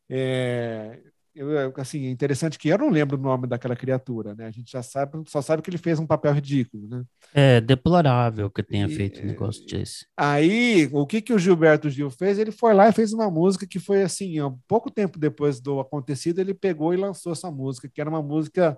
É, 0.08 1.00
eu, 1.38 1.72
assim, 1.76 2.06
é 2.06 2.10
interessante 2.10 2.58
que 2.58 2.68
eu 2.68 2.76
não 2.76 2.90
lembro 2.90 3.16
o 3.16 3.20
nome 3.20 3.46
daquela 3.46 3.76
criatura, 3.76 4.34
né? 4.34 4.46
A 4.46 4.50
gente 4.50 4.72
já 4.72 4.82
sabe, 4.82 5.22
só 5.28 5.40
sabe 5.40 5.62
que 5.62 5.70
ele 5.70 5.78
fez 5.78 6.00
um 6.00 6.06
papel 6.06 6.32
ridículo, 6.32 6.88
né? 6.88 7.04
É 7.32 7.60
deplorável 7.60 8.50
que 8.50 8.60
tenha 8.60 8.86
e, 8.86 8.94
feito 8.94 9.20
um 9.20 9.26
negócio 9.26 9.64
desse. 9.64 10.04
Aí, 10.16 10.88
o 10.92 11.06
que 11.06 11.22
que 11.22 11.32
o 11.32 11.38
Gilberto 11.38 11.88
Gil 11.88 12.10
fez? 12.10 12.40
Ele 12.40 12.50
foi 12.50 12.74
lá 12.74 12.88
e 12.88 12.92
fez 12.92 13.12
uma 13.12 13.30
música 13.30 13.68
que 13.68 13.78
foi 13.78 14.02
assim, 14.02 14.40
um 14.42 14.58
pouco 14.66 14.90
tempo 14.90 15.16
depois 15.16 15.60
do 15.60 15.78
acontecido, 15.78 16.40
ele 16.40 16.54
pegou 16.54 16.92
e 16.92 16.96
lançou 16.96 17.30
essa 17.30 17.50
música, 17.52 17.88
que 17.88 18.00
era 18.00 18.10
uma 18.10 18.22
música, 18.22 18.76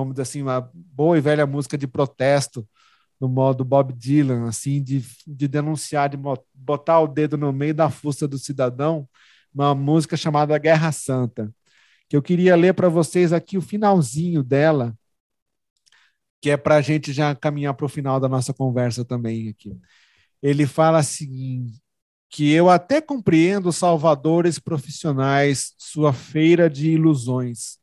vamos 0.00 0.14
dizer 0.14 0.22
assim, 0.22 0.42
uma 0.42 0.70
boa 0.74 1.18
e 1.18 1.20
velha 1.20 1.46
música 1.46 1.78
de 1.78 1.86
protesto, 1.86 2.66
no 3.20 3.28
modo 3.28 3.64
Bob 3.64 3.92
Dylan, 3.92 4.48
assim, 4.48 4.82
de, 4.82 5.04
de 5.26 5.48
denunciar, 5.48 6.08
de 6.08 6.18
botar 6.54 7.00
o 7.00 7.06
dedo 7.08 7.36
no 7.36 7.52
meio 7.52 7.74
da 7.74 7.90
fuça 7.90 8.28
do 8.28 8.38
cidadão, 8.38 9.08
uma 9.54 9.74
música 9.74 10.16
chamada 10.16 10.58
Guerra 10.58 10.92
Santa 10.92 11.52
que 12.08 12.16
eu 12.16 12.22
queria 12.22 12.56
ler 12.56 12.74
para 12.74 12.88
vocês 12.88 13.32
aqui 13.32 13.58
o 13.58 13.62
finalzinho 13.62 14.42
dela, 14.42 14.96
que 16.40 16.50
é 16.50 16.56
para 16.56 16.76
a 16.76 16.80
gente 16.80 17.12
já 17.12 17.34
caminhar 17.34 17.74
para 17.74 17.86
o 17.86 17.88
final 17.88 18.20
da 18.20 18.28
nossa 18.28 18.52
conversa 18.54 19.04
também 19.04 19.48
aqui. 19.48 19.76
Ele 20.42 20.66
fala 20.66 20.98
assim, 20.98 21.66
que 22.30 22.52
eu 22.52 22.70
até 22.70 23.00
compreendo 23.00 23.72
salvadores 23.72 24.58
profissionais, 24.58 25.74
sua 25.78 26.12
feira 26.12 26.70
de 26.70 26.92
ilusões. 26.92 27.78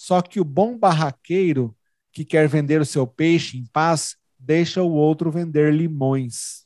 Só 0.00 0.22
que 0.22 0.38
o 0.38 0.44
bom 0.44 0.78
barraqueiro 0.78 1.76
que 2.12 2.24
quer 2.24 2.46
vender 2.46 2.80
o 2.80 2.86
seu 2.86 3.04
peixe 3.04 3.58
em 3.58 3.66
paz, 3.66 4.16
deixa 4.38 4.80
o 4.80 4.92
outro 4.92 5.28
vender 5.28 5.74
limões. 5.74 6.64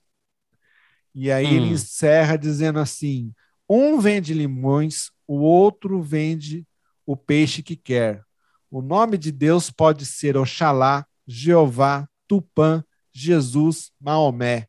E 1.14 1.32
aí 1.32 1.46
hum. 1.46 1.50
ele 1.50 1.68
encerra 1.70 2.36
dizendo 2.36 2.78
assim: 2.78 3.32
um 3.66 3.98
vende 3.98 4.34
limões, 4.34 5.10
o 5.26 5.38
outro 5.38 6.02
vende 6.02 6.66
o 7.06 7.16
peixe 7.16 7.62
que 7.62 7.74
quer. 7.74 8.22
O 8.70 8.82
nome 8.82 9.16
de 9.16 9.32
Deus 9.32 9.70
pode 9.70 10.04
ser 10.04 10.36
Oxalá, 10.36 11.06
Jeová, 11.26 12.06
Tupã, 12.28 12.84
Jesus, 13.10 13.90
Maomé. 13.98 14.66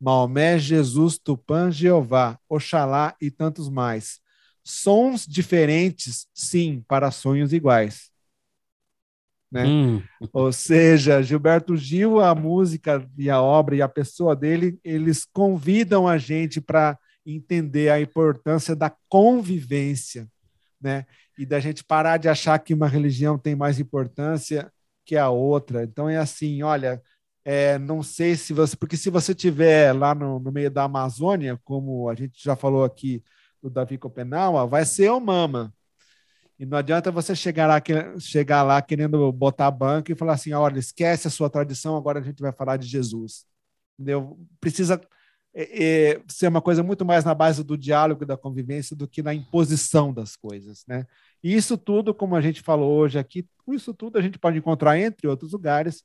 Maomé, 0.00 0.58
Jesus, 0.58 1.16
Tupã, 1.16 1.70
Jeová, 1.70 2.40
Oxalá 2.48 3.14
e 3.20 3.30
tantos 3.30 3.68
mais. 3.68 4.20
Sons 4.64 5.26
diferentes, 5.26 6.26
sim, 6.34 6.84
para 6.86 7.10
sonhos 7.10 7.52
iguais. 7.52 8.10
Né? 9.50 9.66
Hum. 9.66 10.02
Ou 10.32 10.52
seja, 10.52 11.22
Gilberto 11.22 11.76
Gil, 11.76 12.20
a 12.20 12.34
música 12.34 13.04
e 13.18 13.28
a 13.28 13.42
obra 13.42 13.76
e 13.76 13.82
a 13.82 13.88
pessoa 13.88 14.36
dele, 14.36 14.78
eles 14.84 15.26
convidam 15.32 16.06
a 16.06 16.18
gente 16.18 16.60
para 16.60 16.98
entender 17.26 17.90
a 17.90 18.00
importância 18.00 18.76
da 18.76 18.94
convivência, 19.08 20.28
né? 20.80 21.04
e 21.40 21.46
da 21.46 21.58
gente 21.58 21.82
parar 21.82 22.18
de 22.18 22.28
achar 22.28 22.58
que 22.58 22.74
uma 22.74 22.86
religião 22.86 23.38
tem 23.38 23.56
mais 23.56 23.80
importância 23.80 24.70
que 25.06 25.16
a 25.16 25.30
outra. 25.30 25.84
Então 25.84 26.06
é 26.06 26.18
assim, 26.18 26.62
olha, 26.62 27.02
é, 27.42 27.78
não 27.78 28.02
sei 28.02 28.36
se 28.36 28.52
você, 28.52 28.76
porque 28.76 28.94
se 28.94 29.08
você 29.08 29.34
tiver 29.34 29.92
lá 29.94 30.14
no, 30.14 30.38
no, 30.38 30.52
meio 30.52 30.70
da 30.70 30.84
Amazônia, 30.84 31.58
como 31.64 32.10
a 32.10 32.14
gente 32.14 32.42
já 32.42 32.54
falou 32.54 32.84
aqui 32.84 33.24
do 33.62 33.70
Davi 33.70 33.98
Copenaua, 33.98 34.66
vai 34.66 34.84
ser 34.84 35.10
o 35.10 35.20
mama. 35.20 35.72
E 36.58 36.66
não 36.66 36.76
adianta 36.76 37.10
você 37.10 37.34
chegar 37.34 37.66
lá, 37.66 37.80
chegar 38.18 38.62
lá 38.62 38.82
querendo 38.82 39.32
botar 39.32 39.70
banco 39.70 40.12
e 40.12 40.14
falar 40.14 40.34
assim, 40.34 40.52
olha, 40.52 40.78
esquece 40.78 41.26
a 41.26 41.30
sua 41.30 41.48
tradição, 41.48 41.96
agora 41.96 42.20
a 42.20 42.22
gente 42.22 42.42
vai 42.42 42.52
falar 42.52 42.76
de 42.76 42.86
Jesus. 42.86 43.46
Entendeu? 43.98 44.38
Precisa 44.60 45.00
é, 45.54 46.12
é, 46.12 46.22
ser 46.28 46.48
uma 46.48 46.60
coisa 46.60 46.82
muito 46.82 47.04
mais 47.04 47.24
na 47.24 47.34
base 47.34 47.64
do 47.64 47.76
diálogo 47.76 48.22
e 48.22 48.26
da 48.26 48.36
convivência 48.36 48.94
do 48.94 49.08
que 49.08 49.22
na 49.22 49.34
imposição 49.34 50.12
das 50.12 50.36
coisas, 50.36 50.84
né? 50.86 51.06
E 51.42 51.54
isso 51.54 51.76
tudo, 51.78 52.14
como 52.14 52.36
a 52.36 52.40
gente 52.40 52.60
falou 52.60 52.92
hoje 52.98 53.18
aqui, 53.18 53.48
isso 53.72 53.94
tudo 53.94 54.18
a 54.18 54.22
gente 54.22 54.38
pode 54.38 54.58
encontrar, 54.58 54.98
entre 54.98 55.26
outros 55.26 55.52
lugares, 55.52 56.04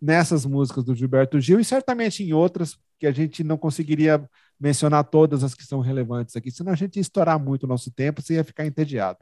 nessas 0.00 0.44
músicas 0.44 0.84
do 0.84 0.94
Gilberto 0.94 1.40
Gil 1.40 1.58
e 1.58 1.64
certamente 1.64 2.22
em 2.22 2.32
outras 2.32 2.76
que 2.98 3.06
a 3.06 3.12
gente 3.12 3.42
não 3.42 3.56
conseguiria 3.56 4.28
mencionar 4.58 5.04
todas 5.04 5.42
as 5.42 5.54
que 5.54 5.64
são 5.64 5.80
relevantes 5.80 6.36
aqui, 6.36 6.50
senão 6.50 6.72
a 6.72 6.76
gente 6.76 6.96
ia 6.96 7.02
estourar 7.02 7.38
muito 7.38 7.64
o 7.64 7.68
nosso 7.68 7.90
tempo, 7.90 8.22
você 8.22 8.34
ia 8.34 8.44
ficar 8.44 8.66
entediado. 8.66 9.18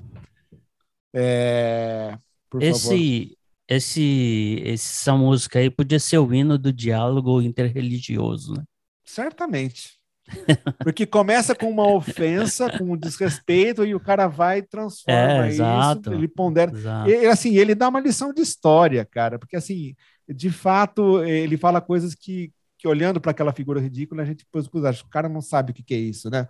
É, 1.15 2.17
esse, 2.61 3.37
esse, 3.69 4.63
essa 4.65 5.15
música 5.15 5.59
aí 5.59 5.71
podia 5.71 5.99
ser 5.99 6.19
o 6.19 6.33
hino 6.33 6.57
do 6.59 6.73
diálogo 6.73 7.41
interreligioso, 7.41 8.55
né? 8.55 8.65
Certamente. 9.05 10.01
Porque 10.83 11.05
começa 11.05 11.55
com 11.55 11.69
uma 11.69 11.87
ofensa, 11.93 12.71
com 12.79 12.93
um 12.93 12.97
desrespeito, 12.97 13.85
e 13.85 13.95
o 13.95 14.01
cara 14.01 14.29
vai 14.29 14.59
e 14.59 14.63
transforma 14.63 15.47
é, 15.47 15.49
exato, 15.49 16.11
isso, 16.11 16.19
ele 16.19 16.29
pondera. 16.29 16.73
E, 17.07 17.27
assim, 17.27 17.57
ele 17.57 17.75
dá 17.75 17.89
uma 17.89 18.01
lição 18.01 18.33
de 18.33 18.41
história, 18.41 19.05
cara, 19.05 19.39
porque 19.39 19.57
assim, 19.57 19.95
de 20.29 20.51
fato, 20.51 21.23
ele 21.25 21.57
fala 21.57 21.81
coisas 21.81 22.15
que, 22.15 22.53
que 22.83 22.89
olhando 22.89 23.21
para 23.21 23.31
aquela 23.31 23.53
figura 23.53 23.81
ridícula, 23.81 24.23
a 24.23 24.25
gente 24.25 24.45
depois 24.45 24.85
acha, 24.85 25.05
o 25.05 25.09
cara 25.09 25.29
não 25.29 25.41
sabe 25.41 25.71
o 25.71 25.75
que, 25.75 25.85
que 25.85 25.95
é 25.95 25.99
isso, 25.99 26.29
né? 26.29 26.49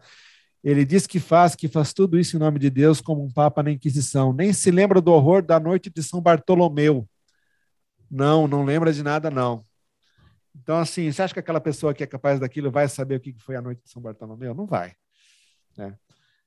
Ele 0.64 0.82
diz 0.82 1.06
que 1.06 1.20
faz, 1.20 1.54
que 1.54 1.68
faz 1.68 1.92
tudo 1.92 2.18
isso 2.18 2.36
em 2.36 2.40
nome 2.40 2.58
de 2.58 2.70
Deus, 2.70 3.02
como 3.02 3.22
um 3.22 3.30
Papa 3.30 3.62
na 3.62 3.70
Inquisição. 3.70 4.32
Nem 4.32 4.50
se 4.50 4.70
lembra 4.70 4.98
do 4.98 5.12
horror 5.12 5.42
da 5.42 5.60
noite 5.60 5.90
de 5.90 6.02
São 6.02 6.22
Bartolomeu. 6.22 7.06
Não, 8.10 8.48
não 8.48 8.64
lembra 8.64 8.92
de 8.94 9.02
nada, 9.02 9.30
não. 9.30 9.62
Então, 10.56 10.78
assim, 10.78 11.12
você 11.12 11.20
acha 11.20 11.34
que 11.34 11.40
aquela 11.40 11.60
pessoa 11.60 11.92
que 11.92 12.02
é 12.02 12.06
capaz 12.06 12.40
daquilo 12.40 12.70
vai 12.70 12.88
saber 12.88 13.16
o 13.16 13.20
que 13.20 13.34
foi 13.38 13.56
a 13.56 13.60
noite 13.60 13.82
de 13.84 13.90
São 13.90 14.00
Bartolomeu? 14.00 14.54
Não 14.54 14.64
vai. 14.64 14.94
Né? 15.76 15.94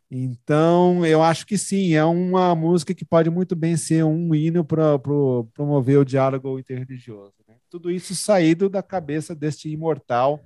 Então, 0.09 1.05
eu 1.05 1.21
acho 1.21 1.45
que 1.45 1.59
sim, 1.59 1.93
é 1.93 2.03
uma 2.05 2.55
música 2.55 2.93
que 2.93 3.05
pode 3.05 3.29
muito 3.29 3.55
bem 3.55 3.77
ser 3.77 4.03
um 4.03 4.33
hino 4.33 4.65
para 4.65 4.97
pro, 4.97 5.47
promover 5.53 5.99
o 5.99 6.05
diálogo 6.05 6.57
interreligioso. 6.57 7.44
Tudo 7.75 7.91
isso 7.91 8.15
saído 8.15 8.69
da 8.69 8.81
cabeça 8.81 9.35
deste 9.35 9.67
imortal 9.67 10.41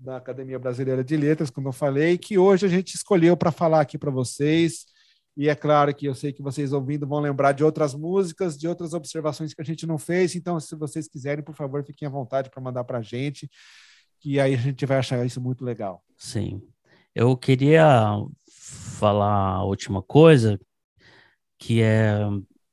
da 0.00 0.16
Academia 0.16 0.58
Brasileira 0.58 1.04
de 1.04 1.16
Letras, 1.16 1.48
como 1.48 1.68
eu 1.68 1.72
falei, 1.72 2.18
que 2.18 2.36
hoje 2.36 2.66
a 2.66 2.68
gente 2.68 2.92
escolheu 2.92 3.36
para 3.36 3.52
falar 3.52 3.80
aqui 3.80 3.96
para 3.96 4.10
vocês. 4.10 4.84
E 5.36 5.48
é 5.48 5.54
claro 5.54 5.94
que 5.94 6.06
eu 6.06 6.12
sei 6.12 6.32
que 6.32 6.42
vocês 6.42 6.72
ouvindo 6.72 7.06
vão 7.06 7.20
lembrar 7.20 7.52
de 7.52 7.62
outras 7.62 7.94
músicas, 7.94 8.58
de 8.58 8.66
outras 8.66 8.94
observações 8.94 9.54
que 9.54 9.62
a 9.62 9.64
gente 9.64 9.86
não 9.86 9.96
fez. 9.96 10.34
Então, 10.34 10.58
se 10.58 10.74
vocês 10.74 11.06
quiserem, 11.06 11.44
por 11.44 11.54
favor, 11.54 11.84
fiquem 11.84 12.08
à 12.08 12.10
vontade 12.10 12.50
para 12.50 12.60
mandar 12.60 12.82
para 12.82 12.98
a 12.98 13.02
gente, 13.02 13.48
que 14.18 14.40
aí 14.40 14.52
a 14.52 14.58
gente 14.58 14.84
vai 14.86 14.98
achar 14.98 15.24
isso 15.24 15.40
muito 15.40 15.64
legal. 15.64 16.02
Sim. 16.16 16.60
Eu 17.14 17.36
queria 17.36 18.16
falar 18.98 19.54
a 19.54 19.62
última 19.62 20.02
coisa, 20.02 20.58
que 21.60 21.80
é 21.80 22.18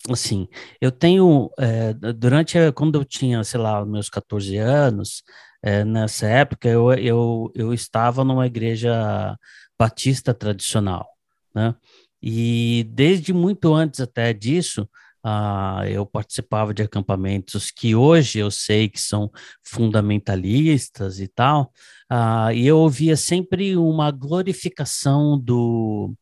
assim, 0.10 0.48
eu 0.82 0.92
tenho, 0.92 1.50
é, 1.58 1.94
durante, 1.94 2.58
quando 2.74 3.00
eu 3.00 3.06
tinha, 3.06 3.44
sei 3.44 3.60
lá, 3.60 3.86
meus 3.86 4.10
14 4.10 4.58
anos, 4.58 5.24
é, 5.62 5.86
nessa 5.86 6.28
época 6.28 6.68
eu, 6.68 6.92
eu, 6.94 7.52
eu 7.56 7.74
estava 7.74 8.24
numa 8.24 8.46
igreja 8.46 9.38
batista 9.80 10.34
tradicional, 10.34 11.08
né? 11.56 11.76
E 12.22 12.86
desde 12.90 13.34
muito 13.34 13.74
antes 13.74 14.00
até 14.00 14.34
disso, 14.34 14.88
ah, 15.24 15.84
eu 15.88 16.06
participava 16.06 16.74
de 16.74 16.84
acampamentos 16.84 17.72
que 17.72 17.96
hoje 17.96 18.40
eu 18.40 18.52
sei 18.52 18.90
que 18.90 19.00
são 19.00 19.32
fundamentalistas 19.64 21.20
e 21.20 21.28
tal, 21.28 21.72
ah, 22.10 22.54
e 22.54 22.66
eu 22.68 22.78
ouvia 22.78 23.16
sempre 23.18 23.76
uma 23.78 24.12
glorificação 24.12 25.40
do, 25.40 26.14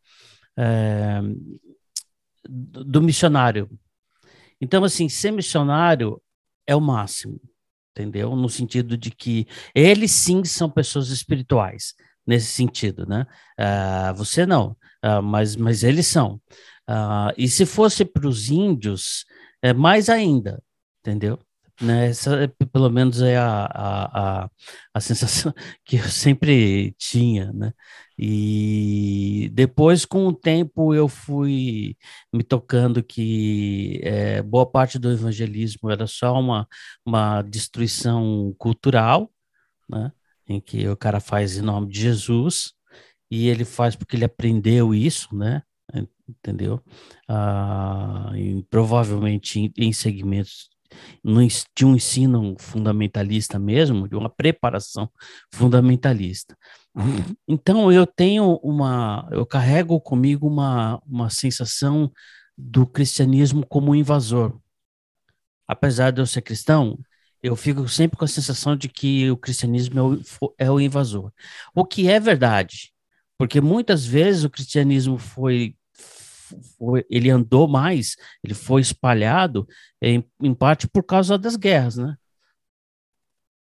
é, 0.58 1.22
do 2.48 3.02
missionário. 3.02 3.70
Então, 4.60 4.84
assim, 4.84 5.10
ser 5.10 5.32
missionário 5.32 6.22
é 6.68 6.76
o 6.76 6.82
máximo 6.82 7.40
entendeu? 7.92 8.36
No 8.36 8.50
sentido 8.50 8.98
de 8.98 9.12
que 9.12 9.48
eles 9.76 10.12
sim 10.12 10.44
são 10.44 10.70
pessoas 10.70 11.10
espirituais, 11.10 11.94
nesse 12.26 12.48
sentido, 12.48 13.06
né? 13.06 13.26
Uh, 13.60 14.16
você 14.16 14.46
não, 14.46 14.76
uh, 15.04 15.22
mas, 15.22 15.56
mas 15.56 15.84
eles 15.84 16.08
são. 16.08 16.42
Uh, 16.90 17.32
e 17.38 17.48
se 17.48 17.66
fosse 17.66 18.04
para 18.06 18.28
os 18.28 18.50
índios, 18.50 19.26
é 19.62 19.74
mais 19.74 20.10
ainda, 20.10 20.62
entendeu? 21.00 21.40
Né? 21.82 22.08
Essa, 22.10 22.48
pelo 22.72 22.90
menos, 22.90 23.22
é 23.22 23.38
a, 23.38 23.66
a, 23.66 24.44
a, 24.44 24.50
a 24.94 25.00
sensação 25.00 25.54
que 25.86 25.98
eu 25.98 26.10
sempre 26.10 26.94
tinha, 26.98 27.52
né? 27.54 27.74
E 28.24 29.50
depois, 29.52 30.06
com 30.06 30.28
o 30.28 30.34
tempo, 30.34 30.94
eu 30.94 31.08
fui 31.08 31.98
me 32.32 32.44
tocando 32.44 33.02
que 33.02 34.00
é, 34.04 34.44
boa 34.44 34.66
parte 34.70 35.00
do 35.00 35.12
evangelismo 35.12 35.90
era 35.90 36.06
só 36.06 36.40
uma, 36.40 36.68
uma 37.04 37.42
destruição 37.42 38.54
cultural, 38.60 39.32
né? 39.90 40.12
em 40.48 40.62
que 40.62 40.88
o 40.88 40.96
cara 40.96 41.20
faz 41.20 41.58
em 41.58 41.62
nome 41.62 41.88
de 41.92 42.00
Jesus, 42.00 42.74
e 43.30 43.48
ele 43.48 43.66
faz 43.66 43.96
porque 43.96 44.16
ele 44.16 44.26
aprendeu 44.26 44.94
isso, 44.94 45.36
né? 45.36 45.64
Entendeu? 46.30 46.82
Ah, 47.28 48.32
provavelmente 48.70 49.60
em, 49.60 49.74
em 49.78 49.94
segmentos 49.94 50.70
de 51.76 51.86
um 51.86 51.96
ensino 51.96 52.56
fundamentalista 52.60 53.58
mesmo, 53.58 54.08
de 54.08 54.16
uma 54.16 54.30
preparação 54.30 55.10
fundamentalista. 55.54 56.58
Então 57.48 57.92
eu 57.92 58.06
tenho 58.06 58.60
uma, 58.64 59.28
eu 59.32 59.46
carrego 59.46 60.00
comigo 60.00 60.48
uma, 60.48 61.02
uma 61.06 61.30
sensação 61.30 62.12
do 62.58 62.86
cristianismo 62.86 63.66
como 63.66 63.96
invasor. 63.96 64.60
Apesar 65.68 66.12
de 66.12 66.22
eu 66.22 66.26
ser 66.26 66.42
cristão, 66.42 67.00
eu 67.42 67.56
fico 67.56 67.88
sempre 67.88 68.18
com 68.18 68.26
a 68.26 68.28
sensação 68.28 68.76
de 68.76 68.90
que 68.90 69.30
o 69.32 69.38
cristianismo 69.38 70.00
é 70.00 70.04
o, 70.04 70.54
é 70.58 70.72
o 70.72 70.80
invasor. 70.80 71.32
O 71.74 71.86
que 71.86 72.10
é 72.10 72.20
verdade, 72.20 72.92
porque 73.38 73.62
muitas 73.62 74.06
vezes 74.06 74.44
o 74.44 74.50
cristianismo 74.50 75.18
foi 75.18 75.76
foi, 76.78 77.06
ele 77.10 77.30
andou 77.30 77.68
mais, 77.68 78.18
ele 78.44 78.54
foi 78.54 78.82
espalhado 78.82 79.66
em, 80.02 80.24
em 80.42 80.54
parte 80.54 80.88
por 80.88 81.04
causa 81.04 81.38
das 81.38 81.56
guerras, 81.56 81.96
né? 81.96 82.16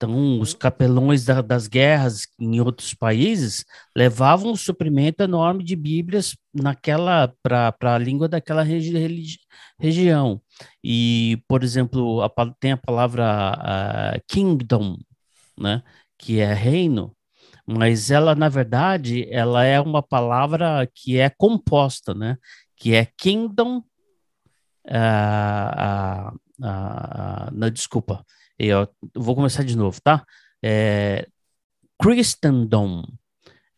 Então, 0.00 0.40
os 0.40 0.54
capelões 0.54 1.26
da, 1.26 1.42
das 1.42 1.66
guerras 1.66 2.26
em 2.38 2.58
outros 2.58 2.94
países 2.94 3.66
levavam 3.94 4.52
um 4.52 4.56
suprimento 4.56 5.22
enorme 5.22 5.62
de 5.62 5.76
Bíblias 5.76 6.34
naquela 6.54 7.30
para 7.42 7.74
a 7.82 7.98
língua 7.98 8.26
daquela 8.26 8.62
regi 8.62 8.96
regi 8.96 9.38
região. 9.78 10.40
E, 10.82 11.42
por 11.46 11.62
exemplo, 11.62 12.22
a, 12.22 12.30
tem 12.58 12.72
a 12.72 12.78
palavra 12.78 13.52
uh, 14.16 14.22
kingdom, 14.26 14.96
né, 15.58 15.82
que 16.16 16.40
é 16.40 16.54
reino, 16.54 17.14
mas 17.66 18.10
ela, 18.10 18.34
na 18.34 18.48
verdade, 18.48 19.28
ela 19.30 19.64
é 19.64 19.78
uma 19.78 20.02
palavra 20.02 20.88
que 20.94 21.18
é 21.18 21.28
composta, 21.28 22.14
né, 22.14 22.38
que 22.74 22.94
é 22.94 23.06
kingdom, 23.18 23.84
uh, 24.86 26.30
uh, 26.58 27.66
uh, 27.66 27.70
desculpa, 27.70 28.24
eu 28.68 28.88
vou 29.14 29.34
começar 29.34 29.64
de 29.64 29.76
novo, 29.76 30.00
tá? 30.02 30.24
É, 30.62 31.26
Christendom. 32.00 33.04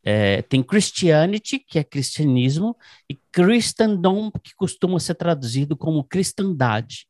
É, 0.04 0.42
tem 0.42 0.62
Christianity, 0.62 1.60
que 1.60 1.78
é 1.78 1.84
cristianismo, 1.84 2.76
e 3.08 3.14
Christendom, 3.30 4.32
que 4.32 4.52
costuma 4.56 4.98
ser 4.98 5.14
traduzido 5.14 5.76
como 5.76 6.02
cristandade. 6.02 7.06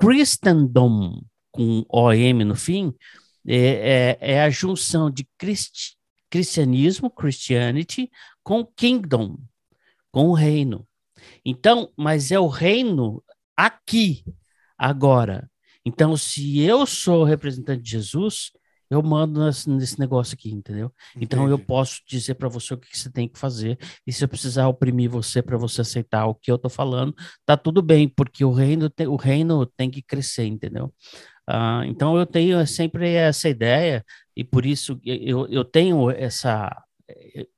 Christendom, 0.00 1.22
com 1.50 1.84
OM 1.90 2.44
no 2.44 2.54
fim, 2.54 2.94
é, 3.46 4.16
é, 4.20 4.32
é 4.32 4.42
a 4.42 4.48
junção 4.48 5.10
de 5.10 5.28
Christ, 5.38 5.96
cristianismo, 6.30 7.10
Christianity, 7.10 8.10
com 8.42 8.64
kingdom, 8.64 9.38
com 10.10 10.28
o 10.28 10.34
reino. 10.34 10.86
Então, 11.44 11.92
mas 11.96 12.30
é 12.30 12.38
o 12.40 12.48
reino 12.48 13.22
aqui, 13.56 14.24
agora. 14.78 15.50
Então, 15.86 16.16
se 16.16 16.58
eu 16.60 16.84
sou 16.84 17.22
representante 17.22 17.80
de 17.80 17.90
Jesus, 17.92 18.50
eu 18.90 19.00
mando 19.02 19.40
nesse, 19.44 20.00
negócio 20.00 20.34
aqui, 20.34 20.50
entendeu? 20.50 20.92
Entendi. 21.10 21.24
Então, 21.24 21.48
eu 21.48 21.58
posso 21.60 22.02
dizer 22.08 22.34
para 22.34 22.48
você 22.48 22.74
o 22.74 22.76
que, 22.76 22.98
você 22.98 23.08
tem 23.08 23.28
que 23.28 23.38
fazer, 23.38 23.78
e 24.04 24.12
se 24.12 24.24
eu 24.24 24.28
precisar 24.28 24.66
oprimir 24.66 25.08
você 25.08 25.40
para 25.40 25.56
você 25.56 25.82
aceitar 25.82 26.26
o 26.26 26.34
que 26.34 26.50
eu 26.50 26.58
tô 26.58 26.68
falando, 26.68 27.14
tá 27.44 27.56
tudo 27.56 27.80
bem, 27.80 28.08
porque 28.08 28.44
o 28.44 28.52
reino 28.52 28.90
tem, 28.90 29.06
o 29.06 29.14
reino 29.14 29.64
tem 29.64 29.88
que 29.88 30.02
crescer, 30.02 30.46
entendeu? 30.46 30.92
Uh, 31.48 31.84
então, 31.86 32.18
eu 32.18 32.26
tenho 32.26 32.66
sempre 32.66 33.14
essa 33.14 33.48
ideia, 33.48 34.04
e 34.36 34.42
por 34.42 34.66
isso 34.66 35.00
eu, 35.04 35.46
eu 35.46 35.64
tenho 35.64 36.10
essa. 36.10 36.68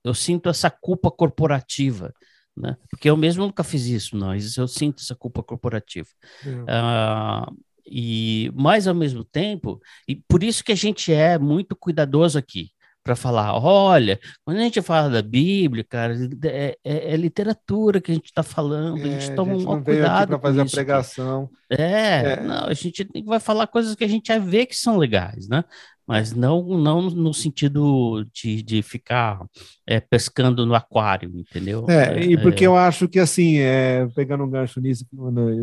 Eu 0.05 0.13
sinto 0.13 0.51
essa 0.51 0.71
culpa 0.71 1.11
corporativa, 1.11 2.13
né? 2.55 2.77
Porque 2.91 3.09
eu 3.09 3.17
mesmo 3.17 3.47
nunca 3.47 3.65
fiz 3.65 3.87
isso, 3.87 4.15
mas 4.15 4.59
eu 4.59 4.69
sinto 4.69 5.01
essa 5.01 5.15
culpa 5.15 5.43
corporativa. 5.43 6.09
Uh, 6.45 7.57
e 7.91 8.51
mais 8.55 8.87
ao 8.87 8.95
mesmo 8.95 9.25
tempo, 9.25 9.81
e 10.09 10.17
por 10.29 10.43
isso 10.43 10.63
que 10.65 10.73
a 10.73 10.75
gente 10.77 11.13
é 11.13 11.39
muito 11.39 11.77
cuidadoso 11.77 12.39
aqui 12.39 12.71
para 13.09 13.17
falar, 13.17 13.55
olha, 13.59 14.21
quando 14.45 14.59
a 14.59 14.61
gente 14.61 14.83
fala 14.83 15.09
da 15.09 15.23
Bíblia, 15.23 15.83
cara, 15.83 16.15
é, 16.45 16.77
é, 16.85 17.15
é 17.15 17.17
literatura 17.17 18.03
que 18.03 18.11
a 18.11 18.15
gente 18.15 18.27
está 18.27 18.43
falando, 18.43 18.99
é, 18.99 19.03
a 19.03 19.19
gente 19.19 19.35
toma 19.35 19.55
um 19.55 19.83
cuidado 19.83 20.29
para 20.29 20.39
fazer 20.39 20.61
a 20.61 20.67
pregação. 20.67 21.49
É, 21.71 22.33
é, 22.35 22.43
não, 22.43 22.67
a 22.67 22.75
gente 22.75 23.09
vai 23.25 23.41
falar 23.41 23.67
coisas 23.67 23.95
que 23.95 24.05
a 24.05 24.09
gente 24.09 24.27
já 24.29 24.39
vê 24.39 24.67
que 24.67 24.77
são 24.77 24.99
legais, 24.99 25.49
né? 25.49 25.65
Mas 26.07 26.35
não, 26.35 26.63
não 26.65 27.01
no 27.03 27.33
sentido 27.33 28.27
de, 28.31 28.63
de 28.63 28.83
ficar 28.83 29.41
é, 29.87 30.01
pescando 30.01 30.67
no 30.67 30.75
aquário, 30.75 31.33
entendeu? 31.35 31.87
É, 31.89 32.23
e 32.23 32.37
porque 32.37 32.67
eu 32.67 32.77
acho 32.77 33.09
que 33.09 33.19
assim, 33.19 33.57
pegando 34.15 34.45
um 34.45 34.51
gancho 34.51 34.83
nisso, 34.83 35.07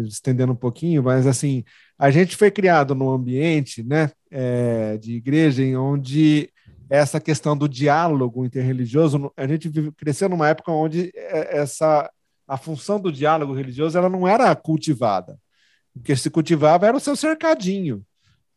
estendendo 0.07 0.53
um 0.53 0.55
pouquinho, 0.55 1.03
mas 1.03 1.27
assim, 1.27 1.63
a 1.97 2.09
gente 2.09 2.35
foi 2.35 2.49
criado 2.49 2.95
num 2.95 3.11
ambiente 3.11 3.83
né, 3.83 4.09
é, 4.31 4.97
de 4.97 5.13
igreja 5.13 5.63
em 5.63 5.75
onde 5.75 6.49
essa 6.89 7.19
questão 7.19 7.57
do 7.57 7.67
diálogo 7.67 8.45
interreligioso, 8.45 9.31
a 9.35 9.47
gente 9.47 9.71
cresceu 9.93 10.29
numa 10.29 10.49
época 10.49 10.71
onde 10.71 11.11
é, 11.15 11.57
essa 11.57 12.09
a 12.47 12.57
função 12.57 12.99
do 12.99 13.11
diálogo 13.11 13.53
religioso 13.53 13.97
ela 13.97 14.09
não 14.09 14.27
era 14.27 14.55
cultivada. 14.55 15.39
O 15.95 15.99
que 15.99 16.15
se 16.15 16.29
cultivava 16.29 16.85
era 16.85 16.95
o 16.95 16.99
seu 16.99 17.15
cercadinho. 17.15 18.05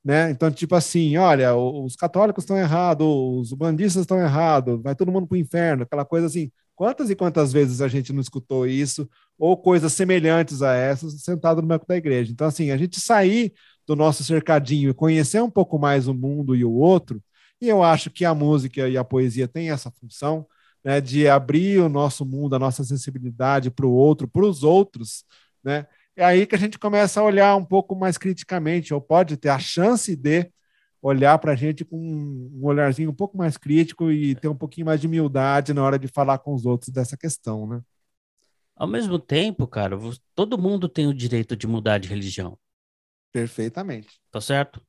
Né? 0.04 0.30
Então, 0.30 0.50
tipo 0.50 0.74
assim, 0.74 1.16
olha, 1.16 1.56
os 1.56 1.96
católicos 1.96 2.44
estão 2.44 2.56
errados, 2.56 3.06
os 3.06 3.52
bandistas 3.52 4.02
estão 4.02 4.18
errados, 4.20 4.80
vai 4.82 4.94
todo 4.94 5.10
mundo 5.10 5.26
para 5.26 5.36
o 5.36 5.38
inferno, 5.38 5.84
aquela 5.84 6.04
coisa 6.04 6.26
assim, 6.26 6.50
Quantas 6.78 7.10
e 7.10 7.16
quantas 7.16 7.52
vezes 7.52 7.80
a 7.80 7.88
gente 7.88 8.12
não 8.12 8.20
escutou 8.20 8.64
isso, 8.64 9.10
ou 9.36 9.56
coisas 9.56 9.92
semelhantes 9.92 10.62
a 10.62 10.74
essas, 10.74 11.20
sentado 11.22 11.60
no 11.60 11.66
banco 11.66 11.84
da 11.84 11.96
igreja? 11.96 12.30
Então, 12.30 12.46
assim, 12.46 12.70
a 12.70 12.76
gente 12.76 13.00
sair 13.00 13.52
do 13.84 13.96
nosso 13.96 14.22
cercadinho 14.22 14.90
e 14.90 14.94
conhecer 14.94 15.42
um 15.42 15.50
pouco 15.50 15.76
mais 15.76 16.06
o 16.06 16.14
mundo 16.14 16.54
e 16.54 16.64
o 16.64 16.70
outro, 16.70 17.20
e 17.60 17.68
eu 17.68 17.82
acho 17.82 18.10
que 18.10 18.24
a 18.24 18.34
música 18.34 18.88
e 18.88 18.96
a 18.96 19.04
poesia 19.04 19.48
têm 19.48 19.70
essa 19.70 19.90
função, 19.90 20.46
né, 20.84 21.00
de 21.00 21.28
abrir 21.28 21.80
o 21.80 21.88
nosso 21.88 22.24
mundo, 22.24 22.54
a 22.54 22.58
nossa 22.58 22.84
sensibilidade 22.84 23.70
para 23.70 23.86
o 23.86 23.92
outro, 23.92 24.28
para 24.28 24.44
os 24.44 24.62
outros, 24.62 25.24
né? 25.62 25.86
É 26.16 26.24
aí 26.24 26.46
que 26.46 26.54
a 26.54 26.58
gente 26.58 26.78
começa 26.78 27.20
a 27.20 27.24
olhar 27.24 27.54
um 27.56 27.64
pouco 27.64 27.94
mais 27.94 28.18
criticamente, 28.18 28.92
ou 28.92 29.00
pode 29.00 29.36
ter 29.36 29.50
a 29.50 29.58
chance 29.58 30.16
de 30.16 30.50
olhar 31.00 31.38
para 31.38 31.52
a 31.52 31.56
gente 31.56 31.84
com 31.84 31.96
um 31.96 32.60
olharzinho 32.64 33.10
um 33.10 33.14
pouco 33.14 33.38
mais 33.38 33.56
crítico 33.56 34.10
e 34.10 34.34
ter 34.34 34.48
um 34.48 34.56
pouquinho 34.56 34.86
mais 34.86 35.00
de 35.00 35.06
humildade 35.06 35.72
na 35.72 35.82
hora 35.82 35.98
de 35.98 36.08
falar 36.08 36.38
com 36.38 36.54
os 36.54 36.66
outros 36.66 36.90
dessa 36.90 37.16
questão, 37.16 37.66
né? 37.68 37.80
Ao 38.74 38.86
mesmo 38.86 39.18
tempo, 39.18 39.66
cara, 39.66 39.98
todo 40.34 40.58
mundo 40.58 40.88
tem 40.88 41.06
o 41.06 41.14
direito 41.14 41.56
de 41.56 41.66
mudar 41.66 41.98
de 41.98 42.08
religião. 42.08 42.58
Perfeitamente. 43.32 44.20
Tá 44.30 44.40
certo? 44.40 44.80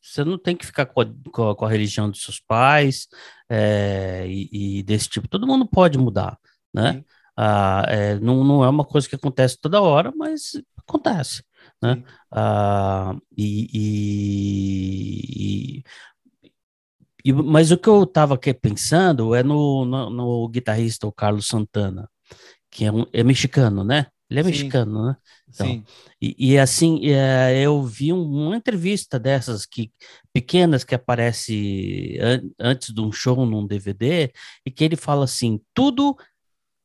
Você 0.00 0.24
não 0.24 0.38
tem 0.38 0.56
que 0.56 0.66
ficar 0.66 0.86
com 0.86 1.00
a, 1.00 1.06
com 1.54 1.64
a 1.64 1.68
religião 1.68 2.10
dos 2.10 2.22
seus 2.22 2.40
pais 2.40 3.08
é, 3.48 4.24
e, 4.26 4.78
e, 4.78 4.82
desse 4.82 5.08
tipo. 5.08 5.28
Todo 5.28 5.46
mundo 5.46 5.66
pode 5.66 5.98
mudar, 5.98 6.38
né? 6.72 7.04
Ah, 7.36 7.84
é, 7.88 8.18
não, 8.20 8.44
não 8.44 8.64
é 8.64 8.68
uma 8.68 8.84
coisa 8.84 9.08
que 9.08 9.16
acontece 9.16 9.58
toda 9.60 9.82
hora, 9.82 10.12
mas 10.16 10.52
acontece. 10.78 11.42
Né? 11.82 12.02
Ah, 12.30 13.16
e, 13.36 13.68
e, 15.74 15.84
e, 17.24 17.32
mas 17.32 17.70
o 17.70 17.78
que 17.78 17.88
eu 17.88 18.04
estava 18.04 18.38
pensando 18.38 19.34
é 19.34 19.42
no, 19.42 19.84
no, 19.84 20.10
no, 20.10 20.48
guitarrista, 20.48 21.06
o 21.06 21.12
Carlos 21.12 21.46
Santana, 21.48 22.08
que 22.70 22.84
é, 22.84 22.92
um, 22.92 23.04
é 23.12 23.22
mexicano, 23.22 23.82
né? 23.84 24.06
Ele 24.30 24.40
é 24.40 24.42
Sim. 24.42 24.50
mexicano, 24.50 25.06
né? 25.06 25.16
Então, 25.48 25.66
Sim. 25.66 25.84
E, 26.20 26.52
e 26.52 26.58
assim, 26.58 27.00
é, 27.10 27.60
eu 27.60 27.82
vi 27.82 28.12
uma 28.12 28.56
entrevista 28.56 29.18
dessas 29.18 29.66
que 29.66 29.92
pequenas 30.32 30.82
que 30.82 30.94
aparece 30.94 32.18
an 32.20 32.50
antes 32.58 32.92
de 32.92 33.00
um 33.00 33.12
show 33.12 33.44
num 33.44 33.66
DVD 33.66 34.32
e 34.64 34.70
que 34.70 34.84
ele 34.84 34.96
fala 34.96 35.24
assim: 35.24 35.60
tudo 35.74 36.16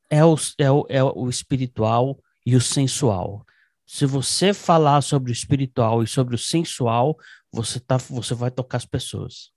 é 0.10 0.24
o, 0.24 0.36
é 0.58 0.72
o, 0.72 0.86
é 0.90 1.04
o 1.04 1.30
espiritual 1.30 2.20
e 2.46 2.56
o 2.56 2.62
sensual 2.62 3.46
se 3.92 4.06
você 4.06 4.54
falar 4.54 5.02
sobre 5.02 5.32
o 5.32 5.34
espiritual 5.34 6.04
e 6.04 6.08
sobre 6.08 6.36
o 6.36 6.38
sensual, 6.38 7.18
você, 7.52 7.80
tá, 7.80 7.98
você 7.98 8.36
vai 8.36 8.52
tocar 8.52 8.78
as 8.78 8.86
pessoas. 8.86 9.52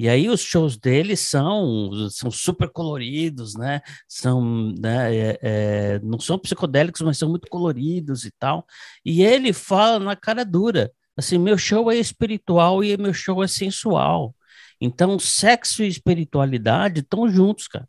E 0.00 0.08
aí 0.08 0.30
os 0.30 0.40
shows 0.40 0.78
dele 0.78 1.14
são, 1.14 1.90
são 2.08 2.30
super 2.30 2.70
coloridos, 2.70 3.54
né? 3.54 3.82
São, 4.08 4.72
né, 4.80 5.14
é, 5.14 5.38
é, 5.42 5.98
não 5.98 6.18
são 6.18 6.38
psicodélicos, 6.38 7.02
mas 7.02 7.18
são 7.18 7.28
muito 7.28 7.46
coloridos 7.50 8.24
e 8.24 8.30
tal. 8.38 8.66
E 9.04 9.22
ele 9.22 9.52
fala 9.52 9.98
na 9.98 10.16
cara 10.16 10.42
dura, 10.42 10.90
assim, 11.14 11.36
meu 11.36 11.58
show 11.58 11.92
é 11.92 11.96
espiritual 11.96 12.82
e 12.82 12.96
meu 12.96 13.12
show 13.12 13.44
é 13.44 13.46
sensual. 13.46 14.34
Então, 14.80 15.18
sexo 15.18 15.82
e 15.82 15.88
espiritualidade 15.88 17.00
estão 17.00 17.28
juntos, 17.28 17.68
cara. 17.68 17.86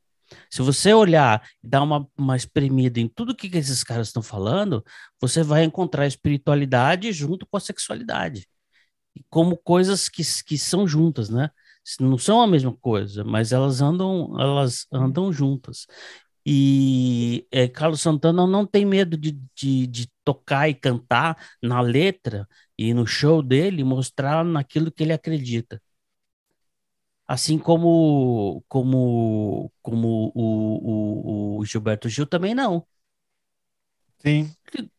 Se 0.49 0.61
você 0.61 0.93
olhar 0.93 1.41
e 1.63 1.67
dar 1.69 1.81
uma, 1.81 2.05
uma 2.17 2.35
espremida 2.35 2.99
em 2.99 3.07
tudo 3.07 3.33
que, 3.33 3.49
que 3.49 3.57
esses 3.57 3.85
caras 3.85 4.07
estão 4.07 4.21
falando, 4.21 4.83
você 5.17 5.43
vai 5.43 5.63
encontrar 5.63 6.07
espiritualidade 6.07 7.09
junto 7.13 7.47
com 7.47 7.55
a 7.55 7.61
sexualidade. 7.61 8.49
Como 9.29 9.55
coisas 9.55 10.09
que, 10.09 10.23
que 10.45 10.57
são 10.57 10.85
juntas, 10.85 11.29
né? 11.29 11.49
Não 11.99 12.17
são 12.17 12.41
a 12.41 12.47
mesma 12.47 12.75
coisa, 12.77 13.23
mas 13.23 13.51
elas 13.51 13.81
andam, 13.81 14.39
elas 14.39 14.87
andam 14.91 15.31
juntas. 15.33 15.87
E 16.45 17.47
é, 17.51 17.67
Carlos 17.67 18.01
Santana 18.01 18.47
não 18.47 18.65
tem 18.65 18.85
medo 18.85 19.17
de, 19.17 19.33
de, 19.55 19.87
de, 19.87 20.11
tocar 20.23 20.69
e 20.69 20.73
cantar 20.75 21.37
na 21.61 21.81
letra 21.81 22.47
e 22.77 22.93
no 22.93 23.05
show 23.07 23.43
dele, 23.43 23.83
mostrar 23.83 24.43
naquilo 24.45 24.91
que 24.91 25.03
ele 25.03 25.13
acredita 25.13 25.81
assim 27.31 27.57
como 27.57 28.63
como 28.67 29.71
como 29.81 30.31
o, 30.35 31.57
o, 31.57 31.59
o 31.59 31.65
Gilberto 31.65 32.09
Gil 32.09 32.25
também 32.27 32.53
não. 32.53 32.85
Sim, 34.21 34.51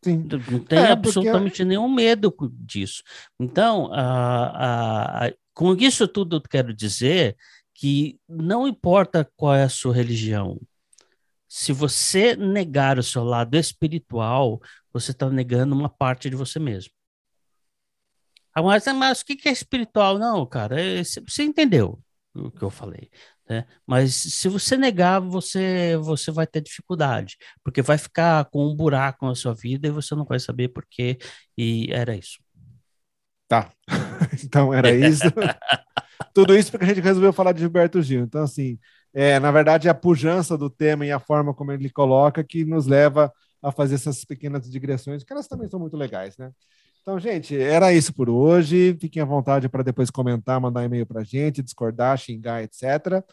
sim. 0.02 0.28
Não 0.50 0.58
tem 0.60 0.78
é, 0.78 0.90
absolutamente 0.90 1.50
porque... 1.50 1.64
nenhum 1.64 1.88
medo 1.88 2.34
disso. 2.52 3.02
Então, 3.38 3.92
a, 3.92 5.26
a, 5.26 5.32
com 5.54 5.74
isso 5.74 6.08
tudo 6.08 6.36
eu 6.36 6.40
quero 6.40 6.74
dizer 6.74 7.36
que 7.74 8.18
não 8.28 8.66
importa 8.66 9.30
qual 9.36 9.54
é 9.54 9.64
a 9.64 9.68
sua 9.68 9.94
religião, 9.94 10.60
se 11.48 11.72
você 11.72 12.34
negar 12.34 12.98
o 12.98 13.02
seu 13.02 13.24
lado 13.24 13.56
espiritual, 13.56 14.60
você 14.92 15.10
está 15.10 15.28
negando 15.30 15.74
uma 15.74 15.88
parte 15.88 16.28
de 16.28 16.36
você 16.36 16.58
mesmo. 16.58 16.92
Mas, 18.54 18.84
mas 18.86 19.20
o 19.20 19.24
que 19.24 19.48
é 19.48 19.52
espiritual? 19.52 20.18
Não, 20.18 20.44
cara, 20.44 20.80
é, 20.80 21.02
você 21.02 21.42
entendeu 21.42 21.98
o 22.34 22.50
que 22.50 22.62
eu 22.62 22.70
falei. 22.70 23.10
Né? 23.48 23.66
Mas 23.86 24.14
se 24.14 24.48
você 24.48 24.76
negar, 24.76 25.20
você, 25.20 25.96
você 25.98 26.30
vai 26.30 26.46
ter 26.46 26.60
dificuldade, 26.60 27.36
porque 27.62 27.82
vai 27.82 27.98
ficar 27.98 28.44
com 28.46 28.66
um 28.66 28.74
buraco 28.74 29.26
na 29.26 29.34
sua 29.34 29.54
vida 29.54 29.88
e 29.88 29.90
você 29.90 30.14
não 30.14 30.24
vai 30.24 30.38
saber 30.38 30.68
por 30.68 30.86
quê. 30.88 31.18
E 31.56 31.92
era 31.92 32.16
isso. 32.16 32.38
Tá. 33.48 33.70
então 34.44 34.72
era 34.72 34.90
isso. 34.90 35.24
Tudo 36.34 36.56
isso 36.56 36.70
porque 36.70 36.84
a 36.84 36.88
gente 36.88 37.00
resolveu 37.00 37.32
falar 37.32 37.52
de 37.52 37.60
Gilberto 37.60 38.00
Gil. 38.00 38.22
Então, 38.22 38.44
assim, 38.44 38.78
é, 39.12 39.38
na 39.38 39.50
verdade, 39.50 39.88
é 39.88 39.90
a 39.90 39.94
pujança 39.94 40.56
do 40.56 40.70
tema 40.70 41.04
e 41.04 41.12
a 41.12 41.18
forma 41.18 41.52
como 41.52 41.72
ele 41.72 41.90
coloca 41.90 42.42
que 42.42 42.64
nos 42.64 42.86
leva 42.86 43.30
a 43.62 43.70
fazer 43.70 43.96
essas 43.96 44.24
pequenas 44.24 44.68
digressões, 44.70 45.22
que 45.22 45.32
elas 45.32 45.46
também 45.46 45.68
são 45.68 45.78
muito 45.78 45.96
legais, 45.96 46.36
né? 46.36 46.50
Então, 47.02 47.18
gente, 47.18 47.56
era 47.58 47.92
isso 47.92 48.14
por 48.14 48.30
hoje. 48.30 48.96
Fiquem 49.00 49.20
à 49.20 49.26
vontade 49.26 49.68
para 49.68 49.82
depois 49.82 50.08
comentar, 50.08 50.60
mandar 50.60 50.84
e-mail 50.84 51.04
para 51.04 51.22
a 51.22 51.24
gente, 51.24 51.60
discordar, 51.60 52.16
xingar, 52.16 52.62
etc. 52.62 53.24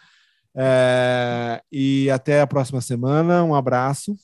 É, 0.56 1.62
e 1.72 2.10
até 2.10 2.42
a 2.42 2.48
próxima 2.48 2.82
semana. 2.82 3.44
Um 3.44 3.54
abraço. 3.54 4.16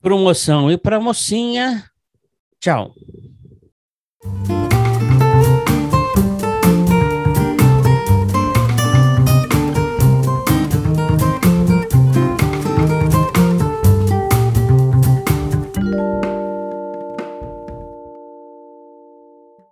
Promoção 0.00 0.70
e 0.70 0.78
para 0.78 1.00
mocinha. 1.00 1.84
Tchau. 2.60 2.94